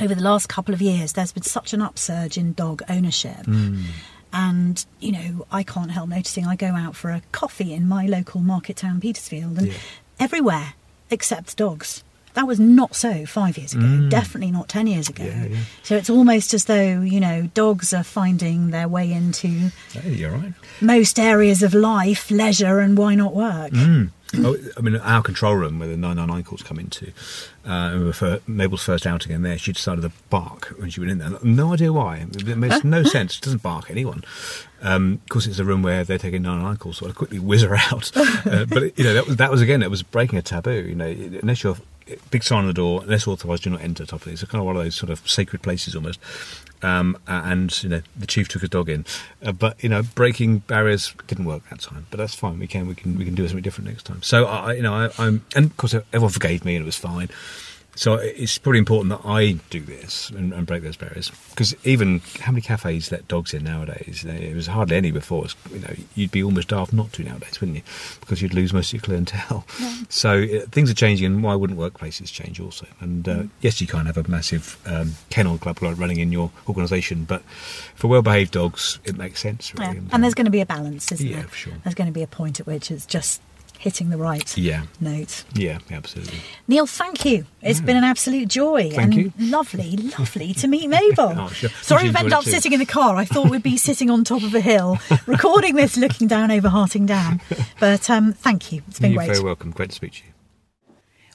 over 0.00 0.14
the 0.14 0.22
last 0.22 0.48
couple 0.48 0.74
of 0.74 0.82
years, 0.82 1.14
there's 1.14 1.32
been 1.32 1.42
such 1.42 1.72
an 1.72 1.80
upsurge 1.82 2.36
in 2.36 2.52
dog 2.52 2.82
ownership. 2.88 3.44
Hmm. 3.46 3.82
And 4.32 4.84
you 5.00 5.12
know, 5.12 5.46
I 5.52 5.62
can't 5.62 5.90
help 5.90 6.08
noticing. 6.08 6.46
I 6.46 6.56
go 6.56 6.68
out 6.74 6.96
for 6.96 7.10
a 7.10 7.22
coffee 7.32 7.72
in 7.74 7.86
my 7.88 8.06
local 8.06 8.40
market 8.40 8.76
town, 8.78 9.00
Petersfield, 9.00 9.58
and 9.58 9.66
Yeah. 9.68 9.74
everywhere 10.18 10.74
except 11.10 11.56
dogs. 11.56 12.02
That 12.34 12.46
was 12.46 12.58
not 12.58 12.96
so 12.96 13.26
five 13.26 13.58
years 13.58 13.74
ago. 13.74 13.84
Mm. 13.84 14.08
Definitely 14.08 14.52
not 14.52 14.66
ten 14.70 14.86
years 14.86 15.10
ago. 15.10 15.24
Yeah, 15.24 15.44
yeah. 15.50 15.56
So 15.82 15.96
it's 15.96 16.08
almost 16.08 16.54
as 16.54 16.64
though 16.64 17.02
you 17.02 17.20
know 17.20 17.50
dogs 17.52 17.92
are 17.92 18.02
finding 18.02 18.70
their 18.70 18.88
way 18.88 19.12
into 19.12 19.70
you're 20.02 20.30
right. 20.30 20.54
most 20.80 21.18
areas 21.18 21.62
of 21.62 21.74
life, 21.74 22.30
leisure, 22.30 22.78
and 22.78 22.96
why 22.96 23.14
not 23.16 23.34
work? 23.34 23.72
Oh, 23.76 24.06
I 24.34 24.80
mean, 24.80 24.96
our 24.96 25.22
control 25.22 25.54
room 25.54 25.78
where 25.78 25.88
the 25.88 25.96
999 25.96 26.44
calls 26.44 26.62
come 26.62 26.78
into, 26.78 27.12
uh, 27.66 27.92
and 27.92 28.06
we 28.06 28.38
Mabel's 28.46 28.82
first 28.82 29.06
outing 29.06 29.32
in 29.32 29.42
there, 29.42 29.58
she 29.58 29.72
decided 29.72 30.02
to 30.02 30.12
bark 30.30 30.74
when 30.78 30.90
she 30.90 31.00
went 31.00 31.12
in 31.12 31.18
there. 31.18 31.30
No 31.42 31.74
idea 31.74 31.92
why. 31.92 32.26
It 32.32 32.56
makes 32.56 32.82
no 32.82 33.02
sense. 33.02 33.34
She 33.34 33.40
doesn't 33.40 33.62
bark 33.62 33.90
anyone. 33.90 34.24
Um, 34.80 35.20
of 35.22 35.28
course, 35.28 35.46
it's 35.46 35.58
a 35.58 35.64
room 35.64 35.82
where 35.82 36.02
they're 36.02 36.18
taking 36.18 36.42
999 36.42 36.78
calls, 36.78 36.96
so 36.96 37.08
I 37.08 37.12
quickly 37.12 37.38
whiz 37.38 37.62
her 37.62 37.76
out. 37.92 38.10
uh, 38.16 38.64
but, 38.64 38.98
you 38.98 39.04
know, 39.04 39.14
that 39.14 39.26
was, 39.26 39.36
that 39.36 39.50
was, 39.50 39.60
again, 39.60 39.82
it 39.82 39.90
was 39.90 40.02
breaking 40.02 40.38
a 40.38 40.42
taboo. 40.42 40.82
You 40.82 40.94
know, 40.94 41.06
unless 41.42 41.62
you're, 41.62 41.76
big 42.30 42.42
sign 42.42 42.60
on 42.60 42.66
the 42.66 42.72
door, 42.72 43.02
unless 43.02 43.26
authorised, 43.26 43.64
do 43.64 43.70
not 43.70 43.80
enter 43.80 44.04
type 44.04 44.14
of 44.14 44.22
thing. 44.22 44.32
It's 44.32 44.44
kind 44.44 44.60
of 44.60 44.66
one 44.66 44.76
of 44.76 44.82
those 44.82 44.94
sort 44.94 45.10
of 45.10 45.28
sacred 45.28 45.62
places 45.62 45.94
almost. 45.94 46.20
Um, 46.82 47.16
and 47.28 47.82
you 47.84 47.88
know 47.88 48.02
the 48.16 48.26
chief 48.26 48.48
took 48.48 48.62
his 48.62 48.70
dog 48.70 48.88
in, 48.88 49.06
uh, 49.44 49.52
but 49.52 49.80
you 49.82 49.88
know 49.88 50.02
breaking 50.02 50.58
barriers 50.58 51.14
didn't 51.28 51.44
work 51.44 51.68
that 51.70 51.80
time. 51.80 52.06
But 52.10 52.16
that's 52.16 52.34
fine. 52.34 52.58
We 52.58 52.66
can 52.66 52.88
we 52.88 52.96
can 52.96 53.16
we 53.16 53.24
can 53.24 53.36
do 53.36 53.46
something 53.46 53.62
different 53.62 53.88
next 53.88 54.04
time. 54.04 54.20
So 54.22 54.46
I 54.46 54.72
you 54.72 54.82
know 54.82 54.92
I, 54.92 55.10
I'm 55.16 55.44
and 55.54 55.66
of 55.66 55.76
course 55.76 55.94
everyone 55.94 56.30
forgave 56.30 56.64
me 56.64 56.74
and 56.74 56.82
it 56.82 56.86
was 56.86 56.96
fine. 56.98 57.28
So 57.94 58.14
it's 58.14 58.56
pretty 58.56 58.78
important 58.78 59.10
that 59.10 59.28
I 59.28 59.52
do 59.68 59.80
this 59.80 60.30
and, 60.30 60.52
and 60.54 60.66
break 60.66 60.82
those 60.82 60.96
barriers 60.96 61.30
because 61.50 61.74
even 61.84 62.20
how 62.40 62.50
many 62.50 62.62
cafes 62.62 63.12
let 63.12 63.28
dogs 63.28 63.52
in 63.52 63.64
nowadays? 63.64 64.22
There 64.24 64.54
was 64.54 64.66
hardly 64.66 64.96
any 64.96 65.10
before. 65.10 65.44
It's, 65.44 65.54
You 65.70 65.80
know, 65.80 65.94
you'd 66.14 66.30
be 66.30 66.42
almost 66.42 66.68
daft 66.68 66.94
not 66.94 67.12
to 67.14 67.22
nowadays, 67.22 67.60
wouldn't 67.60 67.76
you? 67.76 67.82
Because 68.20 68.40
you'd 68.40 68.54
lose 68.54 68.72
most 68.72 68.88
of 68.88 68.94
your 68.94 69.02
clientele. 69.02 69.66
So 70.08 70.42
uh, 70.42 70.60
things 70.70 70.90
are 70.90 70.94
changing, 70.94 71.26
and 71.26 71.42
why 71.42 71.54
wouldn't 71.54 71.78
workplaces 71.78 72.32
change 72.32 72.60
also? 72.60 72.86
And 73.00 73.28
uh, 73.28 73.42
yes, 73.60 73.80
you 73.80 73.86
can't 73.86 74.06
have 74.06 74.16
a 74.16 74.28
massive 74.28 74.78
um, 74.86 75.12
kennel 75.28 75.58
club 75.58 75.78
running 75.82 76.18
in 76.18 76.32
your 76.32 76.50
organisation, 76.68 77.24
but 77.24 77.42
for 77.94 78.08
well-behaved 78.08 78.52
dogs, 78.52 79.00
it 79.04 79.18
makes 79.18 79.40
sense. 79.40 79.72
Yeah. 79.78 79.88
Really. 79.88 80.02
And 80.12 80.24
there's 80.24 80.34
going 80.34 80.46
to 80.46 80.50
be 80.50 80.60
a 80.60 80.66
balance, 80.66 81.12
isn't 81.12 81.26
Yeah, 81.26 81.36
there? 81.36 81.48
for 81.48 81.56
sure. 81.56 81.72
There's 81.84 81.94
going 81.94 82.06
to 82.08 82.12
be 82.12 82.22
a 82.22 82.26
point 82.26 82.58
at 82.58 82.66
which 82.66 82.90
it's 82.90 83.04
just 83.06 83.42
hitting 83.82 84.10
the 84.10 84.16
right 84.16 84.56
yeah, 84.56 84.84
note. 85.00 85.42
yeah, 85.54 85.78
absolutely. 85.90 86.38
Neil, 86.68 86.86
thank 86.86 87.24
you. 87.24 87.46
It's 87.60 87.80
been 87.80 87.96
an 87.96 88.04
absolute 88.04 88.46
joy. 88.46 88.90
Thank 88.90 88.98
and 88.98 89.14
you. 89.14 89.32
lovely, 89.40 89.96
lovely 89.96 90.54
to 90.54 90.68
meet 90.68 90.88
Mabel. 90.88 91.34
Oh, 91.42 91.48
sure. 91.48 91.70
Sorry 91.82 92.04
we've 92.04 92.14
ended 92.14 92.32
up 92.32 92.44
too. 92.44 92.50
sitting 92.50 92.72
in 92.72 92.78
the 92.78 92.86
car. 92.86 93.16
I 93.16 93.24
thought 93.24 93.50
we'd 93.50 93.62
be 93.64 93.76
sitting 93.88 94.08
on 94.08 94.22
top 94.22 94.44
of 94.44 94.54
a 94.54 94.60
hill, 94.60 94.98
recording 95.26 95.74
this 95.74 95.96
looking 95.96 96.28
down 96.28 96.52
over 96.52 96.68
Harting 96.68 97.06
Down. 97.06 97.40
But 97.80 98.08
um, 98.08 98.32
thank 98.32 98.70
you. 98.70 98.82
It's 98.86 99.00
been 99.00 99.10
You're 99.12 99.24
great. 99.24 99.32
very 99.34 99.40
welcome. 99.44 99.72
Great 99.72 99.90
to 99.90 99.96
speak 99.96 100.12
to 100.12 100.18
you. 100.24 100.92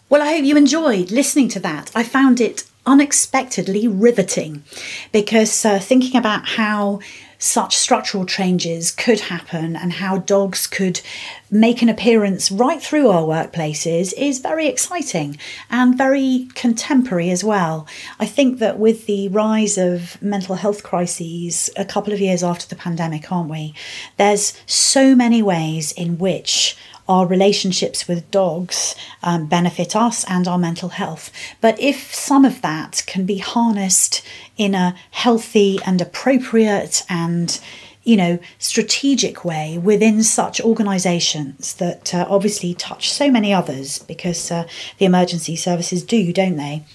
Well, 0.10 0.22
I 0.22 0.36
hope 0.36 0.46
you 0.46 0.56
enjoyed 0.56 1.12
listening 1.12 1.50
to 1.50 1.60
that. 1.60 1.92
I 1.94 2.04
found 2.04 2.40
it 2.40 2.64
unexpectedly 2.86 3.90
riveting 3.90 4.64
because 5.12 5.66
uh, 5.66 5.80
thinking 5.80 6.16
about 6.16 6.48
how 6.48 7.02
such 7.40 7.76
structural 7.76 8.26
changes 8.26 8.92
could 8.92 9.20
happen 9.20 9.76
and 9.76 9.94
how 9.94 10.18
dogs 10.18 10.68
could 10.68 11.02
make 11.50 11.82
an 11.82 11.90
appearance 11.90 12.52
right 12.52 12.82
through 12.82 13.10
our 13.10 13.24
workplaces 13.24 14.14
is 14.18 14.40
very 14.40 14.68
exciting 14.68 15.38
and 15.70 15.98
very 15.98 16.48
contemporary 16.56 17.30
as 17.30 17.44
well. 17.44 17.88
I 18.20 18.26
think 18.26 18.60
that 18.60 18.80
with 18.80 19.06
the 19.06 19.30
rise 19.30 19.78
of 19.78 20.22
mental 20.22 20.56
health 20.56 20.84
crises 20.84 21.70
a 21.78 21.86
couple 21.86 22.14
of 22.14 22.20
years 22.20 22.44
after 22.44 22.68
the 22.68 22.76
pandemic, 22.76 23.32
aren't 23.32 23.50
we? 23.50 23.74
There's 24.18 24.60
so 24.66 25.16
many 25.16 25.42
ways 25.42 25.92
in 25.92 26.18
which 26.18 26.76
our 27.08 27.26
relationships 27.26 28.08
with 28.08 28.30
dogs 28.32 28.96
um, 29.24 29.48
benefit 29.48 29.96
us 29.96 30.24
and 30.26 30.48
our 30.48 30.58
mental 30.58 30.90
health. 30.90 31.32
But 31.62 31.80
if 31.80 32.14
some 32.14 32.46
of 32.46 32.62
that 32.62 33.04
can 33.08 33.26
be 33.26 33.38
harnessed 33.38 34.24
in 34.58 34.76
a 34.76 34.96
healthy 35.12 35.80
and 35.86 36.02
appropriate 36.02 37.04
and 37.10 37.60
you 38.08 38.16
know, 38.16 38.40
strategic 38.58 39.44
way 39.44 39.78
within 39.78 40.24
such 40.24 40.62
organisations 40.62 41.74
that 41.74 42.16
uh, 42.16 42.26
obviously 42.30 42.74
touch 42.74 43.12
so 43.12 43.30
many 43.30 43.54
others 43.54 44.00
because 44.00 44.50
uh, 44.50 44.66
the 44.98 45.06
emergency 45.06 45.58
services 45.58 46.04
do, 46.04 46.32
don't 46.32 46.56
they? 46.56 46.86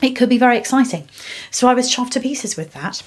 It 0.00 0.16
could 0.16 0.30
be 0.30 0.38
very 0.38 0.56
exciting. 0.56 1.10
So 1.50 1.68
I 1.68 1.74
was 1.74 1.94
chuffed 1.94 2.12
to 2.12 2.20
pieces 2.20 2.56
with 2.56 2.72
that. 2.72 3.02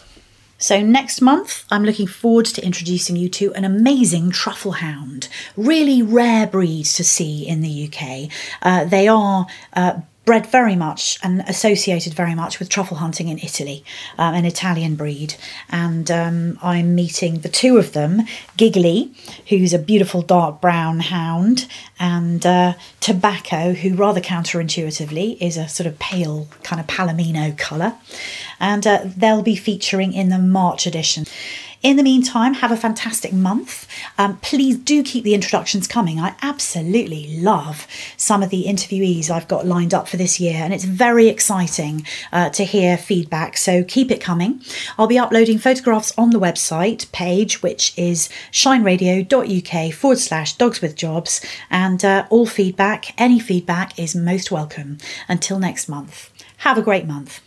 So, 0.61 0.81
next 0.81 1.21
month, 1.21 1.65
I'm 1.71 1.85
looking 1.85 2.05
forward 2.05 2.45
to 2.47 2.65
introducing 2.65 3.15
you 3.15 3.29
to 3.29 3.53
an 3.53 3.63
amazing 3.63 4.31
truffle 4.31 4.73
hound. 4.73 5.29
Really 5.55 6.01
rare 6.03 6.45
breed 6.45 6.85
to 6.87 7.03
see 7.03 7.47
in 7.47 7.61
the 7.61 7.87
UK. 7.87 8.29
Uh, 8.61 8.83
they 8.83 9.07
are 9.07 9.47
uh, 9.71 10.01
bred 10.29 10.45
very 10.45 10.75
much 10.75 11.17
and 11.23 11.41
associated 11.47 12.13
very 12.13 12.35
much 12.35 12.59
with 12.59 12.69
truffle 12.69 12.97
hunting 12.97 13.29
in 13.29 13.39
Italy, 13.39 13.83
um, 14.19 14.35
an 14.35 14.45
Italian 14.45 14.95
breed. 14.95 15.33
And 15.69 16.11
um, 16.11 16.59
I'm 16.61 16.93
meeting 16.93 17.39
the 17.39 17.49
two 17.49 17.77
of 17.77 17.93
them 17.93 18.23
Giggly, 18.55 19.11
who's 19.47 19.73
a 19.73 19.79
beautiful 19.79 20.21
dark 20.21 20.61
brown 20.61 20.99
hound, 20.99 21.67
and 21.99 22.45
uh, 22.45 22.73
Tobacco, 22.99 23.73
who 23.73 23.95
rather 23.95 24.21
counterintuitively 24.21 25.41
is 25.41 25.57
a 25.57 25.67
sort 25.67 25.87
of 25.87 25.97
pale 25.97 26.47
kind 26.61 26.79
of 26.79 26.85
palomino 26.85 27.57
colour. 27.57 27.95
And 28.59 28.85
uh, 28.85 29.01
they'll 29.05 29.43
be 29.43 29.55
featuring 29.55 30.13
in 30.13 30.29
the 30.29 30.39
March 30.39 30.85
edition. 30.85 31.25
In 31.81 31.95
the 31.95 32.03
meantime, 32.03 32.55
have 32.55 32.73
a 32.73 32.77
fantastic 32.77 33.31
month. 33.31 33.87
Um, 34.17 34.37
please 34.39 34.77
do 34.77 35.01
keep 35.01 35.23
the 35.23 35.33
introductions 35.33 35.87
coming. 35.87 36.19
I 36.19 36.35
absolutely 36.41 37.39
love 37.39 37.87
some 38.17 38.43
of 38.43 38.49
the 38.49 38.65
interviewees 38.65 39.29
I've 39.29 39.47
got 39.47 39.65
lined 39.65 39.93
up 39.93 40.09
for 40.09 40.17
this 40.17 40.41
year, 40.41 40.55
and 40.55 40.73
it's 40.73 40.83
very 40.83 41.29
exciting 41.29 42.05
uh, 42.33 42.49
to 42.49 42.65
hear 42.65 42.97
feedback. 42.97 43.55
So 43.55 43.85
keep 43.85 44.11
it 44.11 44.19
coming. 44.19 44.61
I'll 44.97 45.07
be 45.07 45.17
uploading 45.17 45.57
photographs 45.57 46.13
on 46.17 46.31
the 46.31 46.39
website 46.39 47.09
page, 47.13 47.63
which 47.63 47.97
is 47.97 48.27
shineradio.uk 48.51 49.93
forward 49.93 50.19
slash 50.19 50.57
dogs 50.57 50.81
with 50.81 50.97
jobs, 50.97 51.39
and 51.69 52.03
uh, 52.03 52.27
all 52.29 52.45
feedback, 52.45 53.17
any 53.17 53.39
feedback 53.39 53.97
is 53.97 54.13
most 54.13 54.51
welcome. 54.51 54.97
Until 55.29 55.59
next 55.59 55.87
month, 55.87 56.29
have 56.57 56.77
a 56.77 56.81
great 56.81 57.07
month. 57.07 57.39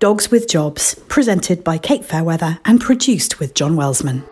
Dogs 0.00 0.28
with 0.28 0.48
Jobs, 0.48 0.94
presented 1.08 1.62
by 1.62 1.78
Kate 1.78 2.04
Fairweather 2.04 2.58
and 2.64 2.80
produced 2.80 3.38
with 3.38 3.54
John 3.54 3.76
Welsman. 3.76 4.24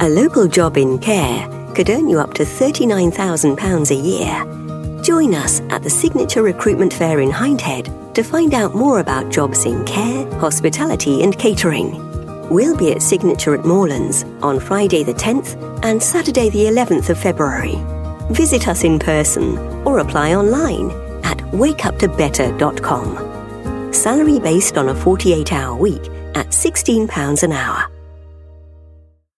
A 0.00 0.08
local 0.08 0.48
job 0.48 0.78
in 0.78 0.98
care 1.00 1.46
could 1.74 1.90
earn 1.90 2.08
you 2.08 2.18
up 2.18 2.32
to 2.34 2.44
£39,000 2.44 3.90
a 3.90 3.94
year. 3.94 5.02
Join 5.02 5.34
us 5.34 5.60
at 5.68 5.82
the 5.82 5.90
Signature 5.90 6.42
Recruitment 6.42 6.94
Fair 6.94 7.20
in 7.20 7.30
Hindhead 7.30 8.14
to 8.14 8.22
find 8.22 8.54
out 8.54 8.74
more 8.74 9.00
about 9.00 9.30
jobs 9.30 9.66
in 9.66 9.84
care, 9.84 10.24
hospitality, 10.40 11.22
and 11.22 11.38
catering. 11.38 11.98
We'll 12.48 12.76
be 12.76 12.90
at 12.92 13.02
Signature 13.02 13.54
at 13.54 13.66
Moorlands 13.66 14.24
on 14.42 14.60
Friday 14.60 15.04
the 15.04 15.14
10th 15.14 15.84
and 15.84 16.02
Saturday 16.02 16.48
the 16.48 16.64
11th 16.64 17.10
of 17.10 17.18
February. 17.18 17.76
Visit 18.30 18.68
us 18.68 18.84
in 18.84 18.98
person 18.98 19.58
or 19.86 19.98
apply 19.98 20.34
online 20.34 20.90
at 21.24 21.38
wakeuptobetter.com. 21.52 23.92
Salary 23.92 24.38
based 24.38 24.78
on 24.78 24.90
a 24.90 24.94
48 24.94 25.52
hour 25.52 25.76
week 25.76 26.06
at 26.34 26.48
£16 26.48 27.42
an 27.42 27.52
hour. 27.52 27.97